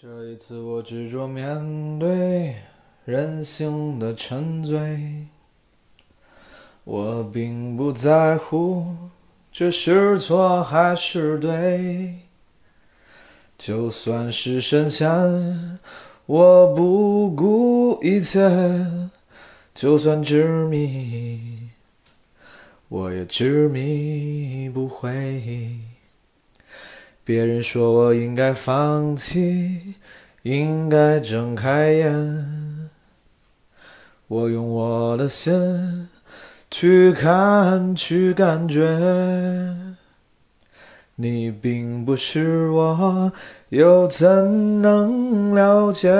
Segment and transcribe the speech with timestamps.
[0.00, 2.54] 这一次我执着面对
[3.04, 5.26] 人性的沉醉，
[6.84, 8.94] 我并不在乎
[9.50, 12.14] 这是错还是对，
[13.58, 15.80] 就算是神仙，
[16.26, 18.48] 我不顾一切，
[19.74, 21.70] 就算执迷，
[22.88, 25.80] 我也执迷不悔。
[27.28, 29.92] 别人说我应该放弃，
[30.44, 32.88] 应该睁开眼。
[34.28, 36.08] 我用我的心
[36.70, 39.76] 去看，去感觉。
[41.16, 43.30] 你并不是我，
[43.68, 46.10] 又怎能了解？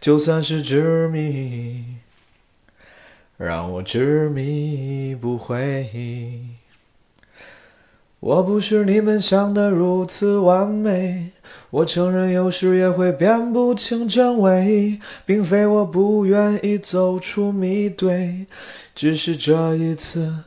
[0.00, 1.84] 就算是执迷，
[3.36, 6.40] 让我执迷不悔。
[8.26, 11.30] 我不是你们想的如此完美，
[11.70, 18.46] 我承认有时也会辨不清真伪，并非我不愿意走出迷堆，
[18.96, 20.38] 只是这一次，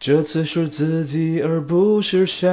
[0.00, 2.48] 这次是自己而不是谁。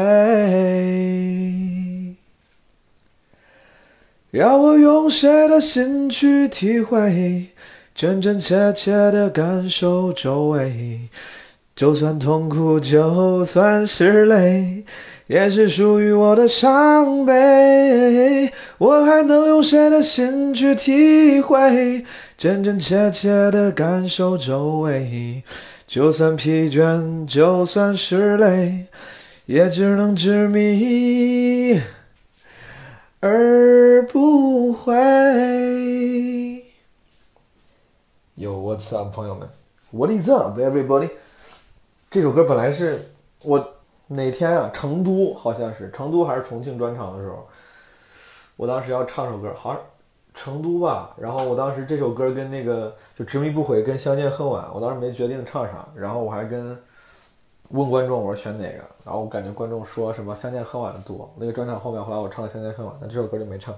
[4.31, 7.51] 要我用谁的心去体会，
[7.95, 11.07] 真真切切的感受周围。
[11.75, 14.85] 就算痛苦，就算是泪，
[15.25, 18.51] 也是属于我的伤悲。
[18.77, 22.05] 我还能用谁的心去体会，
[22.37, 25.41] 真真切切的感受周围？
[25.87, 28.85] 就算疲倦，就算是累，
[29.47, 31.81] 也只能执迷
[33.19, 34.93] 而不悔。
[38.35, 39.47] 有我操，朋友们
[39.91, 41.09] ，What is up, everybody？
[42.13, 43.03] 这首歌本来是
[43.41, 43.73] 我
[44.05, 47.43] 哪天啊，成都好像是成都还是重庆专场的时候，
[48.55, 49.81] 我当时要唱首歌，好像
[50.31, 51.15] 成都吧。
[51.17, 55.87] 然后我当时这首歌跟那个就执迷不悔跟相见恨晚，我当时没决定唱啥。
[55.95, 56.77] 然后我还跟
[57.69, 61.27] 问观众我说选哪个，然后我感觉观众说什么相见恨晚的多。
[61.35, 63.73] 那个专场后面后来我唱了相见恨晚，但这首歌就没唱。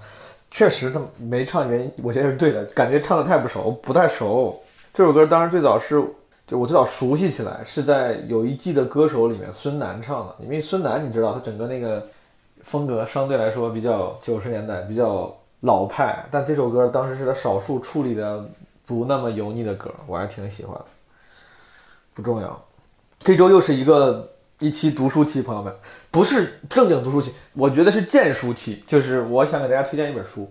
[0.50, 4.62] 确实他没唱原因，我觉得是对的，感觉唱的太不熟，不太熟。
[4.92, 6.04] 这首歌当时最早是。
[6.46, 10.36] 就我最早熟悉起来是在有一季的歌手里面，孙楠唱的。
[10.44, 12.06] 因为孙楠你知道，他整个那个
[12.62, 16.24] 风格相对来说比较九十年代，比较老派。
[16.30, 18.48] 但这首歌当时是他少数处理的
[18.86, 20.80] 不那么油腻的歌，我还挺喜欢。
[22.14, 22.64] 不重要。
[23.18, 24.30] 这周又是一个
[24.60, 25.74] 一期读书期，朋友们，
[26.12, 28.84] 不是正经读书期，我觉得是荐书期。
[28.86, 30.48] 就是我想给大家推荐一本书，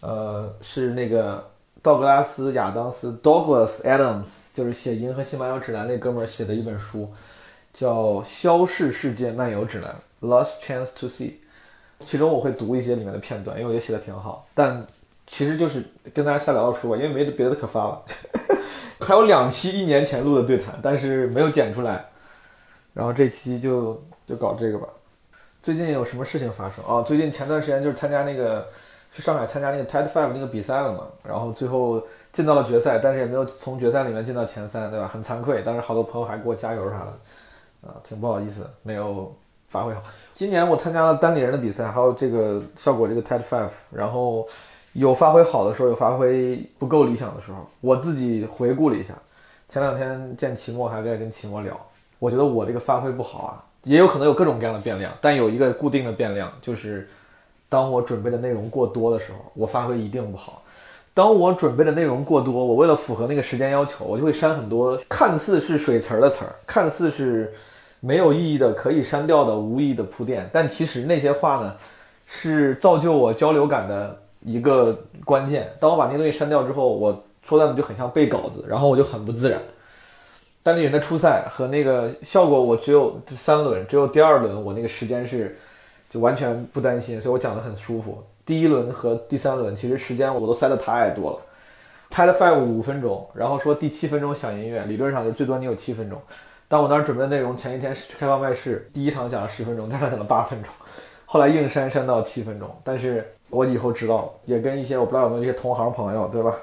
[0.00, 1.42] 呃，是那个。
[1.86, 7.08] 道格拉斯·亚当斯 （Douglas Adams） 就是写《银河系漫游指南》那哥们儿写的一本书，
[7.72, 9.94] 叫《消逝世界漫游指南》
[10.26, 11.34] （Lost Chance to See）。
[12.00, 14.48] 其中我会读一些里面的片段，因为我觉得写的挺好。
[14.52, 14.84] 但
[15.28, 15.80] 其实就是
[16.12, 18.02] 跟大家瞎聊聊书吧，因为没别的可发了。
[18.98, 22.04] 还有两期一年前录的对谈，但是没有剪出来。
[22.94, 24.88] 然后这期就就搞这个吧。
[25.62, 27.02] 最近有什么事情发生啊？
[27.02, 28.66] 最近前段时间就是参加那个。
[29.16, 35.08] 去上海参加那个 TED Five 那个比赛了嘛，然后最后进到了决赛，但是也没有从决赛里面进到前三，对吧？
[35.08, 39.34] 很惭愧，当时好多朋友还给我加油啥的，啊，挺不好意思，没有
[39.68, 40.02] 发挥好。
[40.34, 44.46] 今年我参加了单立人的比赛，还有这个效果这个 TED Five，然后
[44.92, 47.66] 有发挥好的时候，有发挥不够理想的时候。
[47.80, 49.14] 我自己回顾了一下，
[49.66, 51.74] 前两天见齐墨还在跟齐墨聊，
[52.18, 57.08] 我觉得我这个发挥不好啊，也有可能有各种各样的变量，但有一个固定的变量就是。
[57.76, 60.62] 当我准备的内容过多的时候，我发挥一定不好。
[61.12, 67.52] 当我准备的内容过多，我为了符合那个时间要求，我就会删很多看似是水词儿的词儿，看似是
[68.00, 70.48] 没有意义的、可以删掉的无意义的铺垫。
[70.50, 71.74] 但其实那些话呢，
[72.26, 75.70] 是造就我交流感的一个关键。
[75.78, 79.60] 当我把那些东西删掉之后，我说段子就很像背稿子，然后我就很不自然。
[80.62, 85.54] 单立人的初赛和那个效果，我只有三轮，只有第二轮我那个时间是。
[86.08, 88.22] 就完全不担心，所以我讲的很舒服。
[88.44, 91.38] 第一轮和第三轮其实时间我都塞的太多了
[92.10, 96.20] ，TED Five 五分钟，然后说第七分钟响音乐，理论上就最多你有七分钟。
[96.68, 100.72] 但我当时准备的内容，前一天去开放麦试，第一场讲了十分钟，第二场讲了八分钟，
[101.24, 102.68] 后来硬删删到七分钟。
[102.82, 106.56] 但是我以后知道，也跟一些我不知道有没有一些同行朋友，对吧？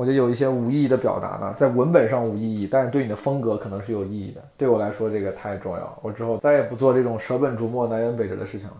[0.00, 4.42] 我觉得有一些无意义的表达呢，在文本上无意义，但是对你的风格可能是有意义的。
[4.56, 5.98] 对我来说，这个太重要了。
[6.00, 8.76] 我之后再也不做这种舍本逐末、南辕北辙的事情了。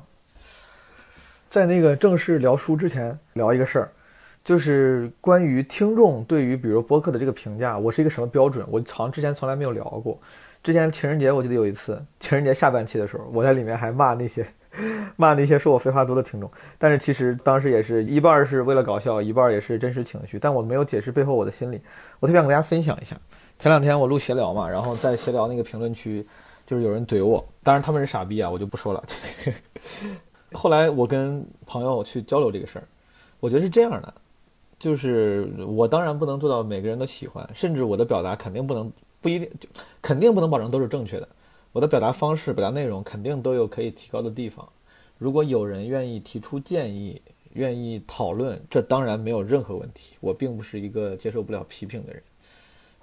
[1.50, 3.90] 在那个正式聊书之前，聊一个事儿，
[4.42, 8.64] 就是关于听众对于比如播客的这个评价，我是一个什么标准？
[8.70, 10.18] 我好像之前从来没有聊过。
[10.62, 14.46] 之前情人节，我记得有一次情人节下半期的时候，我在里面还骂那些
[15.16, 16.50] 骂那些说我废话多的听众。
[16.78, 20.38] 但是其实当时也是一半是为了搞笑，一半也是真实情绪。
[20.38, 21.80] 但我没有解释背后我的心理，
[22.20, 23.16] 我特别想跟大家分享一下。
[23.58, 26.26] 前两天我录闲聊嘛，然后在闲聊那个评论区，
[26.66, 29.02] 就是有人怼我，当然他们是傻逼啊，我就不说了。
[30.52, 32.84] 后来我跟朋友去交流这个事儿，
[33.38, 34.14] 我觉得是这样的，
[34.78, 38.90] 就是我当然不能做到每个人都喜欢，甚至我的表达肯定不能
[39.20, 39.68] 不一定就
[40.00, 41.28] 肯定不能保证都是正确的。
[41.72, 44.68] 我的表达方式、表达内容肯定都有可以提高的地方。
[45.18, 47.20] 如果有人愿意提出建议、
[47.52, 50.16] 愿意讨论，这当然没有任何问题。
[50.20, 52.22] 我并不是一个接受不了批评的人。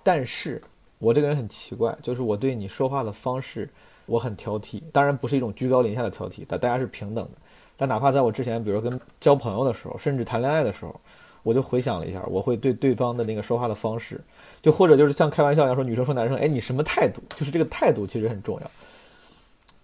[0.04, 0.62] 但是
[1.00, 3.70] 我这个人很奇怪，就是我对你说话的方式
[4.06, 7.32] 我很挑剔，当然不是一种居高临下的挑剔，但大家是平等的。
[7.78, 11.00] 但哪怕在我之前，比如跟交朋友的时候，甚至谈恋爱的时候，
[11.48, 14.20] 我就回想了一下，我会对对方的那个说话的方式，
[14.62, 17.22] 就或者就是像开玩笑一样说女生说男生，哎，你什么态度？
[17.38, 18.72] 就是这个态度其实很重要。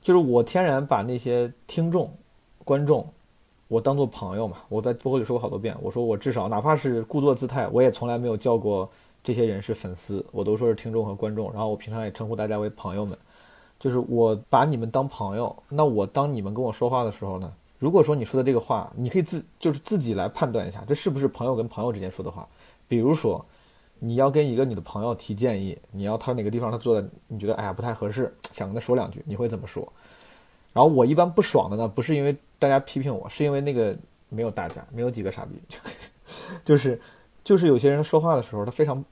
[0.01, 2.12] 就是我天然把那些听众、
[2.65, 3.07] 观众，
[3.69, 4.57] 我当做朋友嘛。
[4.68, 8.89] 我在播客里说过好多遍，我说我至少哪怕是故作姿态，我也从来没有叫过。
[9.24, 13.18] 这些人是粉丝，我都说是听众和观众，然后我平常也称呼大家为朋友们，
[13.80, 15.56] 就是我把你们当朋友。
[15.69, 17.50] 那我当你们跟我说话的时候呢，
[17.83, 22.47] 如果说你说的这个话，你可以自就是自己来判断一下，这是不是朋友跟朋友之间说的话。
[22.88, 23.45] 比如说，
[24.00, 29.85] 你要跟一个你的朋友提建议，你要他哪个地方他做的你觉得哎呀不太合适，想跟他说两句，你会怎么说？
[30.71, 33.94] 然后我一般不爽的呢，不是因为大家批评我，是因为那个
[34.29, 35.62] 没有大家，没有几个傻逼，
[36.63, 36.97] 就是
[37.44, 39.03] 就是有些人说话的时候他非常。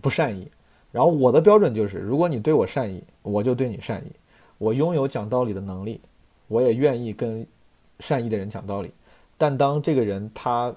[0.00, 0.48] 不善意，
[0.92, 4.12] 然后我的标准就是，如果你对我善意，我就对你善意。
[4.58, 6.00] 我拥有讲道理的能力，
[6.46, 7.44] 我也愿意跟
[8.00, 8.90] 善意的人讲道理。
[9.36, 10.74] 但当这个人他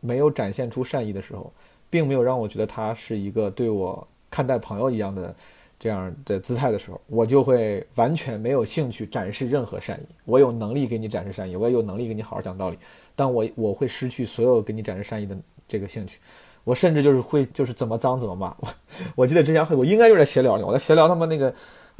[0.00, 1.52] 没有展现出善意的时候，
[1.90, 5.34] 并没有让我觉得他是一个对我看待朋友一样的
[5.78, 10.06] 这样的姿态的时候，我就会完全没有兴趣展示任何善意。
[10.24, 12.78] 我有能力给你展示善意，我也有能力给你好好讲道理，
[13.16, 16.18] 但我我会失去所有给你展示善意的这个兴趣。
[16.64, 18.54] 我甚至就是会就是怎么脏怎么骂。
[18.60, 18.68] 我
[19.16, 21.52] 我记得之前会我应该就是在闲聊里，我在闲聊他们那个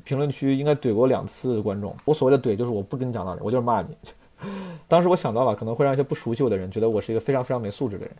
[0.04, 1.96] 评论区应该怼过两次观众。
[2.04, 3.88] 我所谓的怼就是我不跟你讲道理，我就是骂你。
[4.88, 8.14] 当时我想到了可能会让一些不熟悉我的人觉得我是一个非常非常没素质的人，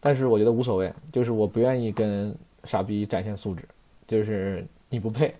[0.00, 2.34] 但是我觉得无所谓，就是我不愿意跟
[2.64, 3.62] 傻逼展现素质，
[4.06, 5.34] 就是你不配。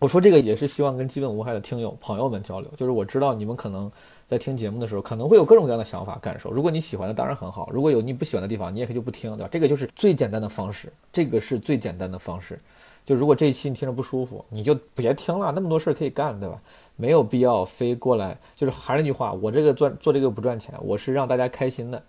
[0.00, 3.90] 我说这个也是希望跟基本无害的听友朋友们交流，就是我知道你们可能。
[4.26, 6.50] 在听节目的时候，可能会有各种各样的想法、感受。
[6.50, 9.48] 如果你喜欢的，当然很好；如果有你不喜欢的地方，你也可以就不听，对吧？
[9.52, 12.58] 这个就是最简单的方式，这个是最简单的方式。
[13.04, 16.58] 就如果这一期你听着不舒服，你就别听了，那么多事儿可以干，对吧？
[16.96, 18.36] 没有必要非过来。
[18.56, 22.02] 就是还是那句话，我这个赚做这个不赚钱，我是让大家开心的。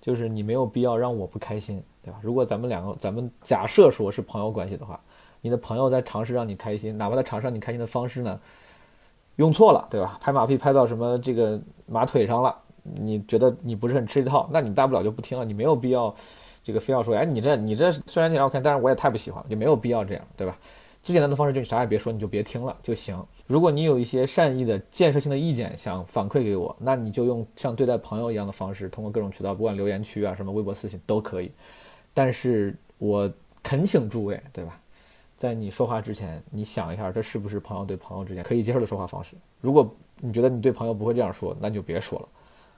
[0.00, 2.20] 就是你没有必要让我不开心，对吧？
[2.22, 4.98] 如果咱们两个，咱们假设说是朋友关系的话，
[5.40, 8.38] 你的朋友在尝试让你开心，哪怕他尝试让你开心的方式呢？
[9.36, 10.16] 用错了，对吧？
[10.20, 12.54] 拍马屁拍到什么这个马腿上了，
[12.84, 16.14] 你觉得你不是很吃这套，那你大不了就不听了，你没有必要，
[16.62, 20.56] 这个非要说，哎，你这你这虽然挺好看，但是我也太不喜欢了，就没有必要这样，对吧？
[21.08, 23.18] 最简单的方式就是你啥也别说，你就别听了就行。
[23.46, 31.50] 如果你有一些善意的建设性的意见想反馈给我，那你就用像对待朋友一样的方式，通过各种渠道，不管留言区啊，什么微博私信都可以。
[32.12, 33.32] 但是我
[33.62, 34.78] 恳请诸位，对吧？
[35.38, 39.34] 在你说话之前，你想一下，这是不是朋友对朋友之间可以接受的说话方式？
[39.62, 39.90] 如果
[40.20, 42.28] 你觉得你对朋友不会这样说，那就别说了。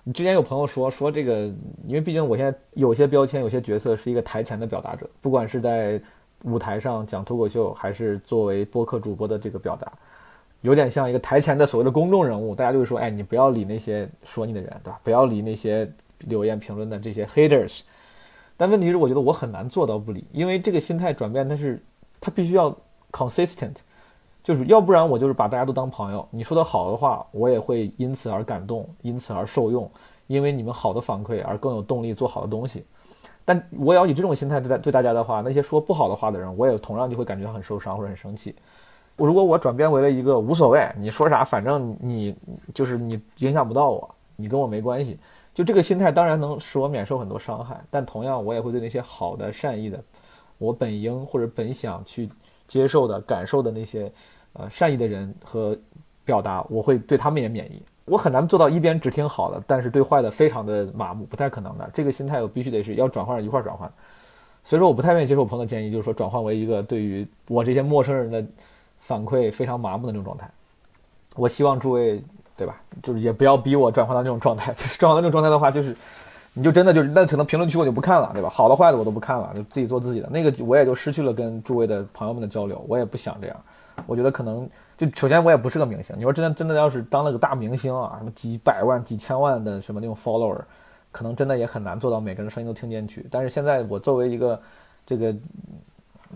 [0.05, 1.53] 你之前有朋友说说这个，
[1.87, 6.01] 因为毕竟我现在有些标签、有些角色是一个台前的表达者，不管是在
[6.45, 9.93] 舞台上讲脱口秀，还是作为播客主播的这个表达，
[10.63, 12.55] 有点像一个台前的所谓的公众人物。
[12.55, 15.01] 大家就会说，哎，你不要理那些说你的人，对吧？
[15.03, 17.81] 不要理那些留言评论的这些 haters。
[18.57, 21.83] 但问题是，我觉得我很难做到不理，因为这个心态转变，它是。
[22.23, 22.71] 它必须要
[23.11, 23.77] consistent，
[24.43, 26.29] 就是要不然我就是把大家都当朋友。
[26.31, 29.91] 你说的好的话，我也会因此而感动，因此而受用，
[30.27, 32.85] 因为你们好的反馈而更有动力做好的东西。
[33.45, 38.55] 但我要以这种心态对待对大家的话，那些说不好的话的人，我也同样就会感觉很受伤或者很生气。
[39.17, 42.35] 我如果我转变为了一个无所谓，你说啥反正你
[42.73, 45.19] 就是你影响不到我，你跟我没关系，
[45.53, 47.79] 就这个心态当然能使我免受很多伤害。
[47.91, 50.03] 但同样我也会对那些好的善意的。
[50.59, 52.29] 我本应或者本想去
[52.67, 54.11] 接受的感受的那些，
[54.53, 55.77] 呃，善意的人和
[56.25, 57.83] 表达，我会对他们也免疫。
[58.11, 61.89] 我很难做到一边只听好的，但是对坏的非常的麻木，不太可能的。
[61.95, 63.91] 这个心态我必须得是要转换一块转换。
[64.65, 68.45] 所以说，我不太愿意接受朋友的建议，就是说转换为一个对于我这些陌生人的
[68.99, 70.51] 反馈非常麻木的那种状态。
[71.37, 72.23] 我希望诸位，
[72.57, 72.81] 对吧？
[73.03, 74.75] 就是也不要逼我转换到那种状态。
[74.99, 75.97] 转换到那种状态的话，就是。
[76.53, 78.49] 你就真的就是那可能评论区我就不看了，对吧？
[78.49, 80.29] 好的坏的我都不看了，就自己做自己的。
[80.29, 83.57] 那个我也就失去了跟诸位的朋友们的交流，我也不想这样。
[84.07, 90.61] 我觉得可能就首先我也不是个明星，你说真的真的要是当了个大明星啊，什么几百万、几千万的什么那种 follower，
[91.11, 93.27] 可能真的也很难做到每个人声音都听进去。
[93.31, 94.61] 但是现在我作为一个
[95.07, 95.35] 这个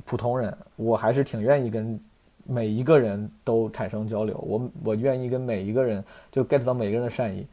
[0.04, 1.98] 普通人，我还是挺愿意跟
[2.46, 7.46] 每一个人都产生交流，我我愿意跟每一个人就 get 到每个人的善意。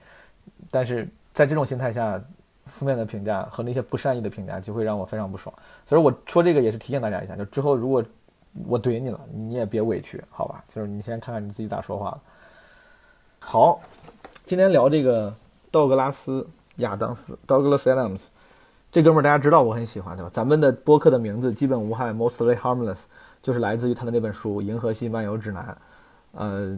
[0.69, 2.21] 但是在这种心态下，
[2.65, 5.53] 负面的评价和那些不善意的评价就会让我非常不爽。
[5.85, 8.03] 所以我说这个也是提醒大家一下，就之后如果
[8.65, 10.63] 我怼你了，你也别委屈，好吧？
[10.67, 12.19] 就是你先看看你自己咋说话。
[13.39, 13.79] 好，
[14.45, 15.33] 今天聊这个
[15.71, 16.41] 道格拉斯·
[16.75, 18.27] 亚当斯 （Douglas Adams）
[18.91, 20.29] 这哥们儿，大家知道我很喜欢，对吧？
[20.33, 23.05] 咱们的播客的名字基本无害 （Mostly Harmless）
[23.41, 25.63] 就是来自于他的那本书《银河系漫游指南》。
[26.37, 26.77] 呃，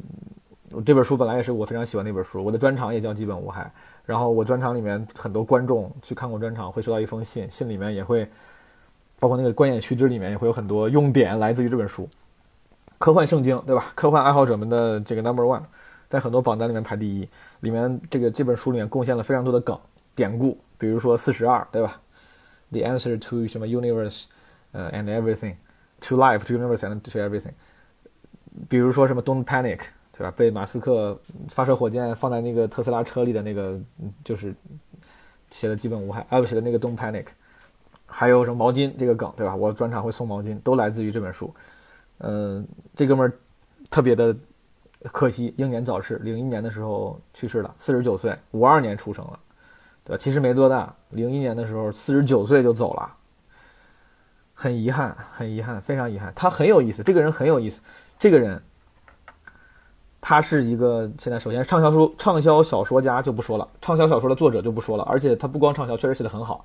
[0.85, 3.63] 这本书本来也是我非常喜欢那本书，我的专场也叫《基本无害》。
[4.05, 8.29] 然后我专场里面很多观众去看过专场，会收到一封信，信里面也会。
[9.19, 12.09] 包括那个观演须知里面也会有很多用典来自于这本书，
[12.97, 13.85] 科幻圣经，对吧？
[13.95, 15.61] 科幻爱好者们的这个 number one，
[16.09, 17.27] 在很多榜单里面排第一。
[17.61, 19.79] 里面这个这本书里面贡献了非常多的梗
[20.13, 22.01] 典故，比如说四十二，对吧
[22.71, 24.25] ？The answer to 什么 universe，
[24.71, 27.53] 呃，and everything，to life，to universe and to everything。
[28.67, 29.79] 比如说什么 Don't panic，
[30.11, 30.31] 对吧？
[30.35, 33.79] 被马斯克发射火箭放在那个特斯拉车里的那个，
[34.23, 34.53] 就是
[35.49, 37.27] 写的基本无害，啊不写的那个 Don't panic。
[38.13, 39.55] 还有什么毛巾这个梗，对吧？
[39.55, 41.51] 我专场会送毛巾，都来自于这本书。
[42.19, 42.65] 嗯，
[42.95, 43.33] 这哥们儿
[43.89, 44.35] 特别的
[45.11, 49.39] 可惜，英年早逝，零一年的时候去世了，四十九岁，五二年出生了，
[50.03, 50.17] 对吧？
[50.21, 53.11] 其实没多大，零一年的时候四十九岁就走了，
[54.53, 56.31] 很遗憾，很遗憾，非常遗憾。
[56.35, 57.81] 他很有意思，这个人很有意思。
[58.19, 58.61] 这个人，
[60.21, 66.63] 他是一个现在首先畅销书、畅销小说家就不说了，畅销小说的作者就不说了，而且他不光畅销，确实写的很好。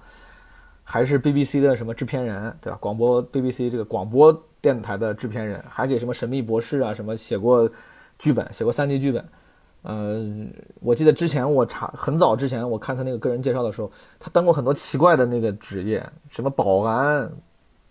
[0.91, 2.79] 还是 BBC 的什么制片人，对吧？
[2.81, 7.71] 广播 BBC 这个广播电台的制片人，还给什么神秘博士啊什么写过
[8.19, 9.23] 剧本，写过三 D 剧本。
[9.83, 10.27] 呃，
[10.81, 17.31] 我记得之前我查很早之前我看他那个个人介绍的时候，他当过很多奇怪的那个职业，什么保安、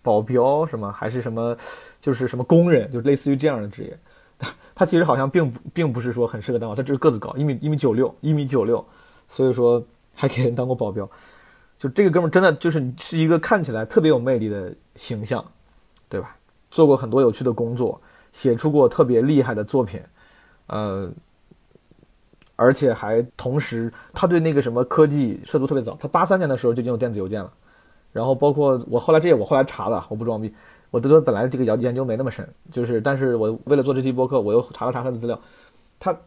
[0.02, 1.56] 保镖什么，还是什么，
[2.00, 3.96] 就是什么工人，就类似于这样的职业。
[4.74, 8.84] 他其实好像并不并不是说很适合当，他只是个子高，一米一米九六，一米九六，
[9.28, 9.80] 所以说
[10.14, 11.08] 还给人当过保镖。
[11.78, 15.44] 就这个哥们真的就是是一个看起来特别有魅力的形象，
[16.08, 16.34] 对吧？
[16.70, 18.00] 做过很多有趣的工作，
[18.32, 20.02] 写出过特别厉害的作品，
[20.66, 21.08] 呃，
[22.56, 27.52] 而且还同时他对那个什么科技涉足特别早，他八三年的时候就已经有电子邮件了。
[28.12, 30.52] 然后包括我后来这也我后来查的，我不装逼，
[30.90, 35.40] 我对他本来这个研研究没那么深，就是但是我为了做这期播客，我又查了查他的资料，
[36.00, 36.18] 他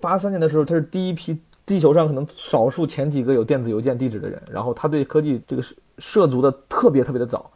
[0.00, 1.38] 八三年的时候他是第一批。
[1.64, 5.62] 地球上可能少数前几个有电子邮件地址的人，然后他对科技这个
[5.98, 7.50] 涉足的特别特别的早，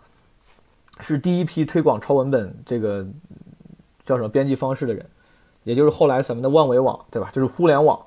[1.01, 3.05] 是第一批推广超文本这个
[4.05, 5.05] 叫什么编辑方式的人，
[5.65, 7.31] 也就是后来咱们的万维网，对吧？
[7.33, 8.01] 就是互联网，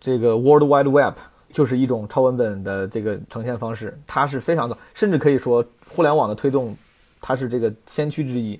[0.00, 1.16] 这个 World Wide Web
[1.52, 6.74] 就是一种超文本的这个呈现方式，它是非常早，甚至可以说互联网的推动，
[7.20, 8.58] 它是这个先驱之一。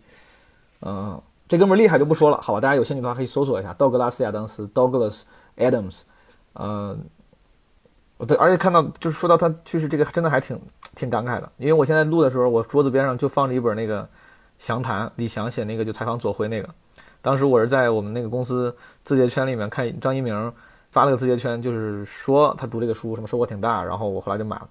[0.82, 2.60] 嗯，这哥们厉害就不说了，好吧？
[2.60, 5.22] 大家有兴趣的话可以搜索一下道格拉斯亚当斯 Douglas
[5.60, 6.02] Adams。
[6.54, 6.98] 嗯，
[8.16, 10.60] 我对，而且看到就是说到他去世，这个真的还挺
[10.96, 11.50] 挺感慨的。
[11.58, 14.08] 因为我现在录的时候，我桌子边上就放着一本那个
[14.58, 16.68] 详谈，李翔写那个就采访左晖那个。
[17.22, 18.74] 当时我是在我们那个公司
[19.04, 20.52] 字节圈里面看张一鸣
[20.90, 24.68] 发了个字节圈，就是说他读这个书什么收获挺大，然后我后来就买了。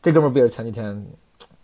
[0.00, 1.04] 这哥们不也是前几天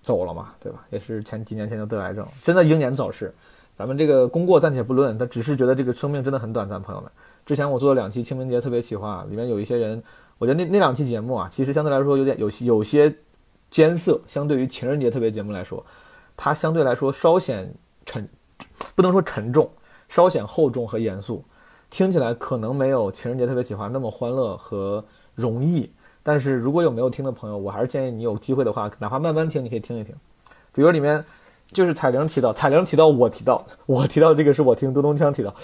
[0.02, 0.84] 走了嘛，对吧？
[0.90, 3.32] 也是前几年前就得癌症，真的英年早逝。
[3.74, 7.10] 咱们这个功过暂且不论，他只是觉得这个生命真的很短暂，朋友们。
[7.46, 10.02] 之前我做了两期清明节特别企划，里面有一些人，
[10.38, 13.14] 我觉得那那两期节目啊，其实相对来说有点有有些
[13.70, 15.84] 艰涩，相对于情人节特别节目来说，
[16.36, 17.74] 它相对来说稍显
[18.06, 18.26] 沉，
[18.94, 19.70] 不能说沉重，
[20.08, 21.44] 稍显厚重和严肃，
[21.90, 25.90] 听起来可能没有情人节特别企划那么欢乐和容易。
[26.22, 30.14] 但是如果有没有听的朋友，我还是建议你有机会的话，哪怕慢慢听，你可以听一听。
[30.72, 31.22] 比如里面
[31.72, 35.54] 就是彩玲提到，彩玲提到我提到， 我提到这个是我听嘟咚锵提到。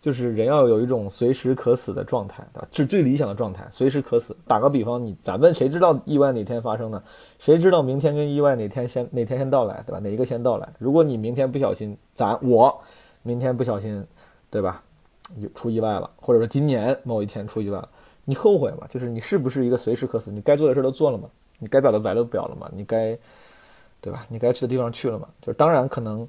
[0.00, 2.68] 就是人要有一种随时可死的状态，对吧？
[2.70, 4.34] 是最理想的状态，随时可死。
[4.46, 7.02] 打个比方，你咱们谁知道意外哪天发生呢？
[7.38, 9.98] 谁知道明天跟意外哪天先哪天先到来，对吧？
[9.98, 10.66] 哪一个先到来？
[10.78, 12.80] 如果你明天不小心，咱我
[13.22, 14.02] 明天不小心，
[14.48, 14.82] 对吧？
[15.36, 17.88] 有出意外了，或者说今年某一天出意外了，
[18.24, 18.86] 你后悔吗？
[18.88, 20.32] 就是你是不是一个随时可死？
[20.32, 21.28] 你该做的事都做了吗？
[21.58, 22.70] 你该表的白都表了吗？
[22.74, 23.18] 你该，
[24.00, 24.24] 对吧？
[24.30, 25.28] 你该去的地方去了吗？
[25.42, 26.26] 就是当然可能。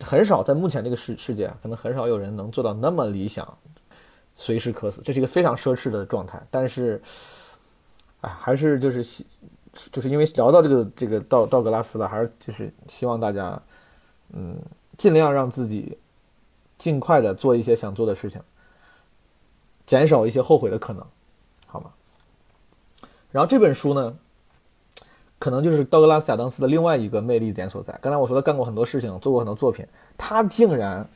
[0.00, 3.56] 很少在目前这个世世界，可能很少有人能做到那么理想，
[4.34, 6.42] 随时可死，这是一个非常奢侈的状态。
[6.50, 7.00] 但是，
[8.20, 9.26] 哎，还是就是希，
[9.92, 13.60] 就是因为聊到这个这个道道格拉斯了，还是就是希望大家，
[14.32, 14.56] 嗯，
[14.96, 15.96] 尽量让自己
[16.76, 18.40] 尽快的做一些想做的事情，
[19.86, 21.06] 减少一些后悔的可能，
[21.66, 21.92] 好吗？
[23.30, 24.16] 然后这本书呢，
[25.44, 27.94] 可能就是道格拉斯亚当斯的另外一个魅力点所在。
[28.00, 29.86] 刚才我说他干过很多事情，做过很多作品，
[30.16, 31.06] 他竟然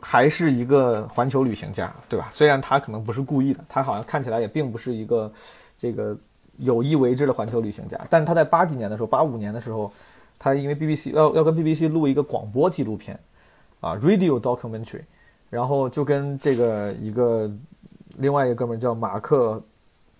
[0.00, 2.30] 还是一个环球旅行家，对吧？
[2.32, 5.30] 虽然他可能不是故意的，他好像看起来也并不是一个
[5.76, 6.16] 这个
[6.56, 9.92] 有意为之的环球旅行家，但是他在八几年的时候，八五年的时候，
[10.38, 13.20] 他因为 BBC 要要跟 BBC 录一个广播纪录片。
[13.82, 15.02] 啊，radio documentary，
[15.50, 17.50] 然后就跟这个一个
[18.18, 19.60] 另外一个哥们叫马克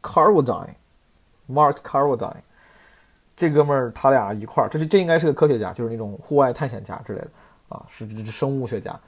[0.03, 2.43] Carwadine，Mark Carwadine，
[3.37, 7.31] 这哥们儿他俩一块儿，这是这应该是个科学家，就是那种户外探险家之类的
[7.69, 8.99] 啊，是生物学家，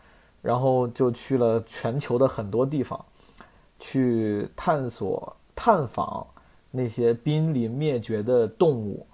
[0.42, 3.04] 然后就去了全球的很多地方，
[3.78, 6.26] 去探索探访
[6.70, 9.06] 那些濒临灭绝的动物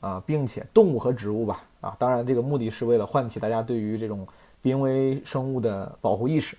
[0.00, 4.26] 啊，并且动物和植物吧啊，当然这个目的是为了唤起大家对于这种。
[4.60, 6.56] 濒危生物的保护意识，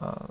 [0.00, 0.28] 呃，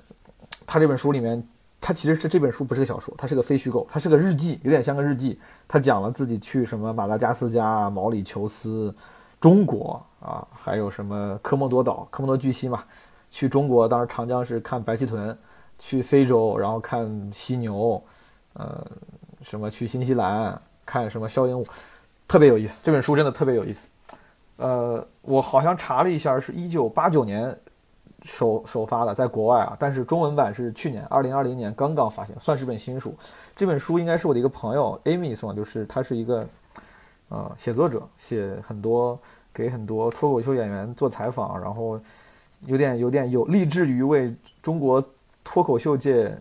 [0.67, 1.41] 他这本书里面，
[1.85, 5.39] 他其实是这本书不是个小说，它是个非虚构，它是个日记，有点像个日记。
[5.67, 8.91] 他讲了自己去什么马达加斯加、毛里求斯、
[9.39, 12.83] 中国啊，还有什么科莫多岛、科莫多巨蜥嘛。
[13.29, 15.31] 去中国，当时长江是看白鳍豚；
[15.77, 18.01] 去非洲，然后看犀牛；
[18.53, 18.83] 呃，
[19.43, 21.67] 什么去新西兰看什么肖鹦鹉，
[22.27, 22.81] 特别有意思。
[22.83, 23.87] 这本书真的特别有意思。
[24.57, 27.55] 呃，我好像查了一下，是一九八九年
[28.25, 33.15] 首首发的，在国外啊，但是中文版是去年二零二零年刚刚发行，算是本新书。
[33.55, 36.45] 这本书应该是我的一个朋友 Amy 送的，就是他是一个
[37.29, 39.17] 呃写作者，写很多
[39.53, 41.99] 给很多脱口秀演员做采访，然后
[42.65, 45.01] 有点有点有立志于为中国
[45.43, 46.37] 脱口秀界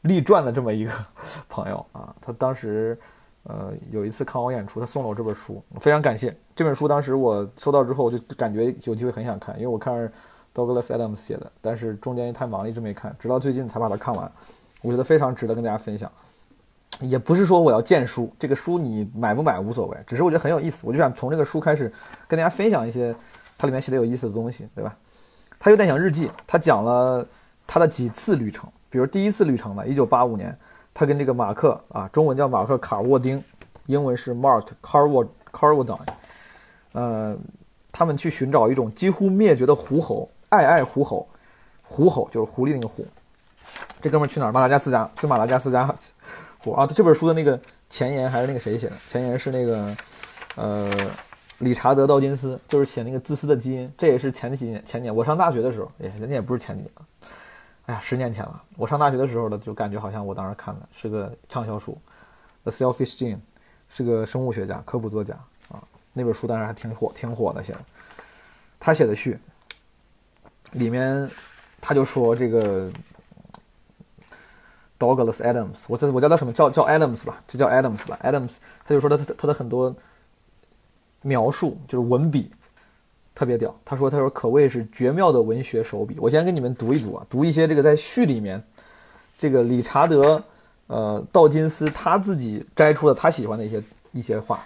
[0.00, 0.92] 立传的这么一个
[1.48, 2.98] 朋友啊，他当时。
[3.44, 6.36] 呃，有一次看我演出，他送了我这本书，非常感谢。
[6.54, 10.12] 这本书当时我收到之后，就感觉有机会很想看，因为我看
[10.54, 14.30] Douglas Adams 写的，但是中间太忙了，一直没看，直到最近才把它看完。
[14.82, 16.10] 我觉得非常值得跟大家分享。
[17.00, 21.92] 也不是说我要荐书，这个书你买不买无所谓，只是我觉得很有意思，我就想从这个书开始
[22.28, 23.14] 跟大家分享一些
[23.56, 24.96] 它里面写的有意思的东西，对吧？
[25.58, 27.26] 他有点像日记，他讲了
[27.66, 30.56] 他的几次旅程，比如第一次旅程呢，一九八五年。
[30.92, 33.42] 他跟这个马克啊，中文叫马克卡沃丁，
[33.86, 36.00] 英文是 Mark Carward Carwardine，
[36.92, 37.36] 呃，
[37.92, 41.26] 他们去寻找一种几乎灭绝的狐猴，爱爱狐吼，
[41.82, 43.06] 狐吼就是狐狸那个狐。
[44.02, 44.52] 这哥们去哪儿？
[44.52, 45.92] 马达加斯加，去马达加斯加。
[46.58, 47.58] 狐啊，这本书的那个
[47.88, 48.96] 前言还是那个谁写的？
[49.08, 49.96] 前言是那个
[50.56, 50.90] 呃，
[51.58, 53.90] 理查德道金斯，就是写那个自私的基因。
[53.96, 56.90] 这也是前几年前年我上大学的时候，哎，人家也不是前几年。
[57.86, 58.62] 哎呀，十年前了。
[58.76, 61.96] 我上大学的时候呢，就感觉好像我当时看的是个畅销书，
[62.70, 63.36] 《The Selfish Gene》，
[63.88, 65.34] 是个生物学家、科普作家
[65.68, 65.82] 啊。
[66.12, 67.62] 那本书当时还挺火，挺火的。
[67.62, 67.78] 写的，
[68.78, 69.38] 他写的序
[70.72, 71.28] 里面，
[71.80, 72.90] 他就说这个
[74.98, 76.52] Douglas Adams，我这我叫他什么？
[76.52, 78.18] 叫叫 Adams 吧，就叫 Adams 吧。
[78.22, 78.52] Adams，
[78.86, 79.94] 他就说他他的很多
[81.22, 82.50] 描述就是文笔。
[83.32, 88.62] 特别屌，他说：“他说可谓是绝妙的文学手笔。”我先给你们读一读啊，读一些这个在序里面，
[89.38, 90.42] 这个理查德，
[90.88, 94.62] 呃，道金斯他自己摘出的他喜欢的一些一些话。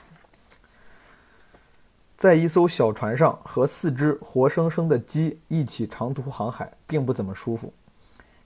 [2.25, 7.71] 在一艘小船上和四只活生生的鸡一起长途航海，并不怎么舒服，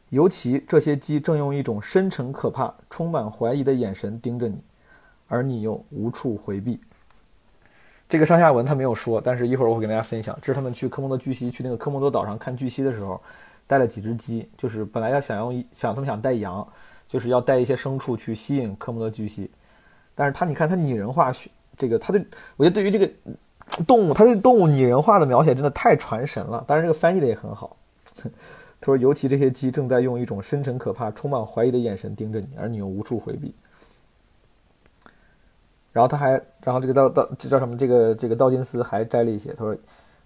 [0.09, 4.61] 尤其这些鸡正用一种深沉可怕、充满怀疑的眼神盯着你，
[5.29, 6.81] 而你又无处回避。
[8.09, 10.37] 这个上下文他没有说，但是一会儿我会跟大家分享。
[10.43, 13.23] 这是他们去科莫多巨蜥，去那个科莫多岛上看巨蜥的时候，
[13.69, 16.67] 带了几只鸡，就是本来要想用想他们想带羊，
[17.07, 19.49] 就是要带一些牲畜去吸引科莫多巨蜥。
[20.17, 21.33] 但是他你看他拟人化，
[21.77, 23.09] 这个他对我觉得对于这个
[23.87, 26.65] 动物，他对动物拟人化的描写真的太传神了。
[26.67, 27.77] 当然这个翻译的也很好。
[28.81, 33.53] 他说尤其这些鸡正在用一种深沉可怕、充满怀疑的眼神盯着你，而你又无处回避。
[35.93, 37.77] 然后他还，然后这个道道这叫什么？
[37.77, 39.53] 这个这个道金斯还摘了一些。
[39.55, 39.77] 他说，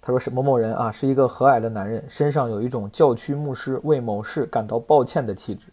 [0.03, 5.69] 他说是某某人啊，是一个和蔼的男人，身上有一种教区牧师为某事感到抱歉的气质。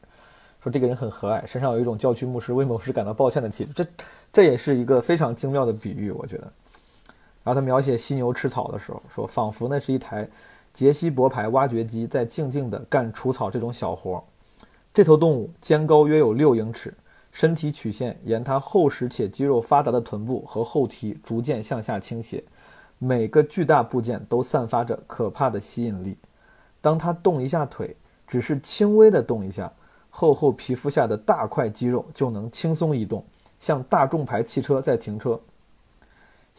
[0.63, 3.71] 说这个人很和蔼，身上有一种教区牧师为某事感到抱歉的气质。
[3.73, 3.85] 这
[4.31, 6.51] 这也是一个非常精妙的比喻，我觉得。
[7.49, 10.29] 然后他描写犀牛吃草的时候，说仿佛那是一台
[10.71, 14.23] 杰西伯牌挖掘机在静静地干除草这种小活。
[14.93, 16.93] 这头动物肩高约有六英尺。
[17.31, 22.43] 身体曲线沿它厚实且肌肉发达的臀部和后蹄逐渐向下倾斜，
[22.99, 26.15] 每个巨大部件都散发着可怕的吸引力。
[26.81, 29.73] 当它动一下腿，只是轻微的动一下，
[30.11, 33.25] 厚厚皮肤下的大块肌肉就能轻松移动，
[33.59, 35.39] 像大众牌汽车在停车。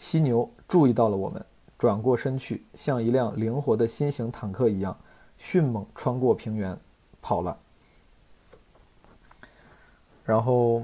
[0.00, 1.44] 犀牛注意到了我们，
[1.78, 4.96] 转过身去，像一辆灵活的新型坦克一样，
[5.36, 6.74] 迅猛穿过平原，
[7.20, 7.54] 跑了。
[10.24, 10.82] 然后，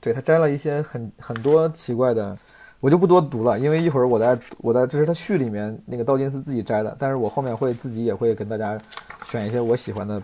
[0.00, 2.36] 对他摘了一些很很多奇怪的，
[2.80, 8.76] 我就不多读了，因为一会儿我在我在这是他序里面那个道金斯自己摘的，但是我后面会自己也会跟大家
[9.24, 10.20] 选一些我喜欢的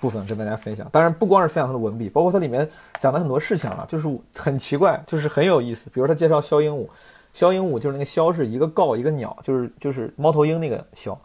[0.00, 0.86] 部分跟大家分享。
[0.92, 2.68] 当然不光是分享他的文笔，包括它里面
[3.00, 4.06] 讲的很多事情啊，就是
[4.36, 5.88] 很奇怪，就是很有意思。
[5.88, 6.86] 比如他介绍肖鹦鹉，
[7.32, 11.18] 肖鹦鹉就是那个肖是一个告一个鸟，就是就是猫头鹰那个肖。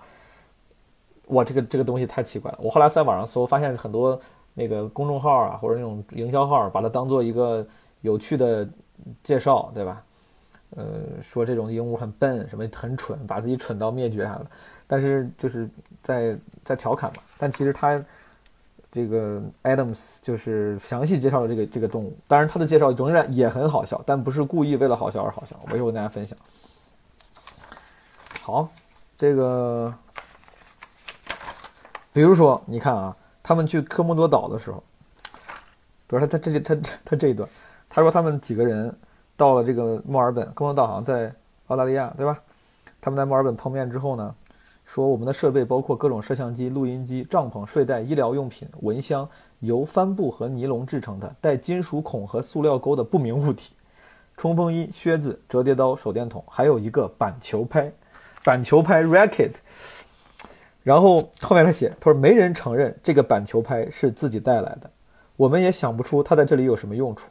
[1.28, 2.60] 哇，这个这个东西太奇怪了。
[2.62, 4.20] 我后来在网上搜，发现很多。
[4.56, 7.66] 那个公众号啊，或者那种营销号，把它当做一个
[8.02, 8.70] 有趣的
[9.24, 10.04] 介绍，对吧？
[10.76, 10.86] 呃，
[11.24, 14.46] 说这种鹦鹉很笨，什么很蠢，把自己蠢到灭绝啥的，
[14.86, 15.68] 但是就是
[16.04, 17.24] 在在调侃嘛。
[17.36, 18.00] 但其实它
[18.94, 25.60] 这个 Adams 就是详细介绍了这个这个动物，当然他的介绍仍然也很好笑，但不是故意为了好笑而好笑。
[25.70, 26.38] 我一会跟大家分享。
[28.42, 28.70] 好，
[29.18, 29.94] 这个
[32.14, 33.18] 比如说你看啊。
[33.46, 34.82] 他们去科莫多岛的时候，
[36.08, 37.50] 比如他他这他他这一段，
[37.90, 38.98] 他说他们几个人
[39.36, 41.30] 到了这个墨尔本，科莫多岛好像在
[41.68, 42.40] 澳大利亚，对吧？
[43.02, 44.34] 他们在墨尔本碰面之后呢，
[44.86, 49.28] 说我们的设备包括各种摄像机、录音机、帐篷、睡袋、医疗用品、蚊香，
[49.60, 53.74] 由帆布和尼龙制成的带金属孔和塑料钩的不明物体，
[54.38, 57.92] 冲锋衣、靴子、折叠刀、手电筒，还有一个板球拍，
[58.44, 59.52] 板球拍 racket。
[60.84, 64.92] 然后后面他写，他说没人承认这个板球拍是自己带来的，
[65.38, 67.30] 我们也想不出他在这里有什么用处。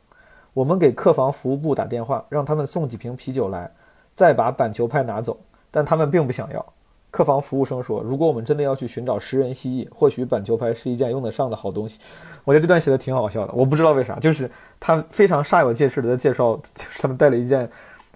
[0.55, 3.71] 我们给客房服务部打电话，让他们送几瓶啤酒来，
[4.17, 5.39] 再把板球拍拿走，
[5.71, 6.73] 但他们并不想要。
[7.13, 12.01] 客房服务生说，如果我们真的要去寻找食人蜥蜴，或许板球拍是一件用得上的好东西。
[12.43, 17.71] 我觉得这段写的挺好笑的，我不知道为啥，就是他非常煞有介事的介绍，就是他们带了一件，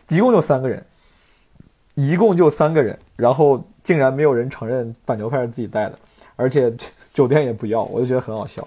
[0.08, 0.84] 一共就三个人，
[1.94, 3.62] 一共就三个人，然后。
[3.86, 5.96] 竟然没有人承认板球拍是自己带的，
[6.34, 6.74] 而且
[7.14, 8.66] 酒店也不要，我就觉得很好笑。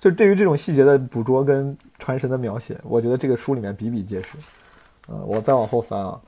[0.00, 4.36] 就对于这种细节的捕捉跟传神的描写，我觉得这个书里面比比皆是。
[5.06, 6.20] 呃，我再往后翻啊，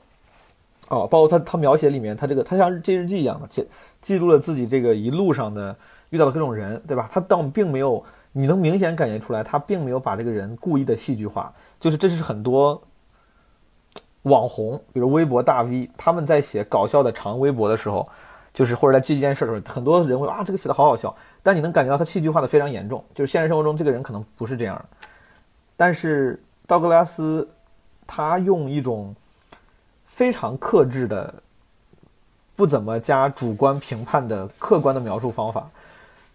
[0.88, 3.66] 哦，包括他他描写里面，他这个他像日记日记一样的记
[4.00, 5.76] 记录了自己这个一路上的
[6.10, 7.08] 遇到的各种人，对吧？
[7.12, 12.82] 他倒并没有，你能明显感觉出来，他并没有把这个人故意的戏剧化，就是这是很多。
[14.24, 18.08] 网红，比如微博大 V，他们在写搞笑的长微博的时候，
[18.54, 23.04] 就是或者在记一件事的时候，很多人会啊，这个写的好好笑，但你能感觉到他戏剧化的非常严重。
[23.14, 24.82] 就是现实生活中，这个人可能不是这样，
[25.76, 27.46] 但是道格拉斯
[28.06, 29.14] 他用一种
[30.14, 31.34] 非常克制的、
[32.54, 35.68] 不怎么加主观评判的客观的描述方法，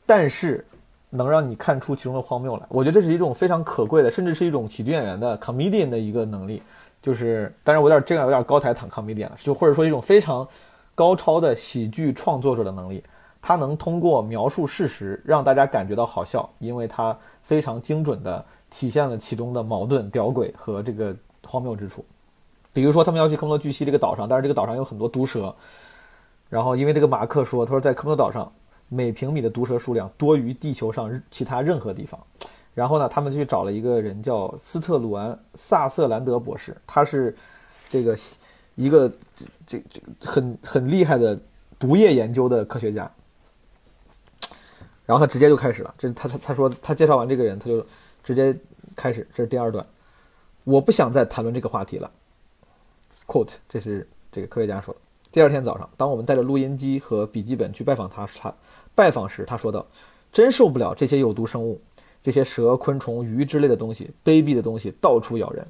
[0.06, 0.65] 但是
[1.10, 2.65] 能让你看出其中的荒谬来。
[2.68, 6.62] 我觉得这是一种非常可贵的，甚至是一种喜剧演员的 comedian 的一个能力。
[7.02, 10.46] 就是，当然我有点这样有点高抬堂 comedian 了，就或者说一种非常
[10.94, 13.02] 高超的喜剧创作者的能力，
[13.42, 21.15] 他能通过描述事实让大家感觉到好笑，因为他非常精准的体现了其中的矛盾、屌诡和这个
[21.46, 22.04] 荒谬之处。
[22.71, 25.53] 比如说，他们要去科莫多巨蜥这个岛上，但是这个岛上有很多毒蛇，
[26.49, 28.51] 然后因为这个马克说，他说在科莫多岛上
[28.88, 32.19] 每平米的毒蛇数量多于地球上其他任何地方。
[32.75, 37.36] 然后呢，他们去找了一个人，叫斯特鲁安·萨瑟兰德博士，他是
[37.89, 38.15] 这个
[38.75, 39.12] 一个
[39.65, 41.38] 这这很很厉害的
[41.77, 43.12] 毒液研究的科学家。
[45.05, 47.86] 然后他直接就开始了，这他他他说他介绍完这个人，他就
[48.23, 48.55] 直接
[48.95, 49.86] 开始，这是第二段。
[50.63, 52.10] 我不想再谈论这个话题了。
[53.30, 55.00] quote，这是这个科学家说的。
[55.32, 58.52] 第二天早上，当我们带着录音机和笔记本去拜访他，他
[58.96, 59.86] 拜访时他说道
[60.34, 61.80] ：“真受不了这些有毒生物。”
[62.22, 65.65] 这些蛇、昆虫、鱼之类的东西，卑鄙的东西到处咬人，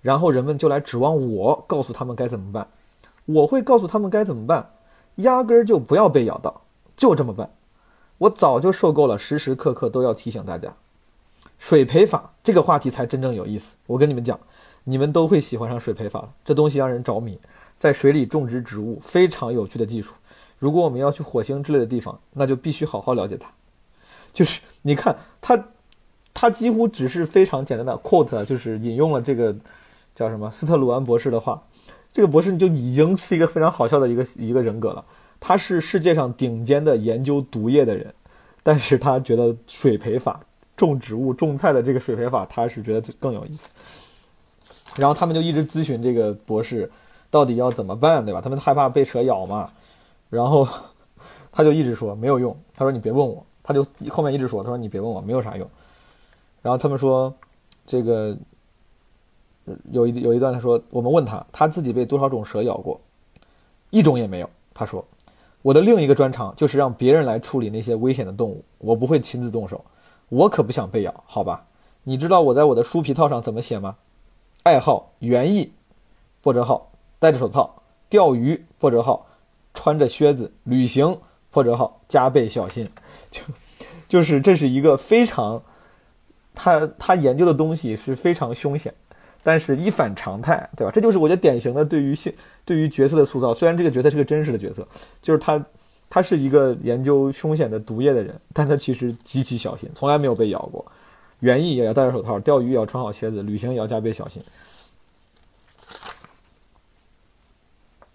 [0.00, 2.66] 然后人们就来指望我告诉他们该怎么办。
[3.26, 4.70] 我会告诉他们该怎么办，
[5.16, 6.62] 压根儿就不要被咬到，
[6.96, 7.50] 就这么办。
[8.16, 10.74] 我早就受够了时时刻刻都要提醒大家，
[11.58, 13.76] 水培法这个话题才真正有意思。
[13.86, 14.40] 我跟你们讲，
[14.84, 17.38] 你们都会喜欢上水培法这东西让人着迷，
[17.78, 20.14] 在水里种植植物，非常有趣的技术。
[20.58, 23.50] 如果我们要去火星之类的地方，那就必须好好了解它。
[24.32, 25.64] 就是你看他。
[26.32, 29.54] 他几乎只是非常简单的 quote，就是引用了这个
[30.14, 31.60] 叫什么斯特鲁安博士的话。
[32.12, 35.04] 这个博士就已经是一个非常好笑的一个一个人格了。
[35.40, 38.14] 他是世界上顶尖的研究毒液的人，
[38.62, 40.40] 但是他觉得水培法
[40.76, 43.68] 种植物种菜的这个水培法，他是觉得更有意思。
[44.96, 46.90] 然后他们就一直咨询这个博士，
[47.30, 48.40] 到底要怎么办，对吧？
[48.40, 49.70] 他们害怕被蛇咬嘛。
[50.28, 50.66] 然后
[51.50, 52.56] 他就一直说没有用。
[52.74, 53.44] 他说你别问我。
[53.62, 55.68] 他就后面一直说，他说你别问我，没有啥用。
[56.60, 57.32] 然后他们说，
[57.86, 58.36] 这个
[59.92, 63.00] 有一有一段他说，我们问他他自己被多少种蛇咬过，
[63.90, 64.50] 一种也没有。
[64.74, 65.04] 他说，
[65.62, 69.84] 我的另一个专长就是让别人来处理那些危险的动物，我不会亲自动手。
[70.30, 71.64] 我可不想被咬，好吧？
[72.02, 73.94] 你知道我在我的书皮套上怎么写吗？
[74.62, 75.72] 爱好园艺，
[76.42, 79.26] 波折号戴着手套钓鱼，波折号
[79.74, 81.18] 穿着靴子旅行，
[81.50, 82.88] 波折号加倍小心。
[83.30, 83.42] 就
[84.08, 85.62] 就是这是一个非常，
[86.54, 88.92] 他他研究的东西是非常凶险。
[89.42, 90.92] 但是，一反常态，对吧？
[90.92, 92.30] 这就是我觉得典型的对于性、
[92.62, 93.54] 对于角色的塑造。
[93.54, 94.86] 虽然这个角色是个真实的角色，
[95.22, 95.64] 就是他，
[96.10, 100.84] 他是一个研究凶险的毒液的人，但他其实极其小心，从来没有被咬过。
[101.40, 104.42] 园艺也要戴着手套，钓鱼也要穿好鞋子，旅行也要加倍小心。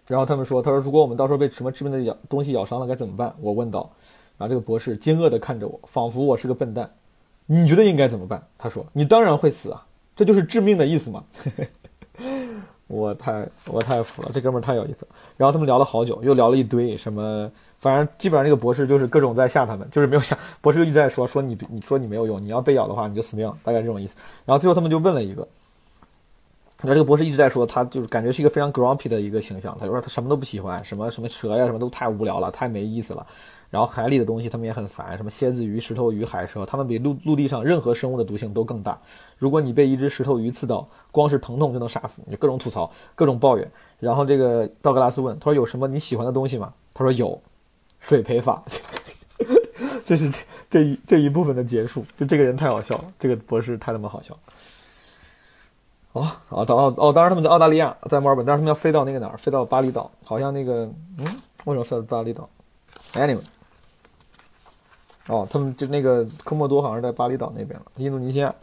[0.08, 3.90] 然后他们说：“他说，如果我们到时候被什么致命的咬东西咬伤了，该怎么办？”我问道。
[4.38, 6.92] 然后这个博士惊愕地看着我，仿佛我是个笨蛋。
[7.48, 8.48] 你觉得应该怎么办？
[8.58, 9.86] 他说：“你当然会死啊。”
[10.16, 11.24] 这就是致命的意思嘛？
[12.88, 15.08] 我太我太服了，这哥们儿太有意思。
[15.38, 20.38] 然后他们聊了好久，又聊了一堆什么，反正基本上这个博士就是各种在吓他们，就是没有吓。
[20.62, 24.16] 博士就一直在说说你你说你没有用，你要被咬的话你就死定了，大概这种意思。
[24.46, 25.48] 然后最后他们就问了一个，
[26.82, 33.26] 然后这个博士一直在说他就是感觉是一个非常 grumpy 的一个形象，他就说他什么都不喜欢，什么什么蛇呀什么都太无聊了，太没意思了。
[33.70, 39.00] 然后海里的东西他们也很烦，什么蝎子鱼、石头鱼、海蛇，它们比陆陆地上任何生物的毒性都更大。
[39.38, 42.36] 如果你被一只石头鱼刺到，光是疼痛就能杀死你。
[42.36, 43.70] 各种吐槽，各种抱怨。
[44.00, 47.42] 然后这个道格拉斯问他说：“有什么你喜欢的东西吗？”他说：“有，
[48.00, 48.64] 水培法。”
[50.06, 52.06] 这是这这一这一部分的结束。
[52.18, 54.40] 就这个人太好笑了，这个博士太他妈好笑了。
[56.14, 59.38] 哦，哦，到哦哦，当然他们在澳大利亚，在墨尔本，但是他们要飞到那个哪儿？
[59.38, 61.26] 飞到巴厘岛，好像那个嗯，
[61.66, 62.48] 为什么飞到巴厘岛
[63.14, 63.42] ？Anyway。
[65.28, 68.54] 哦，他们就那个科莫多好像是在巴厘岛那边了，印度尼西亚。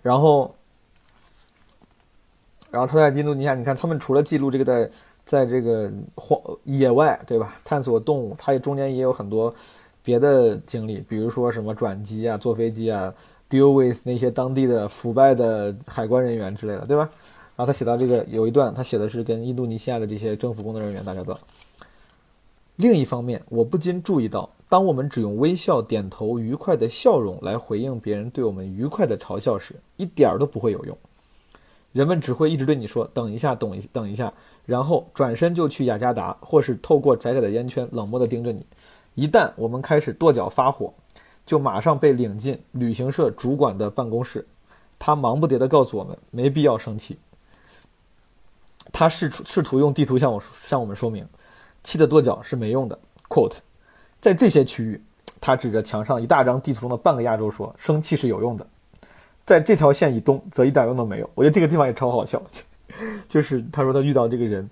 [0.00, 0.54] 然后，
[2.70, 4.90] 然后他在印度尼西亚，你看他们除了记录这个在
[5.26, 7.56] 在这个荒野外，对吧？
[7.64, 9.54] 探索动物，他也中间也有很多
[10.02, 13.12] 别的经历，比如说什么转机啊、坐飞机啊
[13.50, 17.10] ，deal with 那些当地的腐败的海关人员之类的，对吧？
[17.56, 21.38] 然后他写到这个有一段，他写的是跟印度尼西亚的这些政府工作人员打交道。
[22.76, 30.96] 另一方面，我不禁注意到，当我们只用微笑、点头、愉快的笑容来回应别人对我们愉快的嘲笑时，一点儿都不会有用。
[31.92, 34.30] 人们只会一直对你说“等一下，等一等一下”，
[34.66, 38.66] 然后转身就去雅加达，或是透过窄窄的烟圈冷漠地盯着你。
[39.14, 40.92] 一旦我们开始跺脚发火，
[41.46, 44.46] 就马上被领进旅行社主管的办公室。
[44.98, 47.16] 他忙不迭地告诉我们，没必要生气。
[48.92, 51.26] 他试图试图用地图向我向我们说明。
[51.86, 52.98] 气的跺脚是没用的。
[53.28, 53.58] quote，
[54.20, 55.00] 在这些区域，
[55.40, 58.66] 他指着墙上一大张地图中的半个亚洲说：“生气是有用的。”
[59.46, 61.30] 在这条线以东，则一点用都没有。
[61.36, 62.42] 我觉得这个地方也超好笑，
[63.28, 64.68] 就是他说他遇到这个人，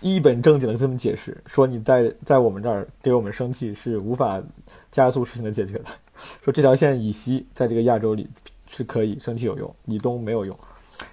[0.00, 4.40] 一本正经的跟他们解释说：“你在在我们这儿给我们生气是无法
[4.92, 5.86] 加速事情的解决的。”
[6.44, 8.30] 说这条线以西，在这个亚洲里
[8.68, 10.56] 是可以生气有用，以东没有用。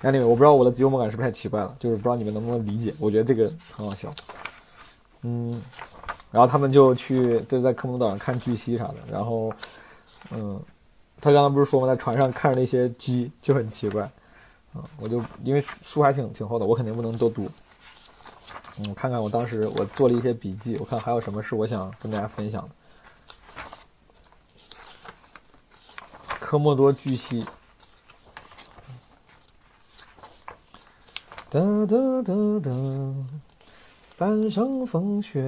[0.03, 2.93] Anyway，我不知道我的幽默感是不是太奇怪了，就是不知道你们能不能理解。
[2.99, 4.13] 我觉得这个很好笑。
[5.21, 5.61] 嗯，
[6.31, 9.51] 然后他们就去就在科莫岛上看巨蜥啥的，然后，
[10.31, 10.61] 嗯，
[11.19, 11.87] 他刚刚不是说吗？
[11.87, 14.09] 在船上看着那些鸡就很奇怪，
[14.75, 17.51] 嗯，我就因为书还挺挺厚的，我肯定不能多读。
[18.77, 22.69] 嗯，看看我当时我做了一些笔记，我看还有什么是我想跟大家分享的。
[26.39, 27.45] 科莫多巨蜥。
[31.49, 32.71] 哒哒哒哒。
[34.19, 35.39] 半生风雪，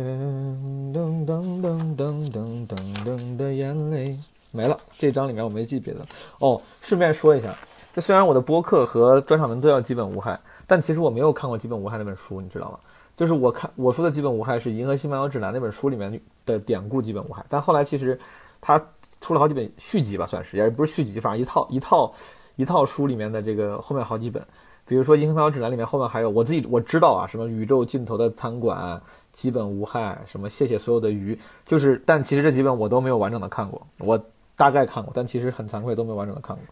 [0.93, 4.17] 噔噔噔噔噔噔噔的眼泪
[4.49, 4.79] 没了。
[4.97, 5.99] 这章里面我没记别的
[6.39, 6.62] 哦。
[6.79, 7.53] 顺便说一下，
[7.91, 12.79] 这虽然我的播客和专场文都要基本无害，但其实我没有看过《基本无害》那本书，你知道吗？
[13.13, 18.17] 就是我看我说的基本无害是《银河系漫游指南》那本书里面的典故基本无害，但后来其实
[18.62, 18.81] 它
[19.19, 22.13] 出了好几本续集吧，算是也不是续集，反正一套一套
[22.55, 24.41] 一套书里面的这个后面好几本。
[24.91, 29.01] 比如说《银河漫游指南》里面后面还有我自己我知道啊，什么宇宙尽头的餐馆，
[29.32, 34.21] 基本无害，什么谢谢所有的鱼，就是，但其实这几本我都没有完整的看过，我
[34.58, 36.65] 大概看过，但其实很惭愧都没有完整的看过。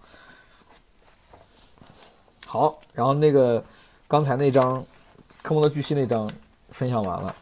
[2.45, 3.63] 好，然后那个
[4.05, 4.84] 刚才那张
[5.41, 6.29] 科莫多巨蜥那张
[6.67, 7.34] 分享完了，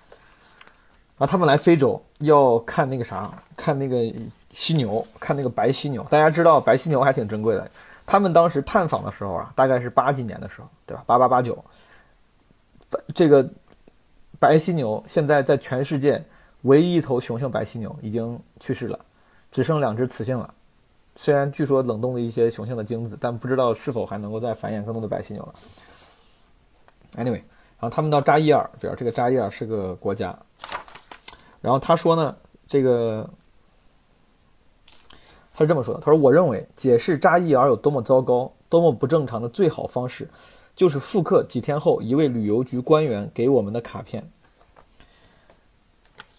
[1.17, 3.97] 然后他们来非洲要看那个啥，看那个
[4.51, 7.71] 犀牛，看那个白犀牛，大家知道白犀牛还挺珍贵的。
[8.07, 11.03] 他们当时探访的时候啊，大概是八几年的时候，对吧？
[11.05, 11.63] 八八八九，
[13.13, 13.47] 这个
[14.39, 16.23] 白犀牛现在在全世界
[16.61, 18.97] 唯一一头雄性白犀牛已经去世了，
[19.51, 20.53] 只剩两只雌性了。
[21.17, 25.53] 虽然据说冷冻了一些雄性的精子，但不知道是否还能够再繁衍更多的白犀牛了。
[27.17, 27.41] Anyway，
[27.79, 30.33] 然后他们到扎伊尔，主要这个扎伊尔是个国家。
[31.59, 32.33] 然后他说呢，
[32.67, 33.29] 这个
[35.57, 40.29] 他是这么说的：“他说，我认为解释扎伊尔有多么糟糕、多么不正常的最好方式，
[40.75, 44.29] 就是复刻几天后一位旅游局官员给我们的卡片。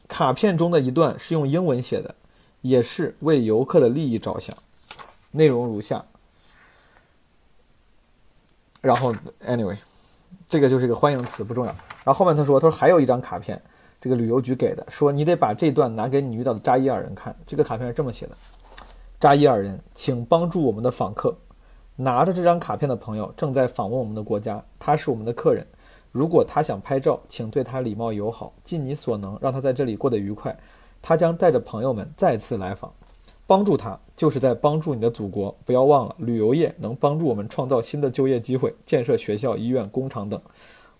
[0.06, 2.14] 卡片中的一段是用英文写的，
[2.60, 4.56] 也是为游客的利益着想。
[5.32, 6.04] 内容如下。
[8.80, 9.12] 然后
[9.44, 9.76] ，anyway，
[10.48, 11.72] 这个就是一个欢迎词，不重要。
[12.04, 13.60] 然后后面他说，他说还有一张卡片。”
[14.00, 17.34] 这个旅游局给的，说你得把这段拿给你遇到的扎伊尔人看。
[17.44, 18.36] 这个卡片是这么写的：
[19.20, 21.36] 扎伊尔人，请帮助我们的访客。
[21.96, 25.66] 拿着这张卡片的朋友正在访问我们的国家，他是我们的客人。
[26.12, 30.56] 如果他想拍照，请对他礼貌友好，尽你所能让他在这里过得愉快。
[31.02, 32.92] 他将带着朋友们再次来访，
[33.44, 35.52] 帮助他就是在帮助你的祖国。
[35.64, 40.40] 不要忘了，旅游业能帮助我们创造新的就业机会，建设学校、医院、工厂等。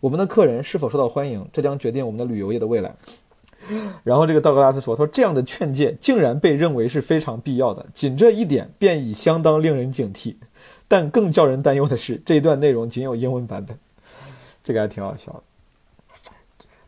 [0.00, 2.96] 我们的客人是否受到欢迎，这将决定我们的旅游业的未来。
[4.04, 10.35] 然后这个道格拉斯说：“他说这样的劝诫竟然被认为是非常必要的，仅这一点便已相当令人警惕。
[10.87, 13.76] 但更叫人担忧的是，这一段内容仅有英文版本，
[14.64, 15.42] 这个还挺好笑的。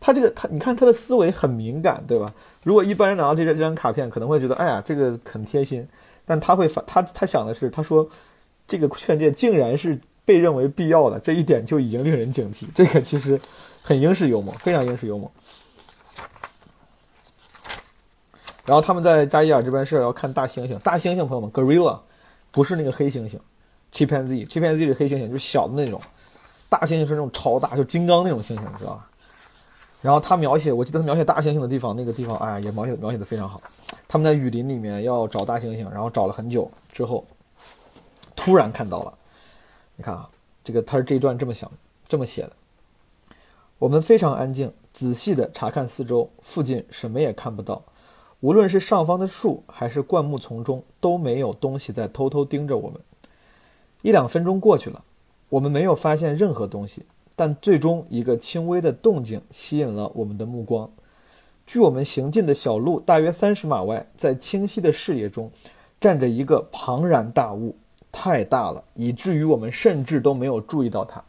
[0.00, 2.32] 他这个他，你看他的思维很敏感，对吧？
[2.62, 5.86] 如果一般人拿到这张这张卡片，可能会觉得，哎呀，这个很贴心。
[6.24, 8.08] 但他会发他他想的是，他说
[8.66, 13.40] 这个劝诫竟然是。”被认为必要的这一点就已经令人警惕，这个其实
[13.82, 15.28] 很英式幽默，非常英式幽默。
[18.70, 21.98] 然后他们在扎伊尔这边是要看大猩猩，大猩猩朋友们，gorilla
[22.52, 23.36] 不是那个黑猩猩
[23.92, 26.00] ，chimpanzee，chimpanzee 是黑猩猩，就是小的那种，
[26.68, 29.10] 大猩猩是那种超大，就金刚那种猩猩，知道吧？
[30.02, 33.60] 然后他描写，我记得他描写大猩猩的地方，那个地方，哎，也描写描写的非常好。
[34.06, 37.26] 他们在雨林里面要找大猩猩，然后找了很久之后，
[38.36, 39.12] 突然看到了。
[39.96, 40.28] 你看啊，
[40.62, 41.68] 这个他是这一段这么想，
[42.06, 42.52] 这么写的。
[43.80, 47.82] 我们非常安静，仔细的查看四周，附近什么也看不到。
[48.40, 52.98] 无论是上方的树，还是灌木丛中，都没有东西在偷偷盯着我们。
[54.02, 55.04] 一两分钟过去了，
[55.50, 57.04] 我们没有发现任何东西，
[57.36, 60.90] 但最终一个轻微的动静吸引了我们的目光。
[61.66, 65.50] 距我们行进的小路大约三十码外，在清晰的视野中，
[66.00, 67.76] 站着一个庞然大物。
[68.12, 71.22] 太大了，以至于我们甚至都没有注意到它。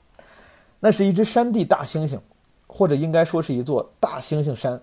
[0.80, 2.18] 那是一只山地大猩猩，
[2.66, 4.82] 或者应该说是一座大猩猩山。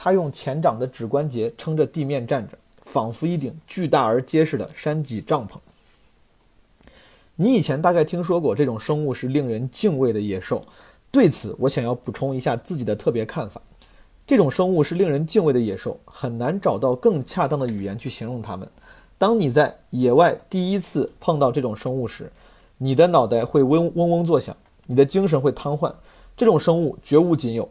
[0.00, 5.56] 它用前掌的指关节撑着地面站着，仿佛一顶巨大而结实的山脊帐篷。
[7.34, 10.64] 你以前大概听说过这种生物是令人敬畏的野兽，
[11.10, 13.60] 对此我想要补充一下自己的特别看法：
[14.24, 18.68] 这种生物是令人敬畏的野兽，很难找到更恰当的语言去形容它们。
[19.18, 22.30] 当你在野外第一次碰到这种生物时，
[22.76, 24.56] 你的脑袋会嗡嗡嗡作响，
[24.86, 25.92] 你的精神会瘫痪。
[26.36, 27.68] 这种生物绝无仅有，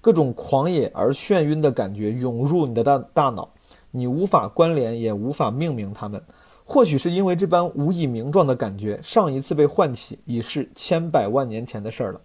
[0.00, 3.48] 各种狂野而眩晕的感觉涌入你的大大脑，
[3.90, 6.22] 你无法关联，也无法命名它们。
[6.64, 12.20] 或许是因为这般无以名状的感觉，上一次被唤起已是千百万年前的事儿了。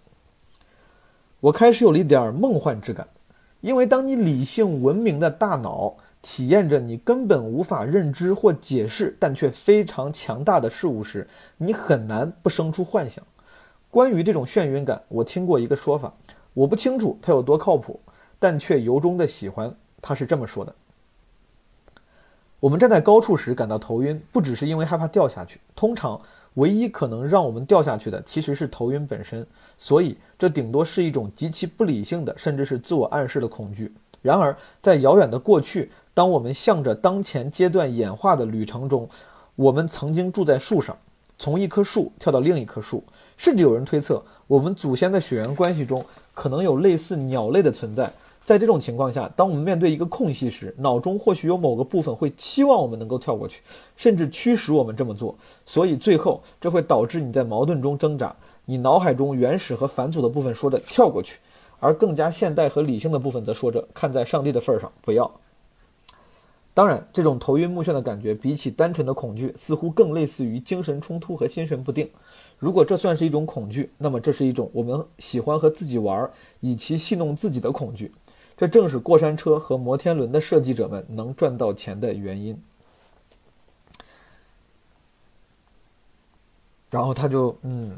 [1.39, 3.07] 我开始有了一点梦幻之感，
[3.61, 5.95] 因为当你理性文明的大脑。
[6.25, 13.21] 体验着你根本无法认知或解释，但却非常强大的事物时，你很难不生出幻想。
[13.91, 16.13] 关于这种眩晕感，我听过一个说法，
[16.53, 17.99] 我不清楚它有多靠谱，
[18.39, 19.73] 但却由衷的喜欢。
[20.01, 20.75] 他是这么说的：
[22.59, 26.19] 我们站在高处时感到头晕，不只是因为害怕掉下去，通常
[26.55, 29.45] 唯一可能让我们掉下去的其实是头晕本身，
[29.77, 33.93] 所以这顶多是一种极其不理性的，甚至是自我暗示的恐惧。
[34.21, 39.09] 然而，在遥远的过去，当我们向着当前阶段演化的旅程中，
[39.55, 40.97] 我们曾经住在树上，
[41.37, 43.03] 从一棵树跳到另一棵树，
[43.37, 48.11] 甚至有人推测，我们祖先的血缘关系中可能有类似鸟类的存在。
[48.45, 53.61] 在这种情况下，当我们面对一个空隙时，脑中或许有某个部分会期望我们能够跳过去，
[53.95, 55.33] 甚至驱使我们这么做。
[55.65, 58.35] 所以，最后这会导致你在矛盾中挣扎。
[58.65, 61.39] 你脑海中原始和返祖的部分说着跳过去。
[61.79, 65.29] 而更加现代和理性的部分则说着：“看在上帝的份上，不要。”
[66.73, 72.09] 当然，这种头晕目眩的感觉比起单纯的恐惧，似乎更类似于精神冲突和心神不定。
[72.59, 76.29] 如果这算是一种恐惧，那么这是一种我们喜欢和自己玩，
[76.59, 78.11] 以其戏弄自己的恐惧。
[78.57, 82.59] 这正是过山车和摩天轮的设计者们能赚到钱的原因。
[86.89, 87.95] 然后他就，嗯，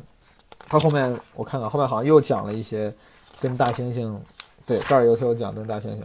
[0.67, 2.93] 他后面我看看，后面好像又讲了一些。
[3.41, 4.17] 跟大猩猩，
[4.65, 5.99] 对，这儿有有讲跟大猩猩，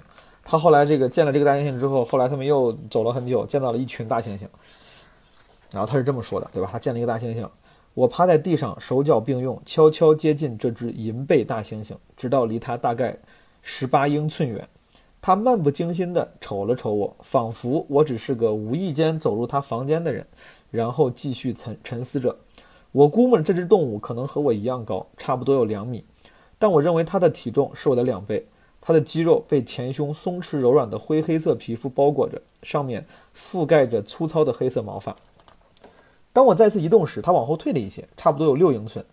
[0.50, 4.40] 他后来这个见了这个大猩猩之后，后来他们又走了很久，见到了一群大猩猩，
[5.70, 6.68] 然后他是这么说的，对吧？
[6.72, 7.48] 他见了一个大猩猩，
[7.94, 13.16] 我趴在地上，手脚并用，悄悄接近这只银背大猩猩，直到离它大概
[13.62, 14.68] 十八英寸远。
[15.22, 20.26] 他漫不经心地瞅了瞅我，仿佛我只是个无意间走入他房间的人，
[20.72, 22.34] 然后继续沉沉思着。
[22.90, 26.04] 我估摸着这只动物可能和我一样高，差不多有两米，
[26.58, 28.44] 但我认为它的体重是我的两倍。
[28.80, 33.04] 它的肌肉被前胸松弛柔软的灰黑色皮肤包裹着，上面
[33.36, 35.14] 覆盖着粗糙的黑色毛发。
[36.32, 39.04] 当我再次移动时，它往后退了一些，差不多有六英寸，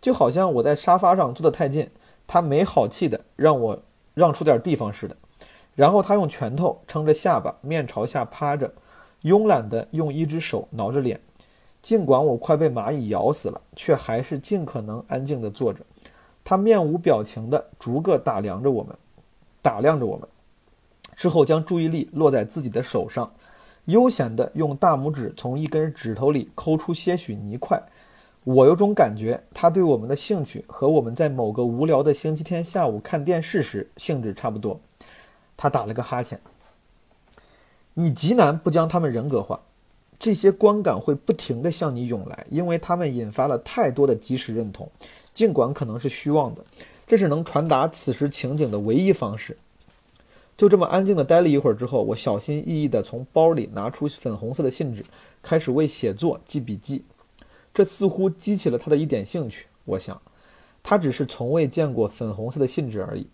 [0.00, 1.88] 就好像我在沙发上坐得太近，
[2.26, 3.80] 它没好气的让我
[4.12, 5.16] 让出点地方似的。
[5.74, 8.72] 然后它用拳头撑着下巴，面朝下趴着，
[9.22, 11.20] 慵懒地用一只手挠着脸。
[11.80, 15.80] 尽管我快被蚂蚁咬死了，却还是尽可能安静地坐着。
[16.44, 18.96] 它面无表情地逐个打量着我们，
[19.64, 20.28] 打量着我们，
[21.16, 23.32] 之后将注意力落在自己的手上，
[23.86, 27.82] 悠闲地用大拇指从一根指头里抠出些许泥块。
[28.42, 34.78] 我有种感觉，他对我们的兴趣和我们在某个无聊的星期天下午看电视时性质差不多。
[35.56, 36.38] 他打了个哈欠。
[37.94, 39.58] 你极难不将他们人格化，
[40.18, 44.86] 这些观感会不停地向你涌来，因为他们引发了太多的即时认同，
[45.32, 46.62] 尽管可能是虚妄的，
[47.06, 49.56] 这是能传达此时情景的唯一方式。
[50.56, 55.04] 就这么安静地待了一会儿之后，我小心翼翼地从包里拿出粉红色的信纸，
[55.42, 57.04] 开始为写作记笔记。
[57.74, 59.66] 这似乎激起了他的一点兴趣。
[59.84, 60.22] 我想，
[60.82, 63.26] 他只是从未见过粉红色的信纸而已。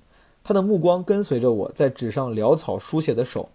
[0.43, 3.51] 他的目光跟随着我在纸上潦草书写的手，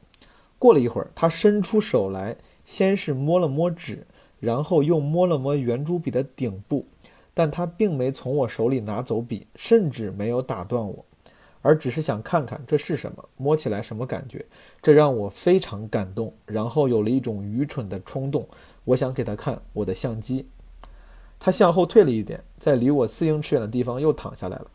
[0.60, 4.06] 过了一会儿，他伸出手来，先是摸了摸纸，
[4.40, 6.86] 然后又摸了摸圆珠笔的顶部，
[7.36, 11.06] 但他并没从我手里拿走笔，甚至没有打断我，
[11.62, 14.44] 而只是想看看这是什么，摸起来什么感觉。
[14.82, 18.48] 这让我非常感动，然后有了一种愚蠢的冲动，
[18.86, 20.48] 我想给他看我的相机。
[21.38, 24.68] 他向后退了一点，在离我四英尺远的地方又躺下来了。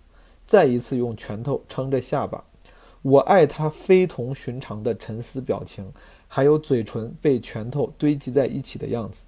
[0.47, 2.45] 再一次用拳头撑着下巴，
[3.01, 5.91] 我爱他非同寻常的沉思表情，
[6.29, 9.25] 还有嘴唇被拳头堆积在一起的样子。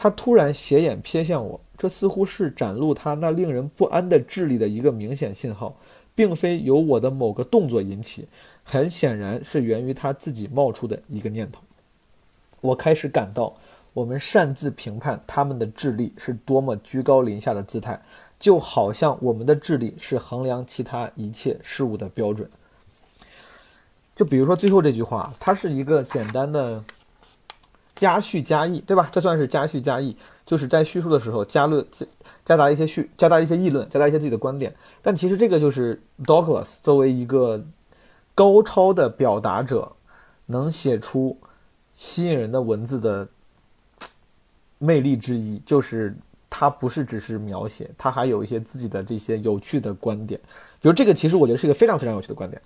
[0.00, 5.76] 他突然斜眼瞥向我，这似乎是展露他那令人不安的智力的一个明显信号，
[6.14, 8.28] 并非由我的某个动作引起，
[8.62, 11.60] 很显然是源于他自己冒出的一个念头。
[12.60, 13.52] 我开始感到，
[13.92, 18.00] 我们擅自评判他们的智力是多么居高临下的姿态。
[18.38, 22.48] 就好像我们的智力是衡量其他一切事物的标准。
[24.14, 26.80] 就比如说最后这句话，它是一个简单的
[27.98, 29.10] 加叙加议，对吧？
[29.12, 31.84] 这算是加叙加议，就是在叙述的时候加论、
[32.44, 34.72] 加杂一些叙、加大一些议论、加大一些自己的观点。
[35.02, 37.62] 但其实这个就是 Douglas 作为一个
[38.34, 39.92] 高超的表达者，
[40.46, 41.36] 能写出
[41.92, 43.28] 吸引人的文字的
[44.78, 46.14] 魅力之一，就是。
[46.50, 50.40] 他不是只是描写，他还有一些自己的这些有趣的观点。
[50.80, 52.60] 比如这个，其实我觉得是一个非常非常有趣的观点。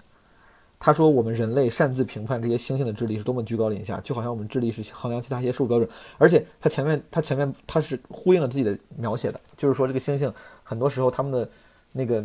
[0.85, 5.89] 他说，我们人类擅自评判这些猩猩的智力是多么居高临下，就好像我们智力是衡量其他一些事物标准。
[6.19, 10.33] 而且他前面，他前面他是呼应了自己的描写的，就是说这个猩猩
[10.65, 11.49] 很多时候他们的
[11.93, 12.25] 那个，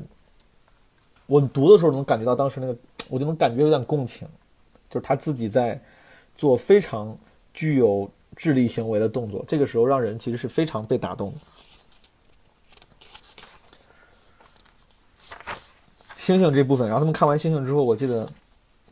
[1.27, 2.75] 我读的时候能感觉到当时那个，
[3.09, 4.27] 我就能感觉有点共情，
[4.89, 5.79] 就是他自己在
[6.35, 7.15] 做非常
[7.53, 8.09] 具有。
[8.35, 11.39] 智力行为的动作，这个时候让人其实是非常被打动的。
[16.19, 18.29] 猩猩这部分，然后他们看完猩猩之后，我记得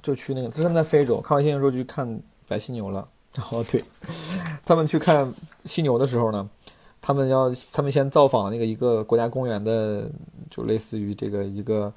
[0.06, 3.08] 就去那个他们在非洲看完猩猩之后就去看白犀牛了。
[3.52, 3.84] 哦，对，
[4.64, 5.34] 他们去看
[5.66, 6.48] 犀牛的时候呢，
[7.02, 10.10] 他们要他们先造访那个一个国家公园的，
[10.50, 11.92] 就类似于这个一个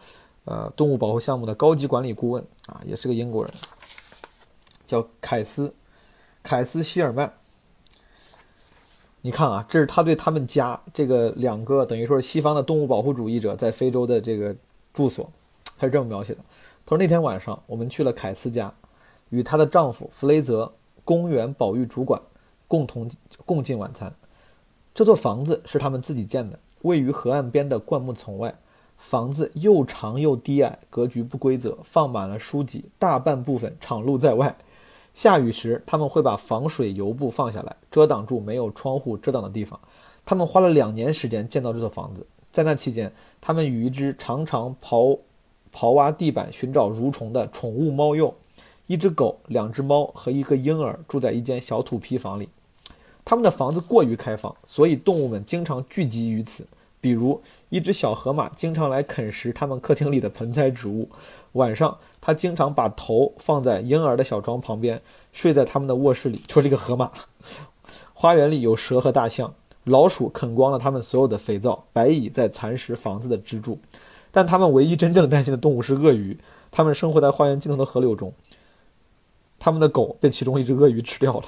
[0.46, 3.52] 呃动物保护项目的高级管理顾问啊，也是个英国人，
[4.86, 5.74] 叫凯斯。
[6.40, 7.30] 凯斯希尔曼，
[9.20, 14.56] 你看啊，这是他对他们家这个两个等于说是西方的动物保护主义者在非洲的这个
[14.94, 15.30] 住所，
[15.76, 16.38] 他是这么描写的：
[16.88, 18.72] 他说那天晚上我们去了凯斯家，
[19.28, 20.72] 与她的丈夫弗雷泽
[21.04, 22.18] 公园保育主管
[22.66, 23.10] 共同
[23.44, 24.10] 共进晚餐。
[24.94, 28.54] 这座房子是他们自己建的，位于河岸边的灌木丛外。
[28.96, 34.56] 房子又长又低矮，格局不规则，放满了书籍，大半部分敞露在外。
[35.12, 39.78] 下雨时，他们会把防水油布放下来，遮挡住没有窗户遮挡的地方。
[40.24, 43.12] 他们花了两年时间建造这座房子，在那期间，
[43.42, 45.18] 他们与一只常常刨
[45.78, 48.34] 刨挖地板寻找蠕虫的宠物猫鼬、
[48.88, 52.48] 一只狗、两只猫和一个婴儿住在一间小土坯房里。
[53.24, 56.66] 他们的房子过于开放，所以动物们经常聚集于此。
[57.00, 61.08] 比如，一只小河马经常来啃食他们客厅里的盆栽植物。
[61.52, 65.00] 晚上，它经常把头放在婴儿的小床旁边，
[65.30, 66.42] 睡在他们的卧室里。
[66.48, 67.12] 说这个河马，
[68.12, 69.54] 花园里有蛇和大象，
[69.84, 73.78] 老鼠啃光了他们所有的肥皂，白蚁在蚕食房子的支柱，
[74.30, 76.38] 但他们唯一真正担心的动物是鳄鱼。
[76.70, 78.32] 他们生活在花园尽头的河流中，
[79.58, 81.46] 他们的狗被其中一只鳄鱼吃掉了。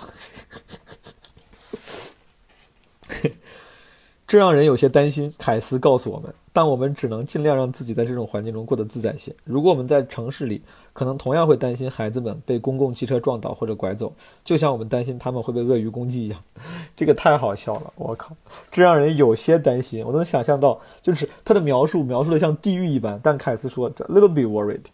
[4.31, 5.35] 这让人有些担心。
[5.37, 9.35] 凯斯告诉我们，但我们只能尽量让自己在这种环境中过得自在些。
[9.43, 10.62] 如果我们在城市里，
[10.93, 14.12] 可能同样会担心孩子们被公共汽车撞倒或者拐走，
[14.45, 16.41] 就像我们担心他们会被鳄鱼攻击一样。
[16.95, 18.33] 这个太好笑了，我靠，
[18.70, 20.07] 这让人有些担心。
[20.07, 23.18] 我能想象到，就是他的描述描述的像地狱一般。
[23.24, 24.85] 但凯斯说 little bit worried。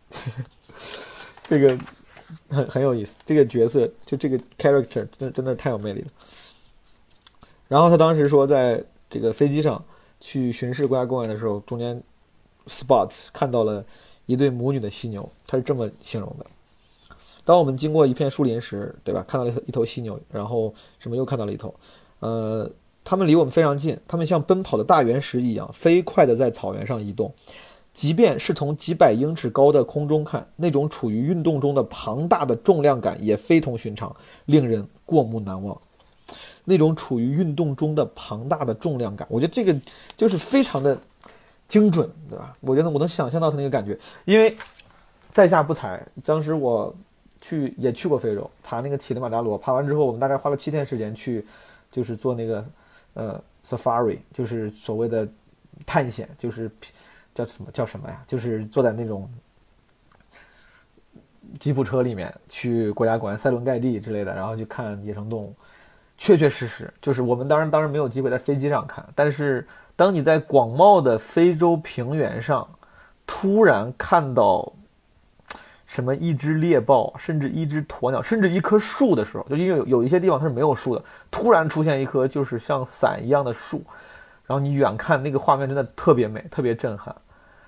[1.44, 1.78] 这个
[2.48, 3.16] 很很有意思。
[3.26, 6.08] 这个角色就这个 character 真的真的太有魅力了。
[7.68, 8.82] 然后他当时说在。
[9.08, 9.82] 这个飞机上
[10.20, 12.02] 去巡视国家公园的时候，中间
[12.66, 13.84] ，Spot 看到了
[14.26, 16.46] 一对母女的犀牛，他是这么形容的：
[17.44, 19.24] 当我们经过一片树林时，对吧？
[19.28, 21.72] 看到了一头犀牛，然后什么又看到了一头，
[22.18, 22.68] 呃，
[23.04, 27.32] 它们离我们非常近，它们像奔跑的大原石一样飞快地在草原上移动，
[27.92, 34.14] 即便是从几百英尺高的空中看，那种处于运动中的庞大的重量感也非同寻常，
[34.46, 35.80] 令人过目难忘。
[36.68, 39.74] 那种处于运动中的庞大的重量感，我觉得这个
[40.16, 40.98] 就是非常的
[41.68, 42.54] 精准，对吧？
[42.60, 44.54] 我觉得我能想象到他那个感觉，因为
[45.32, 46.92] 在下不才，当时我
[47.40, 51.46] 去也去过非洲，爬那个乞力马扎罗，爬完之后，我们大概花了七天时间去，
[51.92, 52.66] 就是做那个
[53.14, 55.26] 呃 safari，就是所谓的
[55.86, 56.68] 探险，就是
[57.32, 58.24] 叫什么叫什么呀？
[58.26, 59.30] 就是坐在那种
[61.60, 65.54] 吉普车里面去国家公园塞伦盖蒂之类的，然后去看野生动物。
[66.18, 72.66] 确确实实，就是我们当然当然没有机会在飞机上看，但是当你在广袤的非洲平原上，
[73.26, 74.72] 突然看到
[75.86, 83.82] 什么一只猎豹，甚至一只鸵鸟，甚至一棵树的时候，就因为有有一些地方它是没有树的，突然出现一棵就是像伞一样的树，
[84.46, 87.14] 然后你远看那个画面真的特别美，特别震撼。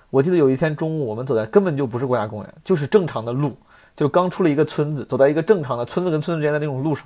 [0.09, 3.55] 我记得有一天中午，我们走在根本就不是国家公园，就是正常的路，
[3.95, 7.05] 就刚出了一个村子，走在一个正常的村子跟村子之间的那种路上。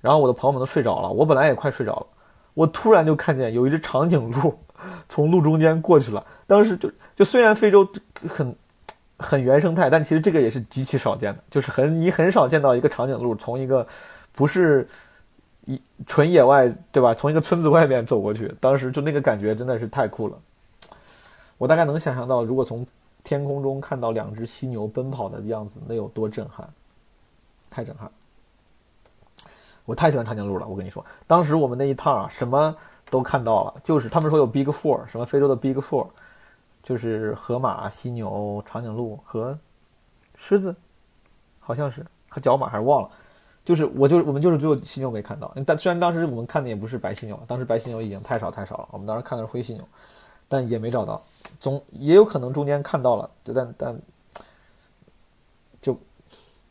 [0.00, 2.06] 然后我的朋友们都睡着了，我本来也快睡着了，
[2.54, 4.56] 我突然就看见有一只长颈鹿
[5.08, 6.24] 从路中间过去了。
[6.46, 7.86] 当时就就虽然非洲
[8.28, 8.54] 很
[9.18, 13.86] 很原生态，但其实这个也是极其少见的，就是很你很少见到一个长颈鹿从一个
[14.32, 14.88] 不是
[15.66, 18.52] 一纯野外对吧，从一个村子外面走过去。
[18.60, 20.38] 当时就那个感觉真的是太酷了。
[21.58, 22.86] 我大概能想象到，如果从
[23.24, 26.68] 天空中看到两只犀牛奔跑的样子，那有多震撼，
[27.68, 28.08] 太震撼。
[29.88, 32.76] 我太喜欢长颈鹿了，我跟你说，当时我们那一趟啊，什么
[33.08, 36.08] 都看到了，就是他们说有 Big Four，什么非洲的 Big Four，
[36.82, 39.58] 就是河马、犀牛、长颈鹿和
[40.36, 40.76] 狮子，
[41.58, 43.08] 好像是和角马还是忘了，
[43.64, 49.82] 就是我就我们就是只有犀牛没看到，但虽然当时我们看的也不是白犀牛，当时白犀牛已经太少太少了，我们当时看的是灰犀牛，
[50.48, 51.22] 但也没找到，
[51.58, 53.98] 总也有可能中间看到了，但但
[55.80, 55.98] 就。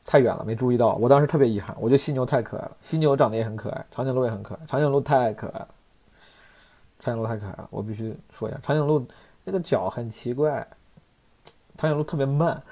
[0.07, 0.95] 太远了，没注意到。
[0.95, 5.67] 我当时特别遗憾，我觉得犀牛太可爱了，犀牛长得也很可爱，长颈鹿也很可爱，长颈鹿太可爱了，
[7.01, 9.05] 长颈鹿太可爱了，我必须说一下，长颈鹿
[9.43, 10.65] 那个脚很奇怪，
[11.77, 12.63] 长颈鹿特别慢。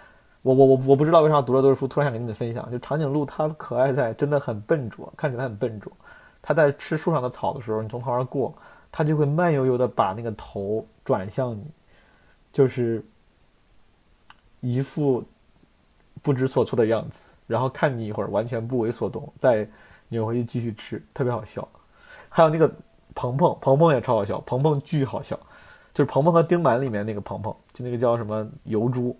[0.44, 5.92] 我我我我不知道为啥读了多少书，突然想跟你们分享，就长颈鹿它可爱在真的很笨拙，看起来很笨拙。
[6.42, 8.56] 它在吃树上的草的时候，你从旁边过，
[8.94, 11.66] 它就会慢悠悠的把那个头转向你，
[12.54, 13.04] 就是
[14.62, 15.22] 一副。
[16.26, 19.68] 不知所措的样子，然后看你一会儿，完全不为所动，再
[20.10, 21.68] 扭回去继续吃，特别好笑。
[22.28, 22.68] 还有那个
[23.14, 25.40] 鹏鹏，鹏鹏也超好笑，鹏鹏巨好笑，
[25.94, 29.16] 就是鹏鹏和丁满里面那个鹏鹏，就那个叫什么油猪。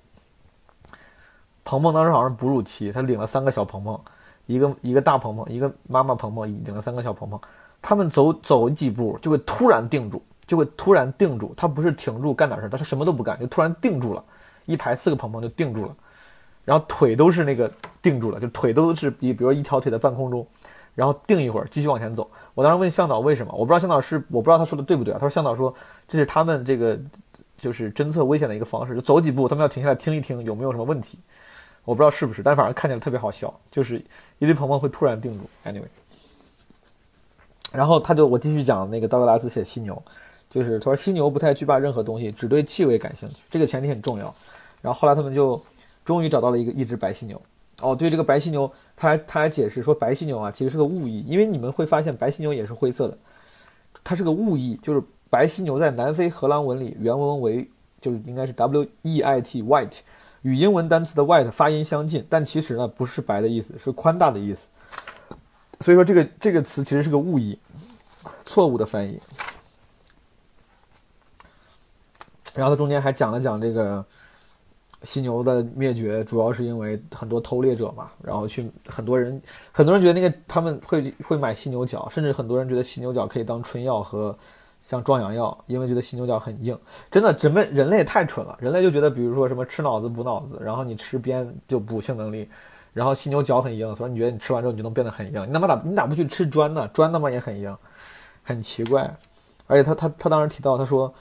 [1.64, 4.00] 鹏鹏当时好像是哺乳期，他领了三个小鹏鹏，
[4.48, 7.40] 一个一个大鹏鹏，一个妈妈鹏鹏，领了三个小鹏鹏。
[7.84, 14.24] 他们走走几步就会突然定住，就会突然定住，他不是停住干点事，他是什么都不干，就突然定住了，
[14.66, 15.96] 一排四个鹏鹏就定住了。
[16.66, 20.46] 然后腿都是那个定住了，就腿都是比，比如一条腿在半空中，
[20.96, 22.30] 然后定一会儿，继续往前走。
[22.56, 25.18] 我当时问向导为什么，我不知道向导是我不知道他说的对不对啊？
[25.20, 25.74] 他说向导说
[26.08, 27.00] 这是他们这个
[27.58, 31.20] 就是侦测危险的一个方式，就走几步他们要停下来听一听有没有什么问题。
[31.84, 34.04] 我不知道是不是，但反正看起来特别好笑，就是
[34.40, 35.48] 一堆鹏鹏会突然定住。
[35.66, 35.84] Anyway，
[37.72, 40.02] 然后他就我继续讲那个道格拉斯写犀牛，
[40.50, 44.34] 就是他说犀牛不太惧怕任何东西，只对气味感兴趣，这个前提很重要。
[44.82, 45.62] 然后后来他们就。
[46.06, 47.42] 终于找到了一个一只白犀牛，
[47.82, 53.18] 哦，对这个白犀牛，他还他还解释说白犀牛啊其实是个误译，因为你们会发现白犀牛也是灰色的，
[54.04, 57.68] 它是个误译，就是白犀牛在南非荷兰文里原文为
[58.00, 60.00] 就是应该是 W E I T white，
[60.44, 64.68] 与英文单词的 white 发音相近，但其实呢不是白的意思，是宽大的意思，
[65.80, 67.58] 所以说这个这个词其实是个误译，
[68.46, 69.20] 错误的翻译。
[72.54, 74.06] 然后他中间还讲了讲这个
[75.06, 79.42] 犀牛的灭绝，主要是因为很多偷猎者嘛，然后去很多人
[79.72, 84.36] 很多人觉得那个他们会会买犀牛角，甚至很多人觉得犀牛角可以当春药和
[84.82, 86.78] 像壮阳药，因为觉得犀牛角很硬。
[87.12, 92.50] 真的，人们人类太蠢了，人类就觉得比如说什么吃脑子补脑子，然后你吃鞭就补性能力，
[92.92, 95.48] 然后犀牛角很硬，所以你觉得你吃完之后你就能变得很硬。
[95.48, 96.88] 你他妈咋你咋不去吃砖呢？
[96.94, 97.78] 砖他妈也很硬，
[98.44, 99.16] 很奇怪。
[99.68, 101.14] 而且他他他当时提到他说。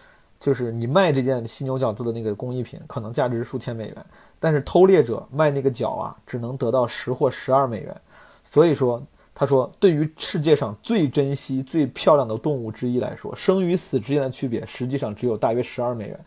[0.44, 4.06] 就是你卖这件犀牛角做的那个工艺品，可能价值数千美元，
[4.38, 7.96] 但是偷猎者卖那个角啊，只能得到十或十二美元。
[8.42, 9.02] 所以说，
[9.34, 16.20] 他说，对于世界上最珍惜、最漂亮的动物之一来说，生与死之间的区别实际上只有大约十二美元，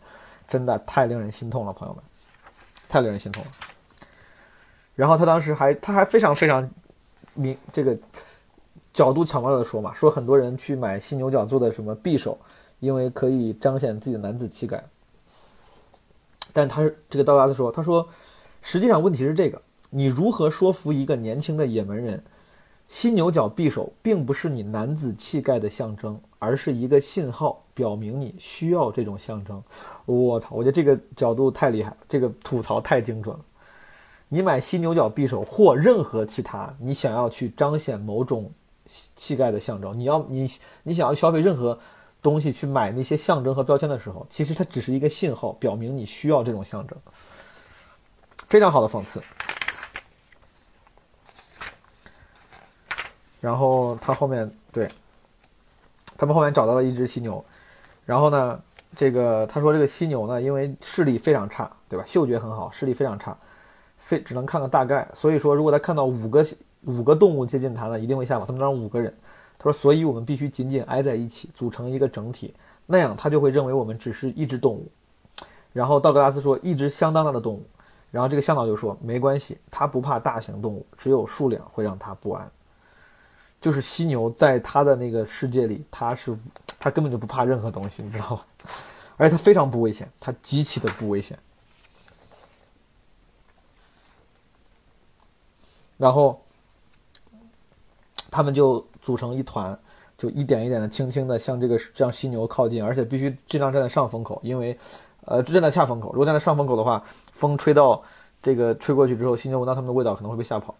[0.48, 2.02] 真的太令人心痛了，朋友们，
[2.88, 3.50] 太令人心痛了。
[4.96, 6.68] 然后他当时还他还非常非常
[7.34, 7.96] 明这个
[8.92, 12.36] 角度巧妙的说嘛，说很多人去买犀牛角做的什么匕首。
[12.80, 14.84] 因为可以彰显自己的男子气概，
[16.52, 18.08] 但他是这个道拉斯说，他说，
[18.62, 19.60] 实际上问题是这个：
[19.90, 22.22] 你如何说服一个年轻的也门人，
[22.86, 29.60] 犀牛角匕首并不是你男子气概的象征，而是一个信号，表明你需要这种象征。
[30.06, 33.44] 我操，我觉得这个角度太厉害了，这个吐槽太精准了。
[34.28, 38.50] 你买犀牛角匕首或任何其他，你想要去彰显某种
[39.16, 40.48] 气概的象征，你要你
[40.84, 41.76] 你想要消费任何。
[42.28, 46.98] 东西去买那些象征和标签的时候，其实它只是一个信号，表明你需要这种象征。
[48.48, 49.18] 非常好的讽刺。
[53.40, 54.86] 然后他后面对，
[56.18, 57.42] 他们后面找到了一只犀牛，
[58.04, 58.60] 然后呢，
[58.94, 62.04] 这个他说这个犀牛呢，因为视力非常差，对吧？
[62.06, 63.34] 嗅觉很好，视力非常差，
[63.96, 65.08] 非只能看个大概。
[65.14, 66.44] 所以说，如果他看到五个
[66.84, 68.44] 五个动物接近他呢，一定会吓跑。
[68.44, 69.16] 他们让五个人。
[69.58, 72.54] 他说：“所以我们必须紧紧挨在一起，组成一个整体，
[72.86, 74.88] 那样他就会认为我们只是一只动物。”
[75.74, 77.66] 然后道格拉斯说：“一只相当大的动物。”
[78.12, 82.48] 然后这个向导就说：“没关系，他不怕大型动物，只有数量会让他不安。”
[83.60, 86.38] 就是犀牛在他的那个世界里，他是
[86.78, 88.44] 他根本就不怕任何东西，你知道吗？
[89.18, 91.36] 而且他非常不危险，他极其的不危险。
[95.96, 96.40] 然后。
[98.30, 99.74] 他们就组成一团，
[100.18, 104.78] 就一点一点的、轻轻的向这个向犀牛靠近，而且必须尽量站在上风口，因为，
[105.24, 106.12] 呃，站在下风口。
[106.12, 107.02] 如果站在上风口的话，
[107.32, 108.02] 风吹到
[108.42, 110.74] 这个吹过去之后，犀牛闻到它们的味道可能会被吓跑。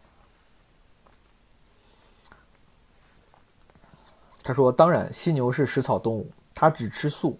[4.42, 7.38] 他说：“当然，犀牛是食草动物，它只吃素。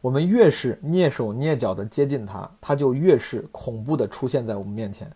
[0.00, 5.14] 我们越是蹑手蹑脚的接近它，它就越是恐怖的出现在我们面前。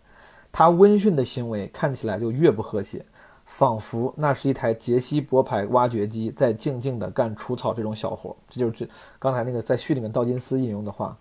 [0.51, 3.03] 它温驯的行为看起来就越不和谐。”
[3.47, 8.35] 仿佛那是一台杰西伯牌挖掘机在静静地干除草这种小活。
[8.49, 8.87] 这就是这
[9.17, 11.17] 刚才那个在序里面道金斯引用的话。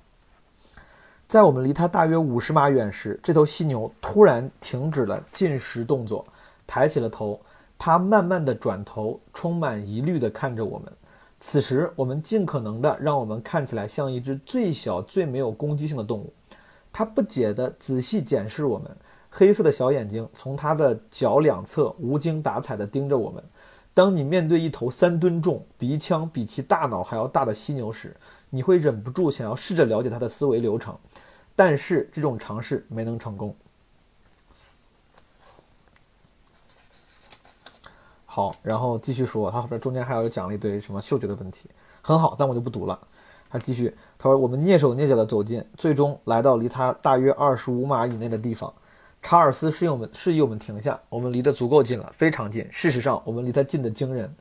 [1.29, 6.24] 在我们离它大约五十码远时，这头犀牛突然停止了进食动作，
[6.66, 7.41] 抬起了头。
[7.79, 10.93] 它慢慢地转头，充满疑虑地看着我们。
[11.39, 16.33] 此时，我们尽可能地让我们看起来像一只最小、最没有攻击性的动物。
[16.93, 18.91] 它不解地仔细检视我们。
[19.31, 23.43] 黑色的小眼睛从它的脚两侧无精打采地盯着我们。
[23.93, 28.14] 当你面对一头三吨重、鼻腔比其大脑还要大的犀牛时，
[28.51, 30.95] 你会忍不住想要试着了解它的思维流程，
[31.55, 33.55] 但是这种尝试没能成功。
[38.24, 41.70] 好，然后继续说，他后边中间还有讲了一堆什么嗅觉的问题，
[42.03, 42.99] 很好，但我就不读了。
[43.49, 48.70] 他继续，他说：“我们蹑手蹑脚地走近，最终来到离它大约二十五码以内的地方。”
[49.29, 52.64] 查尔斯示意我们示意我们停下，我们离得足够近了，非常近。
[52.70, 54.33] 事实上，我们离它近得惊人。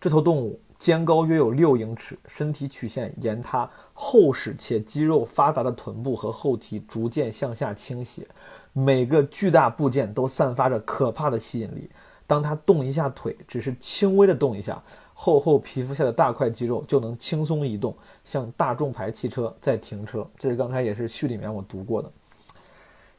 [0.00, 8.26] 这头动物肩高约有六英尺，身体曲线沿它厚实且肌肉发达的臀部和后蹄逐渐向下倾斜，
[8.72, 11.90] 每个巨大部件都散发着可怕的吸引力。
[12.26, 20.26] 当它动一下腿，只是轻微的动一下，厚厚皮肤下的大块肌肉就能轻松移动，像大众牌汽车在停车。
[20.38, 22.10] 这是刚才也是序里面我读过的。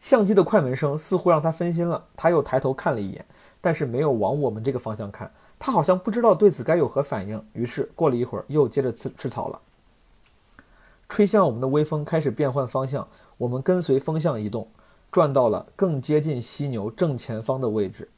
[0.03, 3.25] 相机的快门声似乎让他分心了，他又抬头看了一眼，
[3.61, 5.31] 但是没有往我们这个方向看。
[5.57, 7.41] 他好像不知道对此该有何反应。
[7.53, 9.61] 于是过了一会儿，又接着吃吃草了。
[11.07, 14.67] 吹向我们的微风开始变换方向，我们跟随风向移动，
[15.09, 18.09] 转到了更接近犀牛正前方的位置。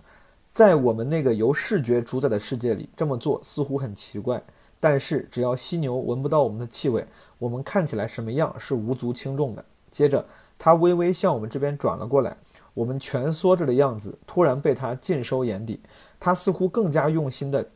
[0.52, 4.42] 在我们那个由视觉主宰的世界里，这么做似乎很奇怪。
[4.80, 7.06] 但是只要犀牛闻不到我们的气味，
[7.38, 9.64] 我们看起来什么样是无足轻重的。
[9.92, 10.26] 接着。
[10.58, 12.36] 他微微向我们这边转了过来，
[12.74, 15.80] 我们蜷缩着的样子突然被他尽收眼底。
[16.20, 17.68] 他似乎更加用心地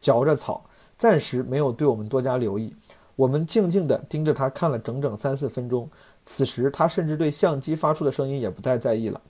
[0.00, 0.64] 嚼着草，
[0.96, 2.74] 暂时没有对我们多加留意。
[3.14, 5.88] 我们静静地盯着他看了整整三四分钟。
[6.24, 9.20] 此时，他甚至对相机发出的声音也不太在意了。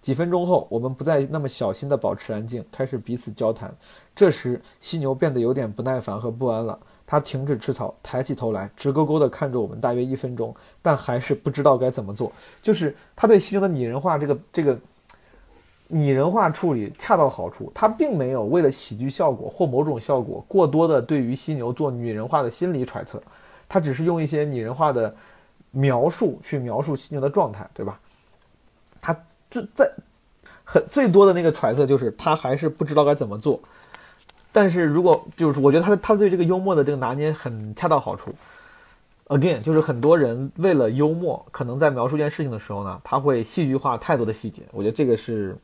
[0.00, 3.72] 几分钟后，我们不再那么小心地保持安静，开始彼此交谈。
[4.16, 6.78] 这时，犀牛变得有点不耐烦和不安了。
[7.12, 12.32] 他停止吃草，抬起头来，直勾勾地看着我们，大约一分钟，但还是不知道该怎么做。
[12.62, 14.78] 就是他对犀牛的拟人化，这个这个
[15.88, 17.70] 拟人化处理恰到好处。
[17.74, 23.22] 他并没有为了喜剧效果或某种效果，过多的对于犀牛做拟人化的心理揣测。
[23.68, 25.14] 他只是用一些拟人化的。
[25.74, 27.98] 描述去描述犀牛的状态，对吧？
[29.00, 29.18] 他
[29.50, 29.90] 最在
[30.64, 33.58] 很最多的那个揣测就是他还是不知道该怎么做。
[34.52, 38.32] 但是如果就是我觉得他他对这个幽默的这个拿捏很恰到好处。
[39.28, 44.62] Again，就是很多人为了幽默，可能在描述一件事情的时候呢，他会戏剧化太多的细节。
[44.72, 45.56] 我觉得这个是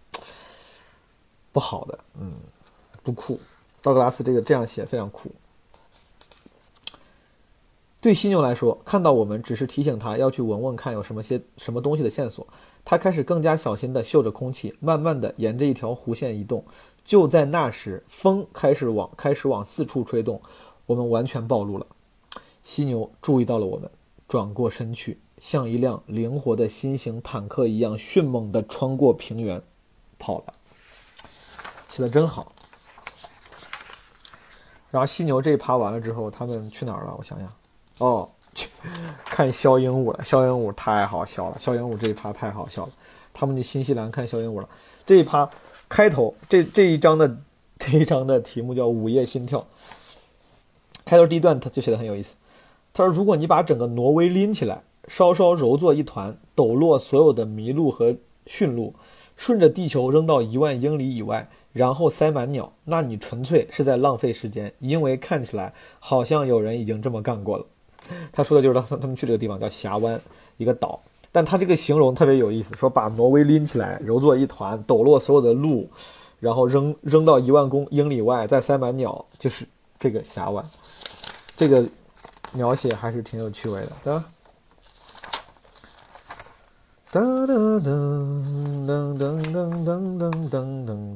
[1.53, 2.32] 不好的，嗯，
[3.03, 3.39] 不酷。
[3.82, 5.30] 道格拉斯这个这样写非常酷。
[8.01, 12.47] 对犀牛来说，看到我们只是提醒他要去闻闻看有什么些什么东西的线索。
[12.91, 16.64] 他开始更加小心地嗅着空气，慢慢地沿着一条弧线移动。
[17.05, 20.41] 就在那时，风开始往开始往四处吹动，
[20.86, 21.86] 我们完全暴露了。
[22.62, 23.91] 犀牛注意到了我们，
[24.26, 29.62] 转过身去，像一辆灵活的新型坦克一样迅猛地穿过平原，
[30.18, 30.55] 跑了。
[31.91, 32.51] 写的真好。
[34.91, 37.14] 然后犀牛这一趴完了之后，他们去哪儿了？
[37.18, 37.53] 我想想。
[37.99, 38.30] 哦，
[39.24, 42.92] 看肖鹦鹉了，肖鹦鹉太好笑了，肖鹦鹉这一趴太好笑了。
[43.32, 44.68] 他们去新西兰看肖鹦鹉了。
[45.06, 45.48] 这一趴
[45.88, 47.36] 开头这这一章的
[47.78, 49.61] 这一章的题目叫《午夜心跳》。
[51.04, 52.36] 开头第一段他就写的很有意思。
[52.92, 58.92] 他说：“如果你把整个挪威拎起来，稍稍揉作一团，抖落所有的麋鹿和驯鹿，
[59.36, 67.64] 顺着地球扔到一万英里以外，然后塞满鸟，那你纯粹是在浪费时间，因为看起来好像有人已经这么干过了。”
[68.32, 70.20] 他说的就是他他们去这个地方叫峡湾，
[70.57, 71.01] 一个岛。
[71.30, 75.86] 但他这个形容特别有意思，说把挪威拎起来揉作一团，抖落所有的鹿，
[76.40, 79.66] 然后扔扔到一万公英里外，再塞满鸟，就是
[80.01, 80.64] 这个峡湾。
[81.57, 81.86] 这个
[82.55, 84.24] 描写还是挺有趣味的，对吧？
[87.11, 90.61] 噔噔噔噔噔噔噔噔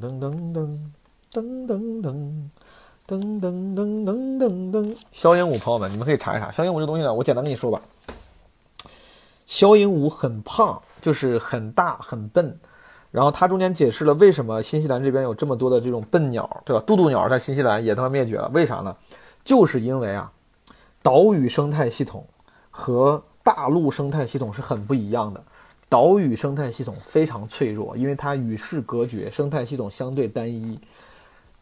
[0.01, 0.67] 噔噔噔
[1.33, 2.07] 噔噔噔。
[3.13, 7.13] 噔噔噔噔噔噔，肖鹦鹉朋友们，你们可以查一查肖鹦鹉这东西呢。
[7.13, 7.79] 我简单跟你说吧，
[9.45, 12.59] 肖鹦鹉很胖，就是很大很笨。
[13.11, 16.83] 然后它中间解释了为什么新西兰这边有这么多的这种笨鸟，对吧？
[16.87, 18.97] 渡渡鸟在新西兰也他妈灭绝了，为啥呢？
[19.45, 20.33] 就是因为啊，
[21.03, 22.27] 岛屿生态系统
[22.71, 25.45] 和大陆生态系统是很不一样的。
[25.91, 30.81] 岛屿生态系统非常脆弱，因为它与世隔绝，生态系统相对单一。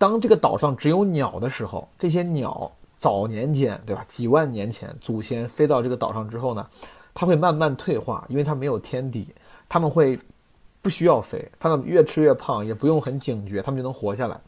[0.00, 4.02] 当这个岛上只有鸟的时候，这些鸟早年间，对吧？
[4.08, 6.66] 几万年前祖先飞到这个岛上之后呢，
[7.12, 9.28] 它会慢慢退化，因为它没有天敌，
[9.68, 10.18] 它们会
[10.80, 14.40] 不需要飞，它们越吃越胖，也不用很警觉，它们就能活下来。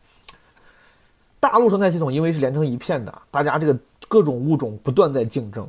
[1.39, 3.79] 大陆生态系统因为是连成一片的，大家这个
[4.09, 5.69] 各种物种不断在竞争，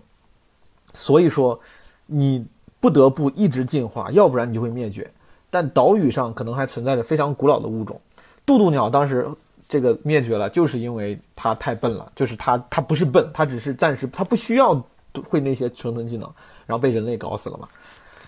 [0.94, 1.60] 所以说
[2.06, 2.46] 你
[2.80, 5.12] 不得不一直进化，要不然你就会灭绝。
[5.50, 8.00] 但岛屿上可能还存在着非常古老的物种，
[8.46, 9.30] 渡渡鸟当时。
[9.74, 12.06] 这个灭绝了，就是因为它太笨了。
[12.16, 14.76] 就是它，它不是笨，它只是暂时，它不需要
[15.26, 16.32] 会那些生存技能，
[16.68, 17.68] 然后被人类搞死了嘛。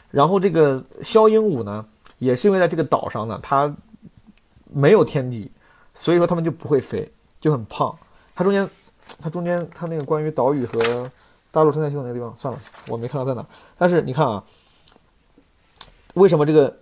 [0.09, 1.85] 然后这个肖鹦鹉呢，
[2.17, 3.71] 也是因为在这个岛上呢，它
[4.73, 5.51] 没有天敌，
[5.93, 7.07] 所以说它们就不会飞，
[7.39, 7.95] 就很胖。
[8.33, 8.67] 它中间，
[9.21, 11.11] 它中间，它那个关于岛屿和
[11.51, 13.45] 大陆生态系统那个地方，算了，我没看到在哪。
[13.77, 14.43] 但是你看啊，
[16.15, 16.75] 为什么这个？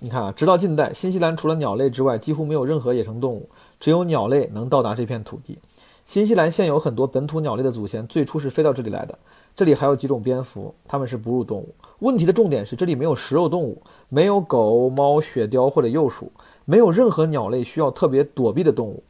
[0.00, 3.50] 你看啊，直到近代，新西兰除了鸟类之外，几乎没有任何野生动物。
[3.80, 5.58] 只有鸟类能到达这片土地。
[6.06, 9.18] 新西兰现有很多本土鸟类的祖先最初是飞到这里来的。
[9.54, 11.74] 这里还有几种蝙蝠，它们是哺乳动物。
[11.98, 16.32] 问题的重点是，这里没有食肉动物，没有狗、猫、雪貂或者鼬鼠，
[16.64, 19.02] 没有任何鸟类需要特别躲避的动物。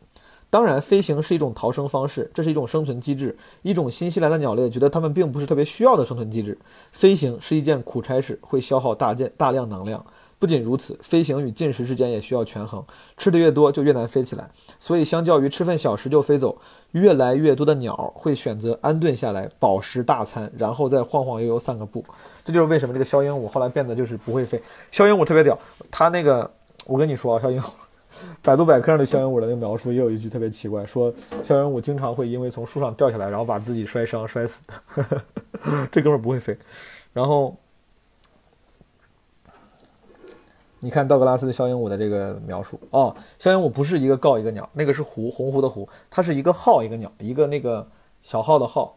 [0.50, 6.58] 当然，飞行是一种逃生方式，这是一种生存机制，一种新西兰的鸟类觉得它们并不是特别需要的生存机制。
[6.90, 10.04] 飞行是一件苦差事，会消耗大件大量能量。
[10.38, 12.84] 不仅如此，飞行与进食之间也需要权衡，
[13.16, 14.48] 吃的越多就越难飞起来。
[14.78, 16.56] 所以，相较于吃份小食就飞走，
[16.92, 22.04] 越来越多的鸟会选择安顿下来，饱食大餐，然后再晃晃悠悠散个步。
[22.44, 24.62] 这就是为什么这个肖鹦鹉后来变得就是不会飞。
[24.92, 25.58] 肖鹦鹉特别屌，
[25.90, 26.48] 它那个
[26.86, 27.68] 我跟你说啊，肖鹦鹉，
[28.40, 31.12] 百度百科上对肖鹦鹉的那个描述也有一句特别奇怪，说
[31.42, 34.62] 肖鹦鹉经常会因为从树上掉下来，然后把自己摔伤摔死。
[35.90, 36.56] 这哥们儿不会飞，
[37.12, 37.56] 然后。
[40.80, 47.86] 你看道格拉斯的肖鹦鹉的这个描述哦，肖鹦鹉不是一个告一个鸟，那个是湖红湖的湖，它是一个号一个鸟，一个那个
[48.22, 48.94] 小号的号。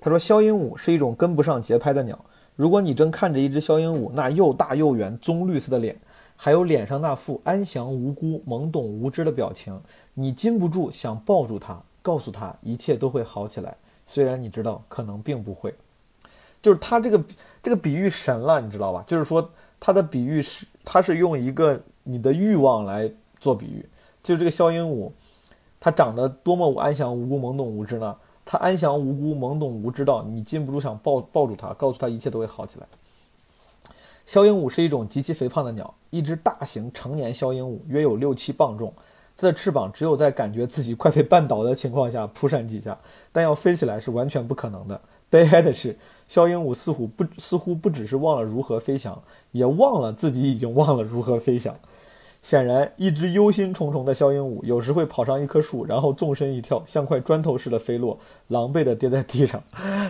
[0.00, 2.18] 他说肖鹦鹉是一种跟不上节拍的鸟。
[2.56, 5.96] 如果你正看着一只肖鹦鹉那又大又圆棕绿色的脸，
[6.36, 9.80] 还有脸上那副安详无辜、懵懂无知的表情，
[10.14, 13.76] 你禁不住想抱住它，告诉它一切都会好起来。
[14.06, 15.72] 虽然你知道可能并不会。
[16.60, 17.24] 就是他这个
[17.60, 19.02] 这个比喻神了，你知道吧？
[19.04, 19.50] 就是说
[19.84, 23.10] 它的比喻是，它是用一个你的欲望来
[23.40, 23.84] 做比喻。
[24.22, 25.10] 就是这个枭鹦鹉，
[25.80, 28.16] 它长得多么安详无辜、懵懂无知呢？
[28.44, 32.86] 它安详无辜、懵懂无知到你禁不住想抱抱住它，告诉它一切都会好起来。
[34.24, 38.94] 枭鹦鹉是一种极其肥胖的鸟，一只大型成年枭鹦鹉约有六七磅重，
[39.36, 42.96] 它的翅膀只有在感觉自己快被绊倒的情况下扑闪几下，
[43.32, 45.00] 但要飞起来是完全不可能的。
[45.28, 45.98] 悲哀的是，
[46.32, 49.20] 肖鹦鹉似乎不似乎不只是忘了如何飞翔，
[49.50, 51.76] 也忘了自己已经忘了如何飞翔。
[52.40, 58.18] 显然，一只忧心忡忡的肖鹦鹉有时会跑上一棵树，然后纵身一跳，像块砖头似的飞落，
[58.48, 59.62] 狼狈地跌在地上。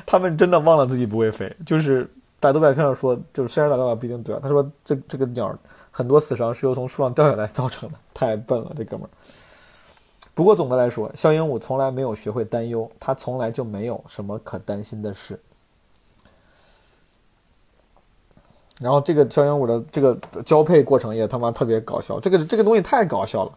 [0.07, 1.53] 他们真的忘了自己不会飞。
[1.67, 2.09] 就是
[2.39, 5.53] 百度百科上说，就是虽然百度百科不一定对，他说这这个鸟
[5.91, 9.11] 很多死伤是由从树上掉下来造成的，太笨了，这哥们儿。
[10.37, 15.37] 不过总的来说，肖鹦鹉从来没有学会担忧，它从来就没有什么可担心的事。
[18.83, 23.53] 然后这个枭鹦鹉的这个交配过程也他妈特别搞笑，这个这个东西太搞笑了，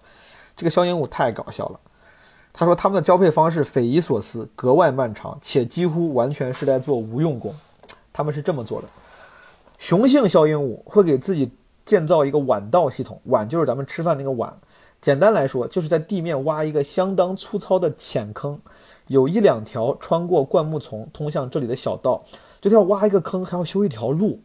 [0.56, 1.80] 这个枭鹦鹉太搞笑了。
[2.54, 7.54] 他说他们的交配方式匪夷所思，格外漫长，且几乎完全是在做无用功。
[8.14, 8.88] 他们是这么做的：
[9.78, 11.52] 雄性枭鹦鹉会给自己
[11.86, 14.54] 建造一个碗道系统，碗就是咱们吃饭那个碗。
[15.02, 18.58] 简单来说，就是在地面挖一个相当粗糙的浅坑，
[19.08, 22.24] 有一两条穿过灌木丛通向这里的小道。
[22.62, 24.40] 就要挖一个坑，还要修一条路。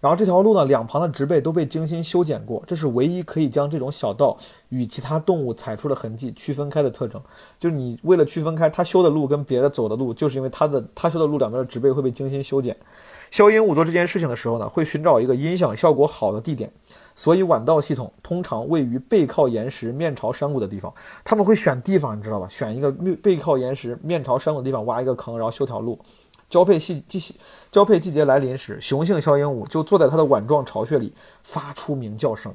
[0.00, 4.38] 然后这条路呢，两旁的植被都被精心修剪过，这是唯一可以将这种小道
[4.68, 7.20] 与其他动物踩出的痕迹区分开的特征。
[7.58, 12.76] 就是你为了区分开它修的路跟别的走的路，就是因为它的它修的路两边的植被会被精心修剪。
[13.32, 16.70] 枭鹦鹉做这件事情的时候呢，会寻找一个音响效果好的地点。
[17.16, 20.94] 所以晚道系统通常位于背靠岩石、面朝山谷的地方。
[21.24, 22.46] 他们会选地方，你知道吧？
[22.48, 25.98] 选一个背靠岩石、面朝山谷的地方，挖一个坑，然后修条路。
[26.48, 27.34] 交配季季
[27.70, 32.54] 交配季节来临时，雄性枭鹦鹉就坐在它的碗状巢穴里，发出鸣叫声。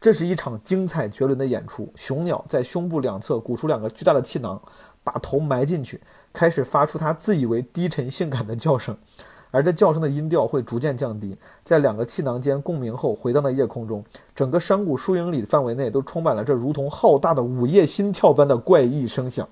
[0.00, 1.90] 这是一场精彩绝伦的演出。
[1.96, 4.60] 雄鸟在胸部两侧鼓出两个巨大的气囊，
[5.02, 6.00] 把头埋进去，
[6.32, 8.96] 开始发出它自以为低沉性感的叫声。
[9.50, 14.04] 而这叫声的音调会逐渐降低，在两个气囊间共鸣后回荡在夜空中，
[14.34, 19.48] 整个山谷数英里范围内都充满了这如同浩大的午夜心跳般的怪异声响。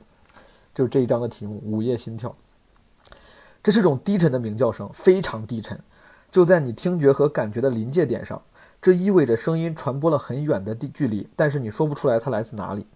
[0.75, 2.35] 就是这一章的题目：午夜心跳。
[3.65, 5.81] 这是种低沉的鸣叫声，非常低沉，
[6.31, 8.41] 就在你听觉和感觉的临界点上。
[8.83, 12.87] 这意味着声音传播了很远的地距离，但是你说不出来它来自哪里。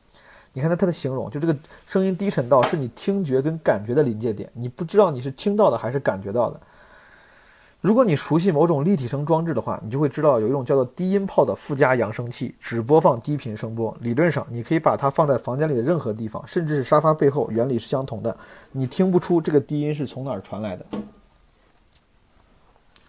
[0.53, 1.57] 你看它它的形容，就这个
[1.87, 6.61] 声音低沉到是你听觉跟感觉的临界点，你不知道你是听到的还是感觉到的。
[7.81, 13.97] 如果你熟悉某种立体声装置的话，你就会知道有一种叫做低音炮的附加扬声器，只播放低频声波。
[14.01, 18.37] 理论上，你可以把它放在房间里的任何地方，甚至是沙发背后，原理是相同的。
[18.73, 20.85] 你听不出这个低音是从哪儿传来的。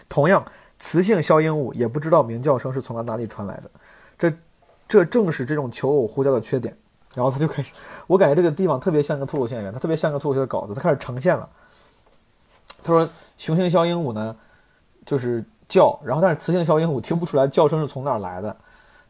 [0.08, 0.46] 同样，
[0.78, 3.72] 雌性枭鹦鹉也不知道鸣叫声是从哪里传来的。
[4.20, 4.32] 这，
[4.88, 6.78] 这正是这种求偶呼叫的缺点。
[7.16, 7.74] 然后他就开始，
[8.06, 11.50] 我感觉这个地方特别像个脱口秀演员，他特别像个脱口秀的稿子，他开始呈现了。
[12.84, 14.36] 他说，雄性枭鹦鹉呢？
[15.10, 18.56] 就是叫，然后但是雌性枭鹦鹉听不出来叫声是从哪儿来的，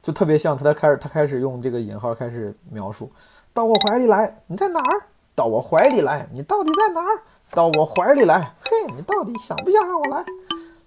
[0.01, 3.11] 就特别像他在开始他开始用这个引号开始描述，
[3.53, 5.03] 到我怀里来，你在哪儿？
[5.35, 7.19] 到我怀里来，你到底在哪儿？
[7.51, 10.23] 到我怀里来，嘿，你到底想不想让我来？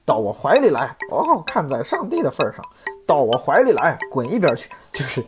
[0.06, 2.64] 到我怀里来，哦，看在上帝的份上，
[3.06, 5.22] 到我怀里来，滚一边去，就是，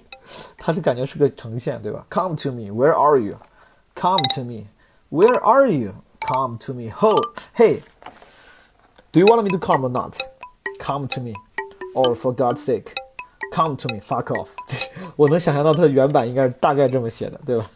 [0.57, 3.35] 他是感觉是个呈现，对吧？Come to me, where are you?
[3.95, 4.65] Come to me,
[5.11, 5.93] where are you?
[6.21, 7.11] Come to me, ho,
[7.55, 7.83] hey.
[9.15, 10.19] Do you want me to come or not?
[10.81, 11.35] Come to me,
[11.95, 12.93] or for God's sake,
[13.53, 14.01] come to me.
[14.01, 14.49] Fuck off.
[15.15, 17.71] 我能想象到它的原版应该是大概这么写的，对吧？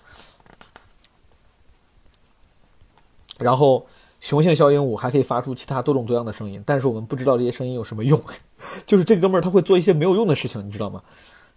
[3.39, 3.87] 然后
[4.19, 8.21] 雄性小鹦鹉还可以发出其他多种多样的声音，但是我们不知道这些声音有什么用。
[8.85, 11.01] 就是这哥们儿他会做一些没有用的事情，你知道吗？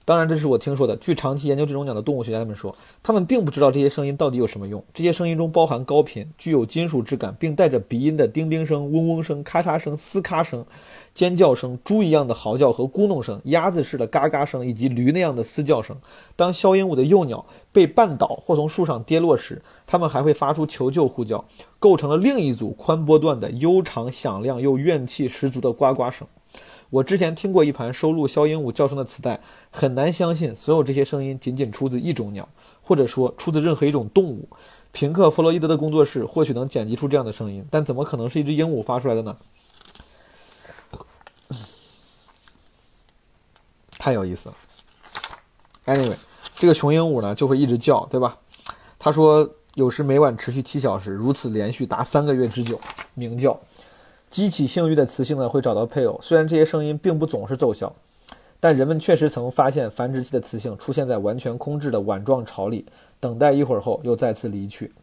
[0.03, 0.97] 当然，这是我听说的。
[0.97, 4.83] 据长期研究这种鸟的动物学家们说，他们并不知道这些声音到底有什么用。
[4.93, 10.65] 这些声音中包含高频、具有金属质感并带着鼻音的叮叮声、嗡嗡声、咔嚓声、嘶咔声、
[11.13, 15.95] 尖叫声、猪一样的嚎叫和咕哝声、鸭子似的嘎嘎声以及驴那样的嘶叫声。
[16.35, 21.45] 当枭鹦鹉的幼鸟被绊倒或从树上跌落时，它们还会发出求救呼叫，
[21.77, 26.27] 构成了另一组宽波段的悠长、响亮又怨气十足的呱呱声。
[26.91, 29.39] 我之前听过一盘收录肖鹦鹉叫声的磁带，
[29.71, 32.47] 很难相信所有这些声音仅仅出自一种鸟，
[32.81, 34.49] 或者说出自任何一种动物。
[34.91, 39.37] 平克·弗洛伊德的工作室或许能剪辑出这样的声音，但怎么可能是一只鹦鹉发出来的呢？
[43.97, 44.55] 太有意思了。
[45.85, 46.17] Anyway，
[46.57, 48.37] 这个雄鹦鹉呢就会一直叫，对吧？
[48.99, 52.77] 他说有时每晚持续七小时，如此连续达三个月之久，
[53.13, 53.57] 鸣叫。
[54.31, 57.93] 激起性欲的雌性呢会找到配偶，虽然这些声音并不总是奏效，
[58.61, 62.85] 但人们确实曾发现繁殖期的雌性出现在完全空置的碗状巢里，
[63.19, 64.93] 等待一会儿后又再次离去。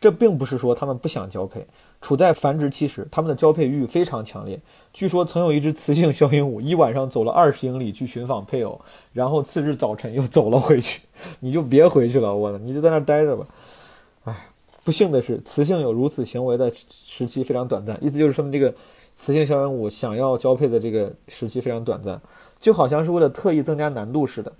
[0.00, 1.66] 这并不是说它们不想交配，
[2.00, 4.58] 处在繁殖期时，它们的交配欲非常强烈。
[4.92, 8.80] 据说曾有一只雌性小鹦鹉一晚上走了二十英里去寻访配偶，
[9.12, 11.02] 然后次日早晨又走了回去。
[11.40, 13.44] 你就别回去了，我，你就在那待着吧。
[14.88, 18.74] 不幸的是，雌性有如此行为的时期非常短暂，意思就是说明这个
[19.14, 22.18] 雌性小鹦鹉想要交配的这个时期非常短暂，
[22.58, 24.50] 就好像是为了特意增加难度似的。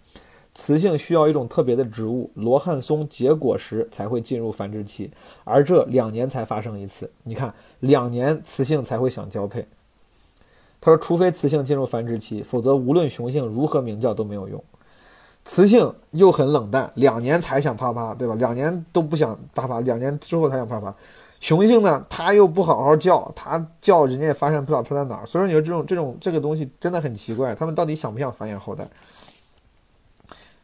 [0.55, 5.11] 雌性需要一种特别的植物——罗汉松结果时才会进入繁殖期，
[5.45, 7.11] 而这两年才发生一次。
[7.23, 9.67] 你看，两年雌性才会想交配。
[10.79, 14.63] 他说，除非雌性进入繁殖期，否则无论雄性如何鸣叫都没有用。
[15.51, 18.35] 雌性又很冷淡，两年才想啪啪，对吧？
[18.35, 20.95] 两年都不想啪啪，两年之后才想啪啪。
[21.41, 25.27] 雄性呢，他又不好好叫，他叫人家也发现不了他在哪儿。
[25.27, 28.87] 所以说，你说这种这种这个东西真的很奇怪，他们到底想不想繁衍后代？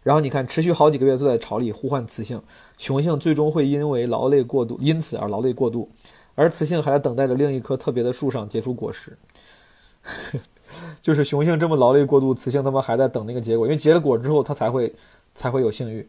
[0.02, 2.42] 然后你看，持续好几个月坐在巢里呼唤雌性，
[2.76, 5.88] 雄性最终会因为劳累过度，因此而劳累过度，
[6.34, 9.16] 而雌性还在等待着另一棵特别的树上结出果实。
[11.04, 14.90] 就是雄性这么劳累过度，雌性他妈还在等那个结果，因为结了果之后，它才会
[15.34, 16.08] 才会有性欲。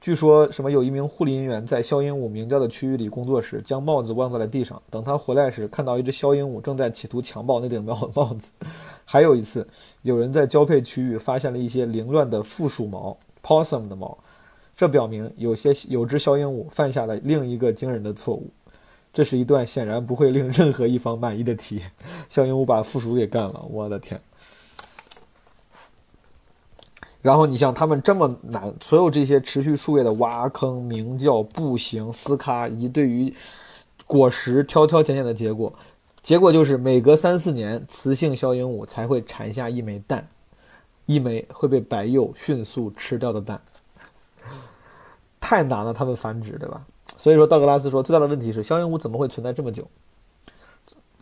[0.00, 8.52] 据说什么有一名护理人员在肖鹦鹉鸣叫的区域里工作时，将帽子忘在了地上，等他回来时，看到一只肖鹦鹉正在企图强暴那顶帽帽子。
[9.04, 9.66] 还有一次，
[10.02, 14.16] 有人在交配区域发现了一些凌乱的附属毛 （possum 的毛），
[14.76, 18.48] 这表明有些有只肖鹦鹉犯下了另一个惊人的错误。
[19.12, 21.82] 这是一段显然不会令任何一方满意的题。
[22.28, 24.20] 小鹦鹉把附属给干了，我的天！
[27.20, 33.34] 然后你像他们这么难，所有这些持续数月的挖坑、鸣叫、步行、撕咔，以对于
[34.06, 35.74] 果实挑挑拣拣的结果，
[36.22, 40.28] 结果就是每隔三四年，雌性小鹦鹉才会产下一枚蛋，
[41.06, 43.60] 一枚会被白鼬迅速吃掉的蛋。
[45.40, 46.86] 太难了，它们繁殖，对吧？
[47.18, 49.86] 所以说，道格拉斯说，最大的问题是肖鹦鹉怎么会存在这么久？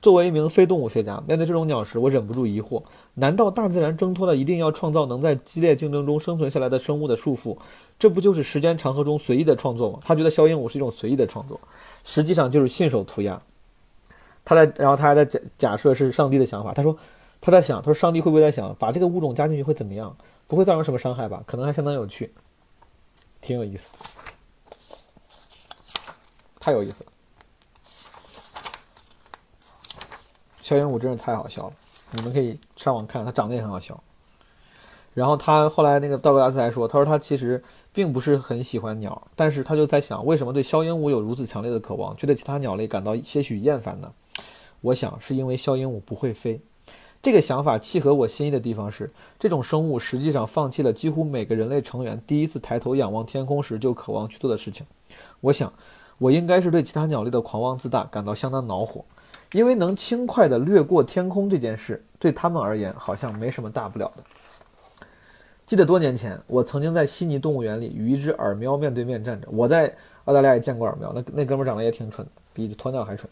[0.02, 2.82] 作为一名非动物学家，面对这种鸟时，我忍不住疑惑：
[3.14, 7.56] 难道大自然挣脱了一定要创造能在激烈竞争中生存下来的生物的束缚？
[7.98, 9.98] 这不就是时间长河中随意的创作吗？
[10.04, 11.58] 他觉得肖鹦鹉是一种随意的创作，
[12.04, 13.40] 实际上就是信手涂鸦。
[14.44, 16.72] 他在，然后他还在假假设是上帝的想法。
[16.74, 16.96] 他说，
[17.40, 20.14] 他在想，他说上帝会不会在想，把这个物种加进去会怎么样？
[20.46, 21.42] 不会造成什么伤害吧？
[21.46, 22.30] 可能还相当有趣，
[23.40, 23.88] 挺有意思。
[26.66, 27.10] 太有意思了，
[30.60, 31.72] 肖鹦鹉真是太好笑了，
[32.10, 34.02] 你们可以上网看，它长得也很好笑。
[35.14, 37.62] 然后他后来那个道格拉斯还说，他说他其实
[37.92, 44.12] 并不是很喜欢鸟，但是他就在想，为什么对肖鹦鹉有如此强烈的渴望，却对其他鸟类感到些许厌烦呢？
[44.80, 46.60] 我想是因为肖鹦鹉不会飞。
[47.22, 49.08] 这个想法契合我心意的地方是，
[49.38, 54.84] 这种生物实际上放弃了几乎每个人类成员第一次抬头仰望天空时就渴望去做的事情。
[55.42, 55.72] 我想。
[56.18, 59.04] 我应该是对其他鸟类的狂妄自大感到相当恼火，
[59.52, 64.22] 因为能轻快地掠过天空这件事，对他们而言好像没什么大不了的。
[65.66, 69.48] 记得多年前，我曾经在悉尼动物园里与一只耳喵面对面站着。
[69.50, 69.92] 我在
[70.24, 73.28] 澳大利亚也见过耳喵，那那哥们长得也挺蠢，比鸵鸟还蠢。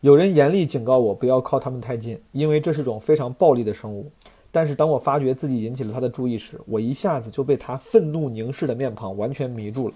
[0.00, 4.10] 有人严厉警告我不要靠它们太近，因为这是种非常暴力的生物。
[4.50, 9.94] 但是当我发觉自己引起了他的注意时，我一下子就被他愤怒凝视的面庞完全迷住了。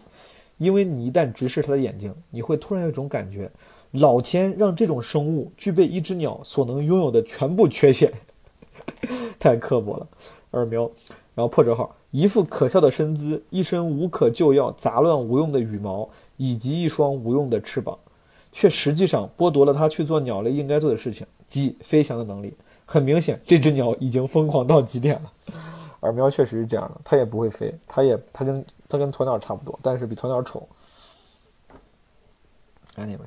[0.59, 3.50] 因为你一旦直视它的眼睛，你会突然有一种感觉：
[3.92, 8.12] 老天让这种生物具备一只鸟所能拥有的全部缺陷，
[9.38, 10.07] 太刻薄了。
[10.52, 10.90] 耳苗，
[11.34, 17.98] 然后破折号，一副可笑的身姿，一身无可救药、杂乱无用的羽毛，以及一双无用的翅膀，
[18.52, 22.55] 却实际上剥夺了它去做鸟类应该做的事情，即飞翔的能力。
[22.86, 25.32] 很明显，这只鸟已经疯狂到极点了。
[26.02, 28.64] 耳苗确实是这样的，它也不会飞，它也它跟
[28.95, 30.68] 它跟鸵鸟差不多，但是比鸵鸟丑。
[32.97, 33.26] Anyway，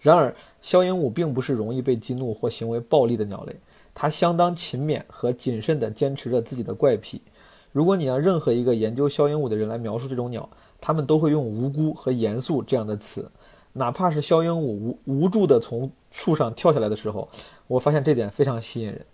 [0.00, 3.54] 然而肖鹦鹉并不是容易被激怒或行为暴力的鸟类，
[3.94, 7.22] 它相当勤勉和谨慎地坚持着自己的怪癖。
[7.70, 13.30] 如果你让任何一个研究肖鹦鹉的人来描述这种鸟，他们都会用无辜和严肃这样的词。
[13.74, 17.28] 哪怕是肖鹦鹉无无助的从树上跳下来的时候，
[17.68, 19.06] 我发现这点非常吸引人。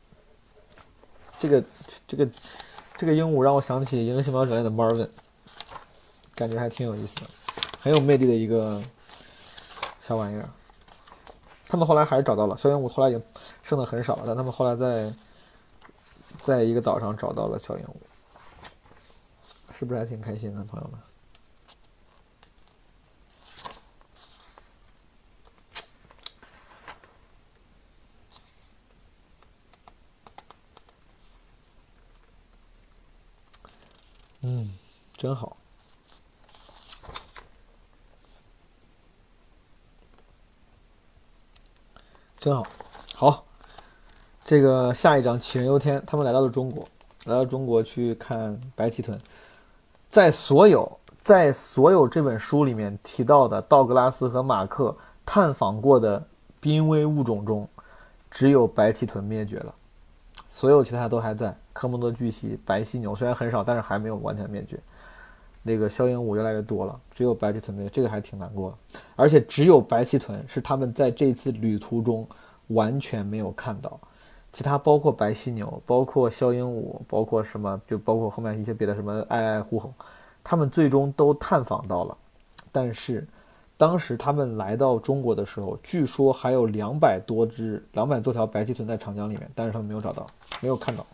[1.38, 1.64] 这个
[2.06, 2.26] 这个
[3.02, 5.08] 这个鹦鹉让我想起《银河系漫游指南》的 Marvin，
[6.36, 7.22] 感觉还挺有意思的，
[7.80, 8.80] 很有魅力的一个
[10.00, 10.48] 小玩意儿。
[11.66, 13.20] 他们后来还是找到了小鹦鹉，后来已经
[13.64, 15.12] 剩的很少了，但他们后来在
[16.44, 17.88] 在一个岛上找到了小鹦鹉，
[19.76, 21.00] 是不是还挺开心的，朋友们？
[34.54, 34.68] 嗯，
[35.16, 35.56] 真好，
[42.38, 42.62] 真好，
[43.14, 43.44] 好。
[44.44, 46.86] 这个下一章杞人忧天，他们来到了中国，
[47.24, 49.18] 来到中国去看白鳍豚。
[50.10, 54.94] 在所有在所有这本书里面提到的道格拉斯和马克
[55.24, 56.22] 探访过的
[56.60, 57.66] 濒危物种中，
[58.30, 59.74] 只有白鳍豚灭绝了。
[60.52, 64.78] 所有其他都还在，科莫多巨蜥、白犀牛虽然很少，但是还没有完全灭绝。
[65.62, 68.76] 那个肖鹦鹉越来越多了，只有白鳍豚没有，这个还挺难过。
[69.16, 72.28] 而且只有白鳍豚是他们在这次旅途中
[72.66, 73.98] 完全没有看到，
[74.52, 79.90] 其他包括白犀牛、包括肖鹦鹉、包括什么，就包括后面一些别的什么爱爱狐猴，
[80.44, 82.14] 他们最终都探访到了，
[82.70, 83.26] 但是。
[83.82, 90.24] 当时他们来到中国的时候，据说还有两百多只、两百多条白鳍豚在长江里面，但是他们没有找到，
[90.60, 91.04] 没有看到。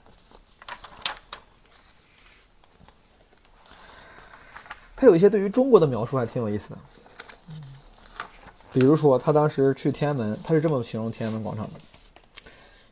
[4.94, 6.78] 他有一些对于中国的描述还挺有意思的，
[8.70, 11.80] 比如说他当时去天安门，他是这么形容天安门广场的：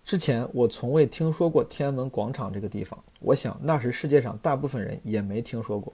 [0.07, 5.93] 之前我从未听说过天安门广场这个地方，我想那时世界上大部分人也没听说过。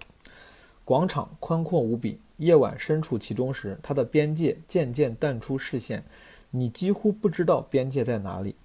[0.84, 2.18] 广场宽阔无比。
[2.38, 6.02] 夜晚身处其中时，它的边界渐渐淡出视线，
[6.50, 8.56] 你几乎不知道边界在哪里。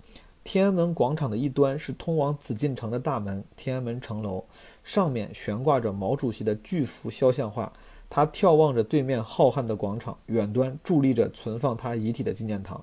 [0.43, 4.45] 天安门广场的一端是通往紫禁城的大门——天安门城楼，
[4.83, 7.71] 上面悬挂着毛主席的巨幅肖像画。
[8.09, 12.81] 他眺望着对面浩瀚的广场，远端伫立着存放他遗体的纪念堂。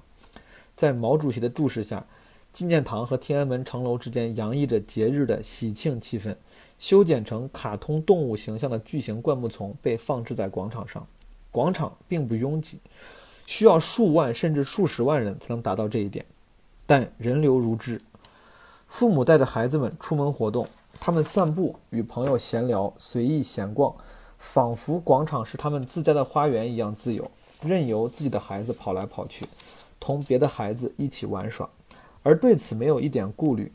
[0.77, 2.07] 在毛主席的注视下，
[2.55, 6.35] 纪念堂和天安门城楼之间洋溢着节日的喜庆气氛。
[6.79, 11.05] 修剪成卡通动物形象的巨型灌木丛被放置在广场上。
[11.51, 12.79] 广场并不拥挤，
[13.45, 16.25] 需要数万甚至数十万人才能达到这一点，
[16.87, 18.01] 但人流如织。
[18.87, 20.69] 父母带着孩子们出门活动，
[21.01, 23.93] 他们散步，与朋友闲聊，随意闲逛，
[24.39, 27.29] 仿佛广场是他们自家的花园一样自由，
[27.63, 29.47] 任由自己的孩子跑来跑去，
[29.99, 31.69] 同别的孩子一起玩耍，
[32.25, 33.71] 而对此没有一点顾虑。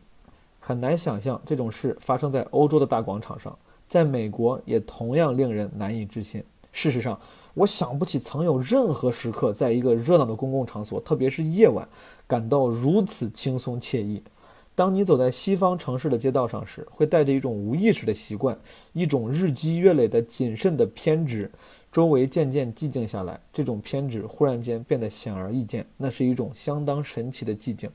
[0.60, 6.44] 很难想象这种事发生在欧洲的大广场上，在美国也同样令人难以置信。
[6.74, 7.20] 事实上，
[7.54, 11.88] 我想不起曾有任何时刻，在一个热闹的公共场所，特别是夜晚，
[12.28, 14.22] 感到如此轻松惬意。
[14.76, 18.58] 当你走在西方城市的街道上时，会带着一种无意识的习惯，
[18.94, 21.50] 一种日积月累的谨慎的偏执。
[21.92, 27.90] 周围渐渐寂静下来，这种偏执忽然间变得显而易见，那是一种相当神奇的寂静。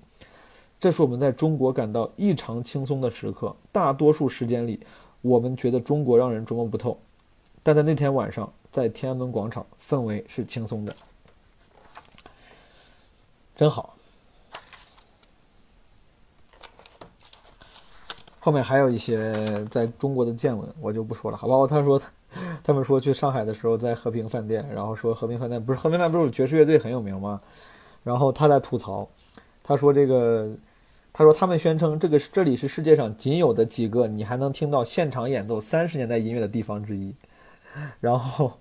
[0.85, 3.57] 这是我们在中国感到异常轻松的时刻。
[3.73, 4.79] 大多数时间里，
[5.23, 6.99] 我们觉得中国让人琢磨不透，
[7.63, 10.95] 但在那天晚上，在天安门广场，氛围是轻松的，
[13.57, 13.95] 真好。
[18.39, 21.67] 后面还有一些在中国的见闻，我就不说了，好吧？
[21.67, 21.99] 他说，
[22.63, 27.41] 他们说去上海的时候在和平饭店，然后说和平饭店不是和平饭店不是爵士乐队很有名吗？
[28.03, 29.09] 然后他在吐槽，
[29.63, 30.55] 他说这个。
[31.17, 37.15] 他说：“他们宣称这个这里是世界上仅有的几个你还能听到现场演奏三十年代音乐的地方之一。”
[38.01, 38.53] 然后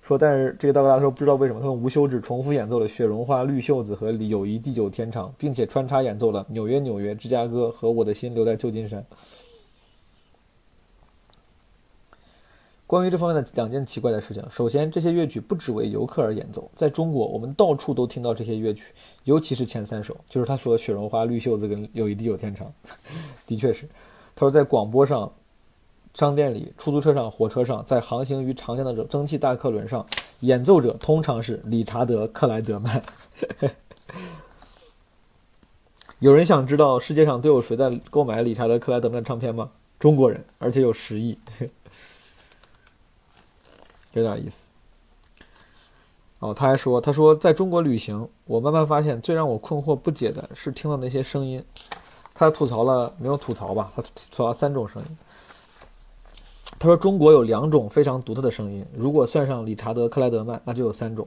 [0.00, 9.02] 说：“但是这个道格拉说不知道为什么他们无休止重复演奏了《雪绒花绿袖子》和《友谊地久天长》，并且穿插演奏了《纽约纽约》《芝加哥》和《我的心留在旧金山》。”
[12.86, 18.92] 关于这方面的两件奇怪的事情，首先，这些乐曲不只为游客而演奏，在中国，我们到处都听到这些乐曲，
[19.24, 22.66] 尤其是前三首，就是他说《雪绒花》《绿袖子》跟《友谊地久天长》，
[23.46, 23.88] 的确是。
[24.36, 25.32] 他说，在广播上、
[26.12, 30.04] 商店里、出租车上、火车上，在航行于长江的蒸汽大客轮上，
[30.40, 33.02] 演奏者通常是理查德·克莱德曼。
[36.20, 39.70] 有人想知道世界上都有谁在 购买理查德·克莱德曼的唱片吗？
[39.98, 41.38] 中国人，而且有十亿。
[44.14, 44.66] 有点意思。
[46.40, 51.64] 哦，他还说：“他说在中国旅行，我慢慢发现最让我困惑不解的是听到那些声音。”
[52.34, 53.90] 他吐槽了，没有吐槽吧？
[53.96, 55.08] 他吐槽了三种声音。
[56.78, 61.26] 他说：“中国有两种非常独特的声音，如果算上理查德·克莱德曼，那就有三种。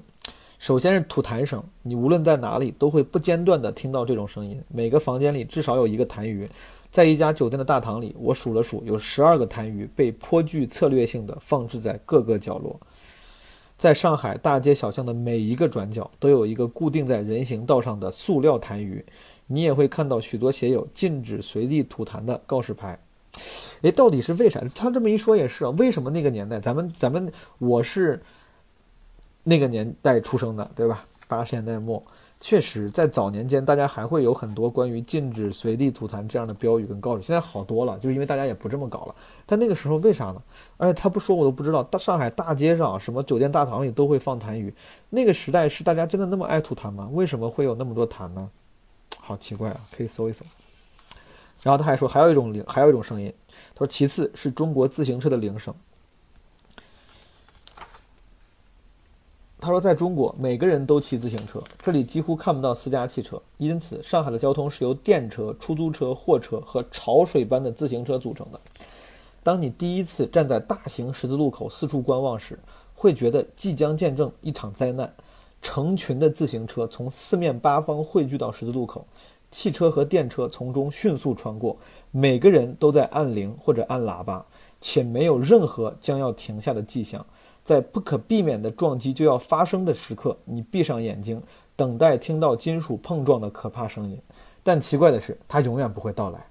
[0.60, 4.62] 首先是吐痰声，你无论在哪里都会不间断地听到这种声音。
[4.68, 6.48] 每个房间里至少有一个痰盂。
[6.98, 12.76] 在一家酒店的大堂里，我数了数，有十二个痰盂被颇具策略性地放置在各个角落。
[13.78, 19.04] 在上海大街小巷的每一个转角，都有一个固定在人行道上的塑料痰盂。
[19.46, 23.00] 你也会看到许多写有“禁止随地吐痰”的告示牌。
[23.84, 24.60] 诶，到底是为啥？
[24.74, 28.20] 他这么一说也是啊，为什么那个年代，咱们咱们我是。
[29.44, 31.06] 那个年代出生的，对吧？
[31.28, 32.04] 八十年代末，
[32.40, 37.24] 确实在早年间，大家还会有很多关于禁止随地吐痰这样的标语跟告示。
[37.24, 39.16] 现在好多了，就是因为大家也不这么搞了。
[39.46, 40.42] 但那个时候为啥呢？
[40.78, 41.82] 而且他不说我都不知道。
[41.84, 44.72] 大上海大街上，什么酒店大堂里都会放痰盂。
[45.10, 47.10] 那个时代是大家真的那么爱吐痰吗？
[47.12, 48.50] 为什么会有那么多痰呢？
[49.20, 49.82] 好奇怪啊！
[49.92, 50.46] 可以搜一搜。
[51.64, 53.34] 然后他还说，还有一种铃，还有一种声音。
[53.74, 55.74] 他说，其次是中国自行车的铃声。
[59.60, 68.60] 他说，在中国，每个人都骑自行车，这里几乎看不到私家汽车，因此上海的交通是由电车、出租车、货车和潮水般的自行车组成的。
[69.42, 72.60] 当你第一次站在大型十字路口四处观望时，
[72.94, 75.12] 会觉得即将见证一场灾难。
[75.60, 79.08] 成群的自行车从四面八方汇聚到十字路口，
[79.50, 81.76] 汽车和电车从中迅速穿过，
[82.12, 84.46] 每个人都在按铃或者按喇叭，
[84.80, 87.26] 且没有任何将要停下的迹象。
[87.68, 91.44] 在不可避免的撞击就要发生的时刻，你闭上眼睛，
[91.76, 94.18] 等待听到金属碰撞的可怕声音。
[94.64, 96.42] 但奇怪的是，它永远不会到来。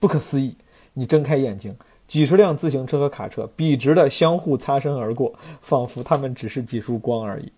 [0.00, 0.56] 不可思议！
[0.94, 1.76] 你睁开眼睛，
[2.08, 7.52] 几十辆自行车和卡车笔直地相互擦身而过，仿佛它们只是几束光而已。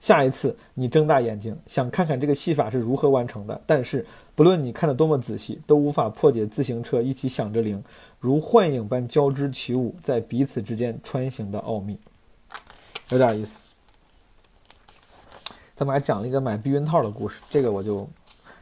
[0.00, 7.82] 下一次你睁大眼睛，想看看这个戏法是如何完成的，但是不论你看得多么仔细，都无法破解自行车一起响着铃，
[8.20, 11.98] 如幻影般交织起舞，在彼此之间穿行的奥秘，
[13.08, 13.60] 有点意思。
[15.74, 18.08] 他们还讲了一个买避孕套的故事，这个我就，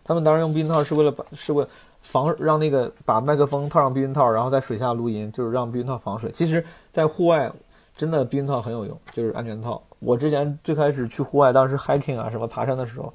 [0.03, 1.67] 他们当时用避孕套是为了把是为
[2.01, 6.31] 防让那个把麦克风套上避孕套，然后在水下录音，就是让避孕套防水。
[6.33, 7.53] 其实，在户外。
[7.97, 9.83] 真的避孕套很有用，就是安全套。
[10.01, 13.11] 我之前最开始去户外，当时 hiking 啊什么爬山的时候，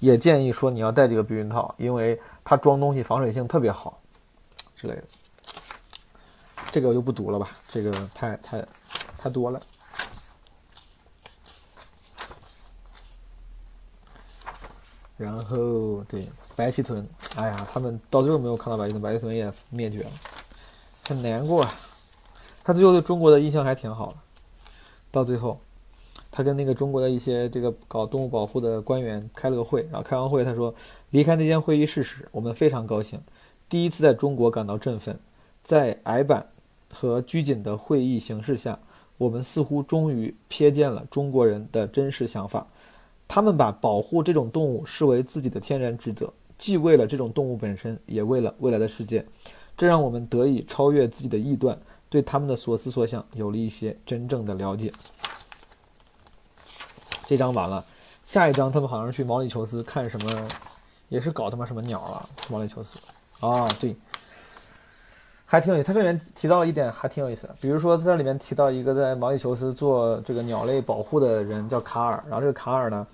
[0.00, 3.98] 也建议说你要带几个避孕套，因为它装东西防水性特别好
[4.76, 5.04] 之类的。
[6.70, 8.62] 这个我就不读了吧，这个太太
[9.16, 9.58] 太多了。
[15.16, 20.10] 然后对白鳍豚，哎呀，他们到最后没有看到白鳍豚，白鳍豚也灭绝了，
[21.08, 21.62] 很难过。
[21.62, 21.74] 啊。
[22.68, 24.16] 他最后对中国的印象还挺好的，
[25.10, 25.58] 到最后，
[26.30, 30.74] 他跟那个中国的一些这个搞动物保护的官员开了个会，然后开完会他说，
[31.08, 33.18] 离开那间会议室时，我们非常高兴，
[33.70, 35.18] 第一次在中国感到振奋，
[35.64, 36.46] 在矮板
[36.92, 38.78] 和拘谨的会议形式下，
[39.16, 42.66] 我们似乎终于瞥见了中国人的真实想法，
[43.26, 49.24] 他们把保护这种动物视为自己的天然职责，既为了这种动物本身，也为了未来的世界，
[49.74, 51.80] 这让我们得以超越自己的臆断。
[52.10, 54.92] 对他们的所思所想有了一些真正的了解。
[57.26, 57.84] 这章完了，
[58.24, 60.48] 下一章他们好像是去毛里求斯看什么，
[61.10, 62.28] 也是搞他妈什么鸟了。
[62.48, 62.98] 毛里求斯
[63.40, 63.94] 啊，对，
[65.44, 65.86] 还挺有意思。
[65.86, 73.06] 他这里面提到了一点还挺有意思的，比如说他这里面提到一个在毛里求斯做这个鸟类保护的人叫卡尔，然后这个卡尔呢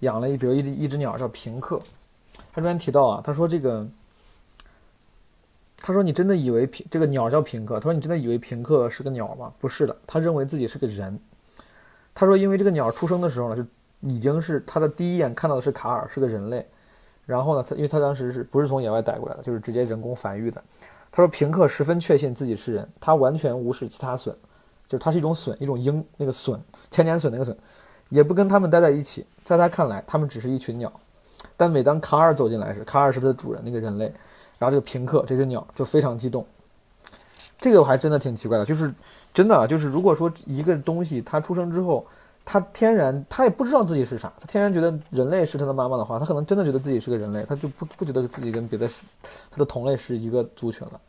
[0.00, 1.80] 养了一比如一只一只鸟叫平克。
[2.52, 3.84] 他这边提到啊，他说这个。
[5.86, 9.52] 他说：“你真的以为平这个鸟叫平克？”他说：“你真的以为平克是个鸟吗？
[9.60, 11.16] 不是的，他认为自己是个人。”
[12.12, 13.64] 他说：“因为这个鸟出生的时候呢，就
[14.00, 16.66] 已经是他的第一眼看到的是卡尔，是个人类。
[17.24, 20.60] 然后呢，他因为他当时是不是从野外逮过来的，就是直接人工繁育的。
[21.12, 24.34] 他说平克十分确信自己是人，他完全无视其他隼，
[24.88, 26.58] 就是他是一种隼，一种鹰，那个隼，
[26.90, 27.54] 千年隼那个隼，
[28.08, 29.24] 也不跟他们待在一起。
[29.44, 30.92] 在他看来，他们只是一群鸟。
[31.56, 34.12] 但每当卡尔走进来时，卡尔是他的主人，那个人类。”
[34.58, 36.46] 然后这个平克这只鸟就非常激动，
[37.58, 38.92] 这个我还真的挺奇怪的，就是
[39.34, 42.06] 真的就是如果说一个东西它出生之后，
[42.44, 48.88] 它天然它也不知道自己是啥，它天然觉得人类是它的妈妈的话，它可能真的觉得自己是个人类，它就不不觉得自己跟别的
[49.50, 51.00] 它的同类是一个族群了。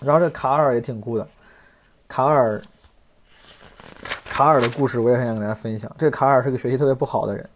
[0.00, 1.28] 然后这卡尔也挺酷的，
[2.08, 2.60] 卡尔
[4.24, 5.94] 卡尔的故事我也很想跟大家分享。
[5.96, 7.48] 这个卡尔是个学习特别不好的人。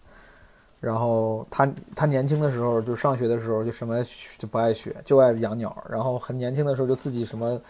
[0.78, 4.04] 然后他他年轻的时候就上学的时候就什么
[4.38, 5.76] 就不爱学，就爱养鸟。
[5.88, 7.60] 然后很年轻的时候就自己什么，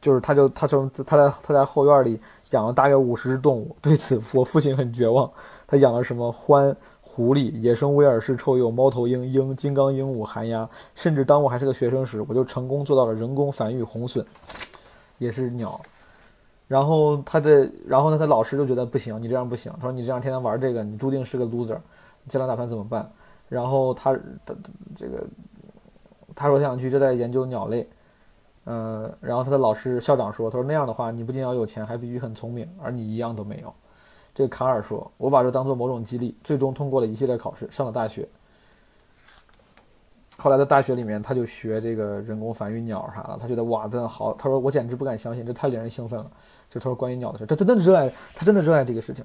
[0.00, 2.20] 就是他就他从他在他在后院里
[2.50, 3.74] 养了大约五十只动物。
[3.80, 5.30] 对此我父亲很绝望。
[5.66, 14.24] 他养了什么獾、狐狸、野生威尔士臭鼬、猫头鹰、鹰、金刚鹦鹉、寒鸦，甚至当我还是个学生时，我就成功做到了人工繁育红隼，
[15.18, 15.80] 也是鸟。
[16.68, 19.72] 然后他的，然后呢，他老师就觉得不行，你这样不行。
[19.76, 21.78] 他说你这样天天玩这个，你注定是个 loser，
[22.22, 23.10] 你将来打算怎么办？
[23.48, 24.12] 然后他
[24.44, 24.54] 他
[24.94, 25.24] 这个
[26.36, 27.88] 他说他想去这在研究鸟类，
[28.66, 33.72] 嗯，然后他的老师校长说，他说那样的话，你不仅要有钱，还必须很聪明，而你一样都没有。
[34.34, 38.28] 这个卡尔说，我把这当做某种激励，最终通过了一系列考试，上了大学。
[40.40, 44.32] 后来在大学里面，他就学这个人工繁育鸟啥的，他觉得哇，真的好。
[44.34, 46.30] 他说我简直不敢相信，这太令人兴奋了。
[46.70, 49.24] 就他说关于鸟的事，他真的热爱，他真的热爱这个事情。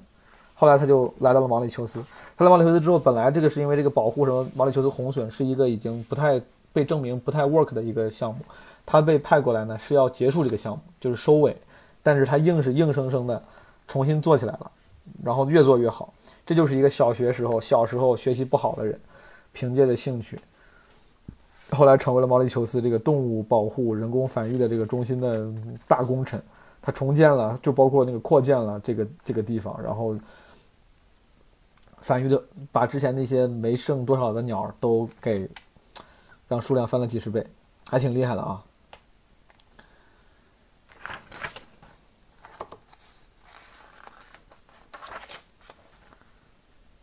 [0.54, 2.02] 后来他就来到了毛里求斯。
[2.36, 6.40] 他来毛里求斯之后，本来这个是因为这个保护什么毛里求斯红隼是一个已经不太
[6.72, 8.40] 被证明不太 work 的一个项目，
[8.84, 11.56] 他被派过来呢是要结束这个项目，就是收尾。
[12.02, 13.40] 但是他硬是硬生生的
[13.86, 14.70] 重新做起来了，
[15.22, 16.12] 然后越做越好。
[16.44, 18.98] 这就是一个小学时候小时候学习不好的人，
[19.52, 20.38] 凭借着兴趣，
[21.70, 25.52] 后来成为了毛里求斯这个动物保护、人工繁育的这个中心的
[25.88, 26.42] 大功臣。
[26.86, 30.14] 他重建了，就包括那个扩建了这个这个地方，然后
[32.00, 35.48] 繁育的把之前那些没剩多少的鸟都给
[36.46, 37.46] 让数量翻了几十倍，
[37.88, 38.62] 还挺厉害的啊。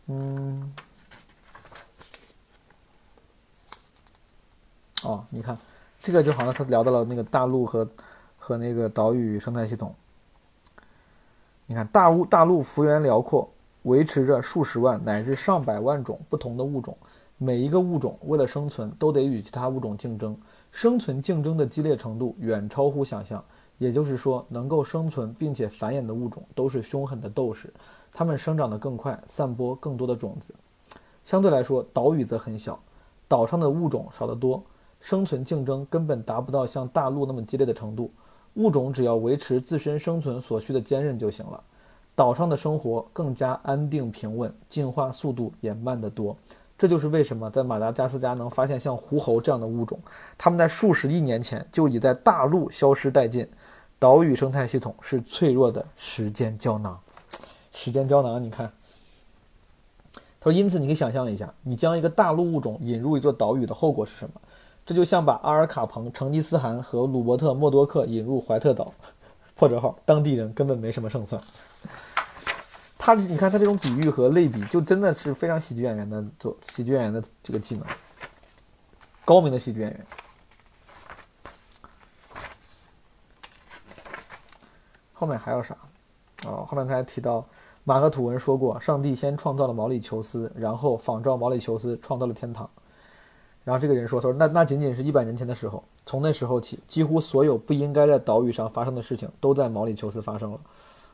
[0.06, 0.72] 嗯，
[5.04, 5.56] 哦，你看，
[6.02, 7.88] 这个就好像他聊到了那个大陆和。
[8.44, 9.94] 和那个岛屿生态系统，
[11.64, 13.48] 你看大物大陆幅员辽阔，
[13.84, 16.96] 维持着数十万乃至上百万种不同的物种，
[17.38, 20.36] 每一个物种为了生存都得与其他物种竞争，
[20.72, 23.44] 生存竞争的激烈程度远超乎想象。
[23.78, 27.72] 也就是说，能够生存并且繁衍的物种都是凶狠的斗士，
[28.12, 30.52] 它们生长得更快，散播更多的种子。
[31.24, 32.76] 相对来说，岛屿则很小，
[33.28, 34.60] 岛上的物种少得多，
[35.02, 38.10] 生存竞争根本达不到像大陆那么激烈的程度。
[38.54, 41.62] 物种只要维持自身生存所需的坚韧就行了。
[42.14, 46.36] 岛上的生活更加安定平稳，进化速度也慢得多。
[46.78, 49.98] 这就是为什么在马达加斯加能发现像狐猴这样的物种，
[50.36, 53.48] 它们在数十亿年前就已在大陆消失殆尽。
[53.98, 56.98] 岛屿生态系统是脆弱的时间胶囊。
[57.72, 58.70] 时间胶囊，你看，
[60.40, 64.40] 他说，因此你可以想象一下，你将一个大陆物种引入一座岛屿的后果是什么？
[64.84, 68.92] 这就像把阿尔卡彭、成吉思汗和鲁伯特·默多克引入怀特岛，
[69.54, 71.40] 破折号，当地人根本没什么胜算。
[72.98, 77.86] 他，你看他这种比喻和类比，就真的是非常喜剧演员的做喜剧演员的这个技能，
[79.24, 80.06] 高明的喜剧演员。
[85.12, 85.76] 后面还有啥？
[86.44, 87.44] 哦，后面他还提到
[87.84, 92.68] 马克吐温说过，上帝先创造了毛里求斯，然后仿照毛里求斯创造了天堂。
[93.64, 100.58] 然后这个人说：“他说那那仅仅是一百年前的时候，从那时候起，几乎所有不应该在岛屿上发生的事情都在毛里求斯发生了，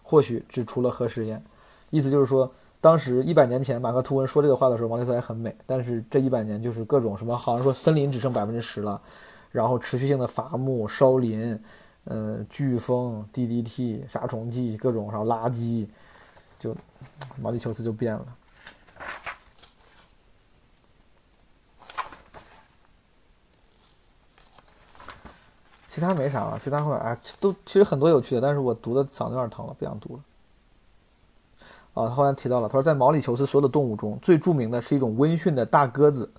[0.02, 1.44] 或许只除了核试验。
[1.90, 2.50] 意思就是说，
[2.80, 8.98] 当时一百年前马克吐温说这个话的时候，毛里求斯还很美，但是这一百年就是各种什么，好像说森林只剩百分之十了，
[9.52, 11.60] 然后持续性的伐木、烧林，
[12.04, 15.86] 嗯，飓风、DDT、杀虫剂、各种然后垃圾，
[16.58, 16.74] 就
[17.38, 18.24] 毛里求斯就变了。”
[25.98, 30.22] 其他没啥了，其他会啊，都其实很多有趣的，但是我读的嗓子有点疼了，不想读了。
[31.94, 36.30] 啊，后来提到了，他说在毛里求斯所有的动物中最著名的是一种温驯的大鸽子，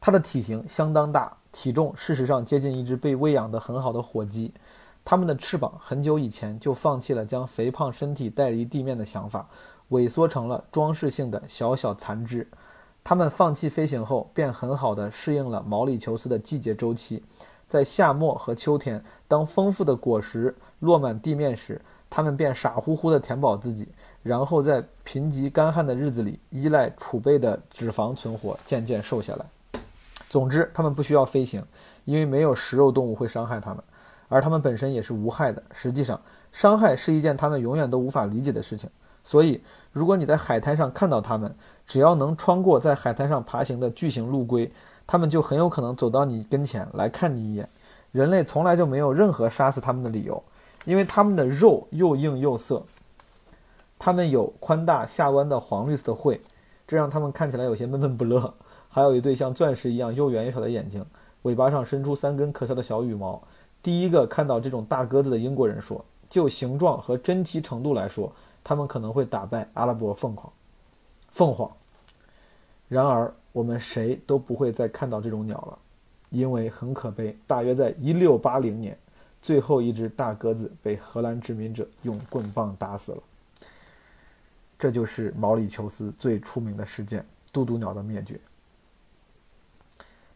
[0.00, 4.54] 它的体型相当大，体重事实上接近一只被喂养的很好的火鸡。
[5.04, 9.48] 它们的翅膀很久以前就放弃了将肥胖身体带离地面的想法，
[9.90, 12.48] 萎缩成了装饰性的小小残肢。
[13.02, 17.24] 它们放弃飞行后，便很好的适应了毛里求斯的季节周期。
[17.74, 23.88] 在夏末和秋天，当丰富的果实落满地面时，它们便傻乎乎地填饱自己，
[24.22, 29.80] 然后在贫瘠干旱的日子里，依赖储备的脂肪存活，渐渐瘦下来。
[30.28, 31.64] 总之，它们不需要飞行，
[32.04, 33.82] 因为没有食肉动物会伤害它们，
[34.28, 35.60] 而它们本身也是无害的。
[35.72, 36.20] 实际上，
[36.52, 38.88] 伤害是一件它们永远都无法理解的事情。
[39.24, 39.60] 所以，
[39.90, 41.52] 如果你在海滩上看到它们，
[41.88, 44.70] 只要能穿过在海滩上爬行的巨型陆龟。
[45.06, 47.68] 他们就很有可能走到你跟前来看你一眼。
[48.12, 50.40] 人类从来就没有任何杀死他们的理由，
[50.84, 52.82] 因为他们的肉又硬又涩。
[53.98, 56.40] 他们有宽大下弯的黄绿色的喙，
[56.86, 58.54] 这让他们看起来有些闷闷不乐。
[58.88, 61.04] 还有一对像钻石一样又圆又小的眼睛，
[61.42, 63.42] 尾巴上伸出三根可笑的小羽毛。
[63.82, 68.32] 第一个看到这种大鸽子的英国人说：“就形状和珍奇程度来说，
[68.62, 70.52] 他们可能会打败阿拉伯凤凰。”
[71.32, 71.68] 凤凰。
[72.88, 73.34] 然而。
[73.54, 75.78] 我们谁都不会再看到这种鸟了，
[76.30, 77.38] 因为很可悲。
[77.46, 78.98] 大约在一六八零年，
[79.40, 83.22] 最后一只大鸽子被荷兰殖民者用棍棒打死了。
[84.76, 88.40] 这就是毛里求斯最出名的事件——渡渡鸟的灭绝。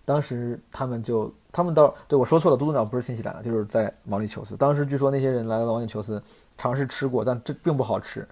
[0.04, 4.56] 当时他们就，他们到对我说错了，渡渡鸟不是新西兰的，就是在毛里求斯。
[4.56, 6.22] 当时据说那些人来到毛里求斯，
[6.56, 8.26] 尝试吃过，但这并不好吃，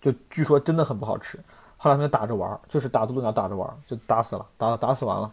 [0.00, 1.38] 就据说真的很不好吃。
[1.82, 5.32] 后来他们打着玩，就是打渡渡鸟打着玩，就打死了，打打死完了。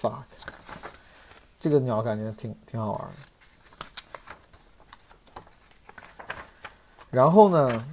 [0.00, 0.14] fuck，
[1.60, 3.10] 这个鸟感觉挺挺好玩的。
[7.10, 7.86] 然后呢？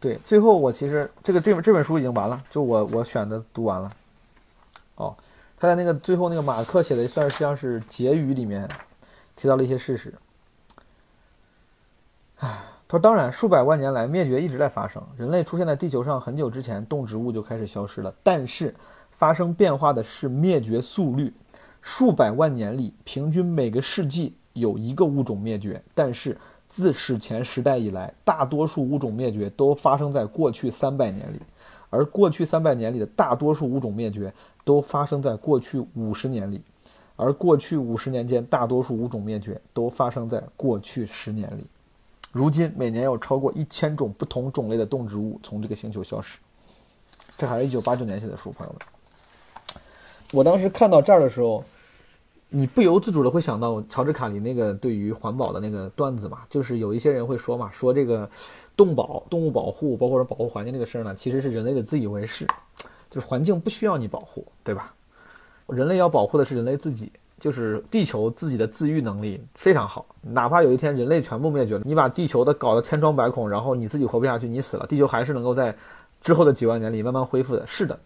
[0.00, 3.92] 对，最后我其实这个这本这本书已经完了，就我我选的读完了。
[4.96, 5.16] 哦。
[5.60, 8.68] 他在那个最后那个马克写的算是像是结语里面
[9.36, 10.12] 提到了一些事实。
[12.38, 12.58] 唉，
[12.90, 18.12] 他说：“当然，数百万年来灭绝一直在发生，人类出现在地球上很久之前，动植物就开始消失了。
[18.24, 18.74] 但是
[19.10, 21.32] 发生变化的是灭绝速率，
[21.80, 25.80] 数百万年里平均每个世纪有一个物种灭绝。
[25.94, 26.36] 但是
[26.66, 31.38] 自史前时代以来，大多数物种灭绝都发生在过去三百年里，
[31.90, 36.60] 而过去三百年里的大多数物种灭绝。”都发生在过去五十年里，
[37.16, 41.64] 而过去五十年间，大多数物种灭绝都发生在过去十年里。
[42.32, 46.38] 如今，每年有超过一千种不同种类的动植物从这个星球消失。
[47.36, 48.80] 这还是一九八九年写的书，朋友们。
[50.32, 51.64] 我当时看到这儿的时候，
[52.48, 58.28] 你不由自主的会想到乔治卡林那个对于环保的那个段子嘛，就是有一些人会说嘛，说这个
[58.76, 62.46] 动保、动物保护，包括说保护环境这个事儿呢，其实是人类的自以为是。
[63.10, 64.94] 就是环境不需要你保护，对吧？
[65.66, 67.10] 人类要保护的是人类自己，
[67.40, 70.06] 就是地球自己的自愈能力非常好。
[70.22, 75.74] 哪怕有一天人类全部灭绝了，你把地球的搞得千疮百孔，然后你自己活不下去，你死了，地球还是能够在
[76.20, 77.66] 之后的几万年里慢慢恢复的。
[77.66, 77.98] 是的，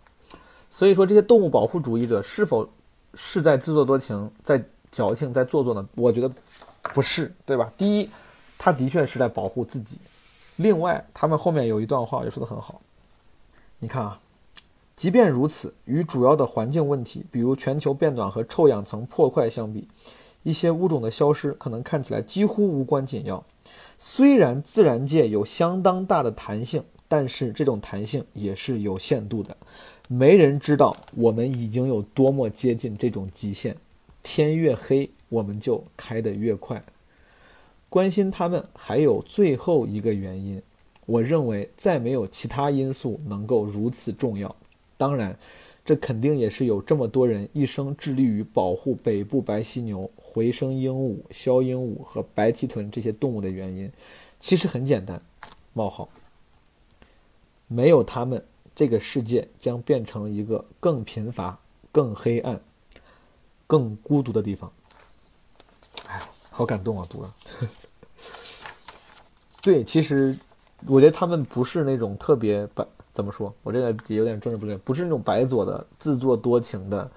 [0.71, 2.67] 所以说这些动物保护主义者是否
[3.15, 5.87] 是在自作多情、在矫情、在做作呢？
[5.97, 6.31] 我觉得
[6.95, 7.71] 不是，对吧？
[7.77, 8.09] 第一，
[8.57, 9.97] 他的确是在保护自己；
[10.57, 12.81] 另外，他们后面有一段话也说得很好，
[13.79, 14.19] 你看啊。
[14.97, 19.89] 即便如此，与主要的环境问题，比如全球变暖和臭氧层破坏相比，
[20.45, 23.45] 一些物种的消失可能看起来几乎无关紧要。
[23.99, 29.57] 虽然自然界有相当大的弹性，但是这种弹性也是有限度的。
[30.07, 33.77] 没人知道我们已经有多么接近这种极限。
[34.23, 36.83] 天越黑，我们就开得越快。
[37.89, 40.63] 关心他们还有最后一个原因，
[41.07, 44.55] 我认为再没有其他因素能够如此重要。
[44.97, 45.37] 当然，
[45.85, 53.93] 这肯定也是有这么多人一生致力于保护北部白犀牛、回声鹦鹉、枭鹦鹉和白鳍豚这些动物的原因。
[54.41, 55.21] 其实很简单：
[55.73, 56.09] 冒号。
[57.67, 58.45] 没有他们，
[58.75, 61.59] 这个世界将变成一个更贫乏、
[61.91, 62.61] 更黑暗、
[63.67, 64.73] 更孤独的地方。
[66.07, 67.35] 哎，好感动啊，读了。
[69.61, 70.39] 对，其实
[70.87, 72.87] 我觉得他们不是那种特别白。
[73.15, 73.55] 怎么说？
[73.63, 77.09] 我这个也有点政治不正确，不是那种白左的自作多情的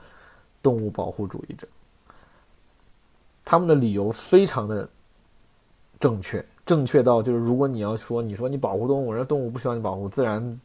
[0.61, 1.67] 动物保护主义者。
[3.43, 4.87] 他们的理由非常的
[5.99, 10.61] 正确，正确到就是，如果你要说，你说你保护动物，人家动物不需要你保护，自然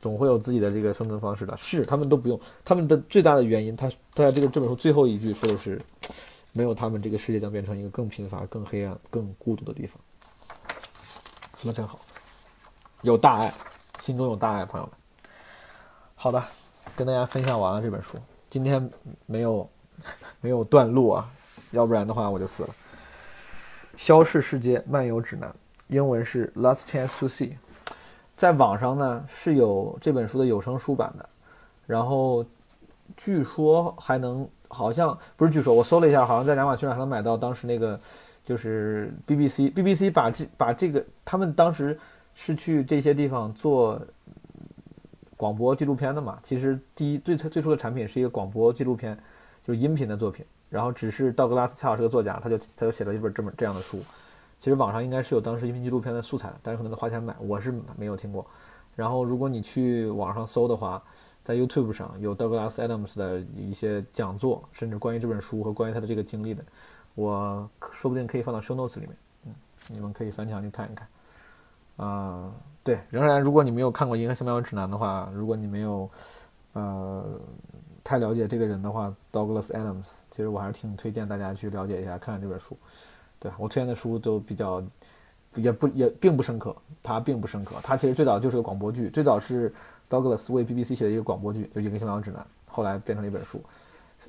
[0.00, 1.56] 总会有自己的这个生存方式的。
[1.56, 2.38] 是，他们都不用。
[2.64, 5.80] 他们的最大的原因，他他在这个这本书最后一句说的是，
[6.52, 9.98] 没有他们，这个世界将变成一个更贫乏、更黑暗、更孤独的地方。
[11.56, 11.98] 说的真好，
[13.02, 13.54] 有大爱。
[14.06, 14.94] 心中有大爱，朋友们。
[16.14, 16.40] 好的，
[16.94, 18.16] 跟大家分享完了这本书。
[18.48, 18.88] 今天
[19.26, 19.68] 没有
[20.40, 21.28] 没有断路啊，
[21.72, 22.68] 要不然的话我就死了。
[23.96, 25.50] 《消逝世界漫游指南》，
[25.88, 27.48] 英文是《Last Chance to See》。
[28.36, 31.28] 在网上呢是有这本书的有声书版的，
[31.84, 32.46] 然后
[33.16, 37.98] 据说还能，好像不是据说，我搜了一下，好像在亚马逊上还能买到当时那个，
[38.44, 41.98] 就是 BBC BBC 把这把这个他们当时。
[42.38, 43.98] 是去这些地方做
[45.38, 46.38] 广播纪录片的嘛？
[46.42, 49.16] 其实第一最最初的产品是一个广播纪录片，
[49.66, 50.44] 就是音频的作品。
[50.68, 53.98] 然后只是道格拉斯恰好是个作家，他就他就写了一本这本这样的书。
[54.58, 58.44] 其实网上应该是有当时音频纪录片的素材，但是可能得花钱买，我是没有听过。
[58.94, 61.02] 然后如果你去网上搜的话，
[61.42, 66.64] 在 YouTube 上有道格拉斯· Adams 的一些讲座，甚至关于这本书和关于他的这个经历的，
[67.14, 69.54] 我说不定可以放到 Show Notes 里面，嗯，
[69.90, 71.06] 你们可以翻墙去看一看。
[71.96, 72.52] 啊，
[72.84, 76.08] 对，仍然，如果你没有看过《银河系漫游指南》的话，如果你没有，
[76.74, 77.24] 呃，
[78.04, 82.76] 太了解这个人的话，Douglas Adams，其实我还是挺推荐大家去了解一下，看看这本书。
[83.38, 84.82] 对我推荐的书都比较，
[85.54, 87.76] 也不也并不深刻，它并不深刻。
[87.82, 89.72] 它其实最早就是个广播剧，最早是
[90.08, 93.60] Douglas 为 BBC 写的一个广播剧，就《银河系漫游指南》，后来变成了一本书。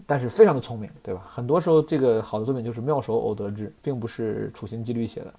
[0.05, 1.25] 但是非常的聪明，对吧？
[1.27, 5.33] 很多时候这个好的作品就是妙手偶得之，并不是处心积虑写的。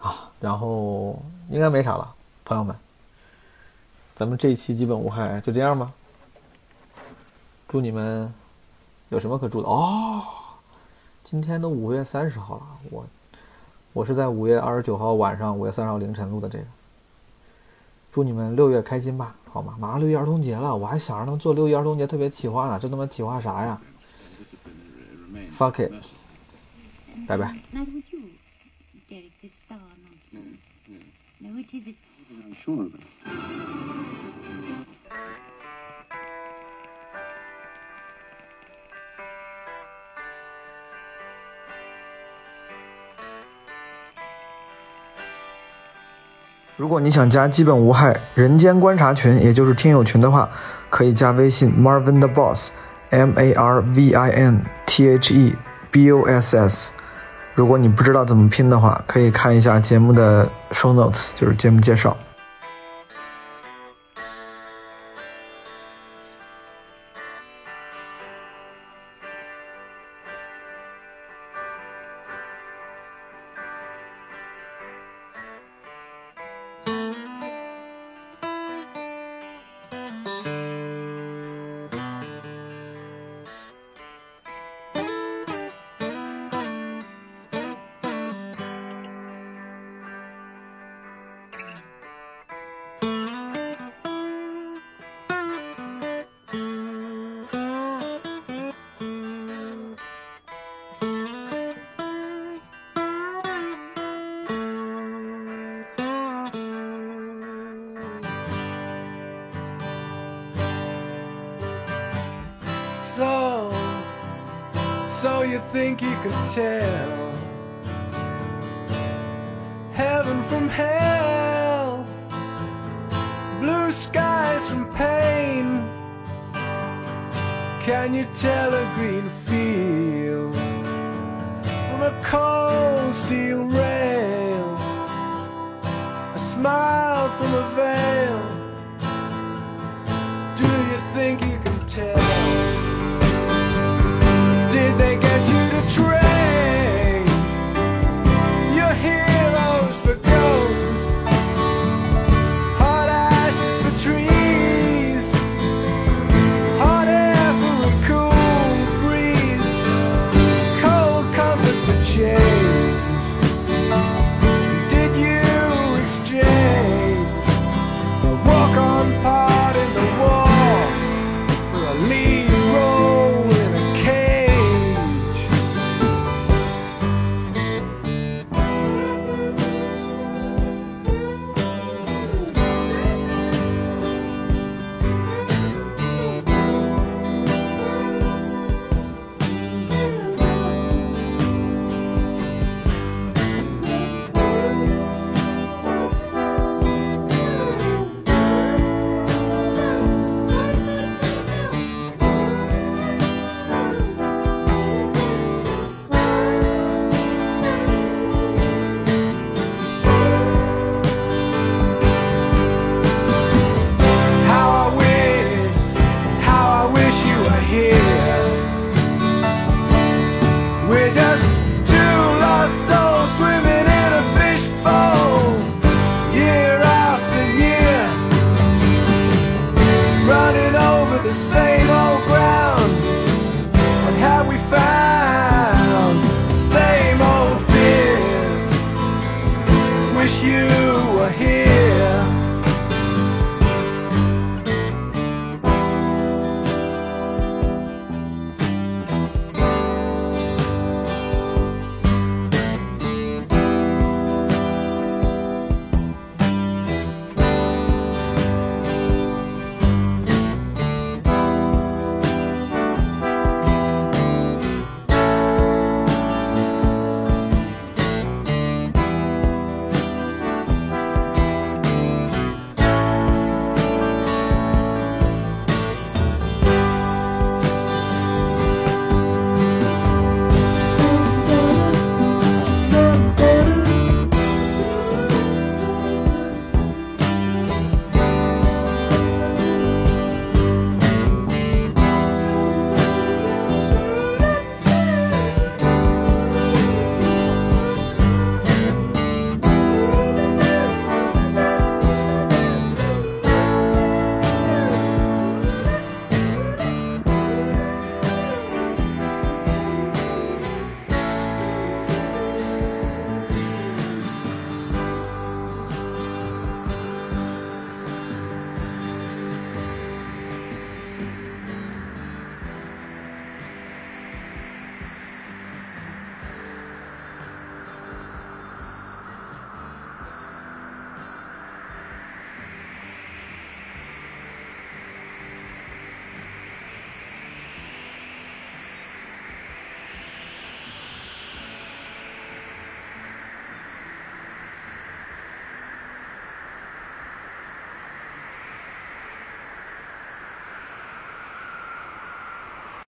[0.00, 2.14] 啊，然后应该没啥了，
[2.44, 2.74] 朋友们，
[4.14, 5.92] 咱们这一期基本无害，就这样吧。
[7.66, 8.32] 祝你们
[9.08, 10.22] 有什么可祝的哦？
[11.24, 13.06] 今天都五月三十号了，我
[13.92, 16.64] 我是在五月二十九号晚上，五月三十号凌晨录的这个。
[18.10, 19.76] 祝你们六月开心吧，好吗？
[19.78, 23.80] 马上六一儿童节了，我还想着能做六一儿童节特别企划呢，这他妈企划啥呀
[25.52, 25.92] ？Fuck it，
[27.26, 27.54] 拜拜。
[46.78, 50.48] 如果你想加基本无害人间观察群也就是听友群的话
[50.88, 52.70] 可以加微信 marvin the boss
[53.10, 55.56] m a r v i n t h e
[55.90, 56.92] b o s s
[57.58, 62.16] 如果你不知道怎么拼的话，可以看一下节目的 show notes，就是节目介绍。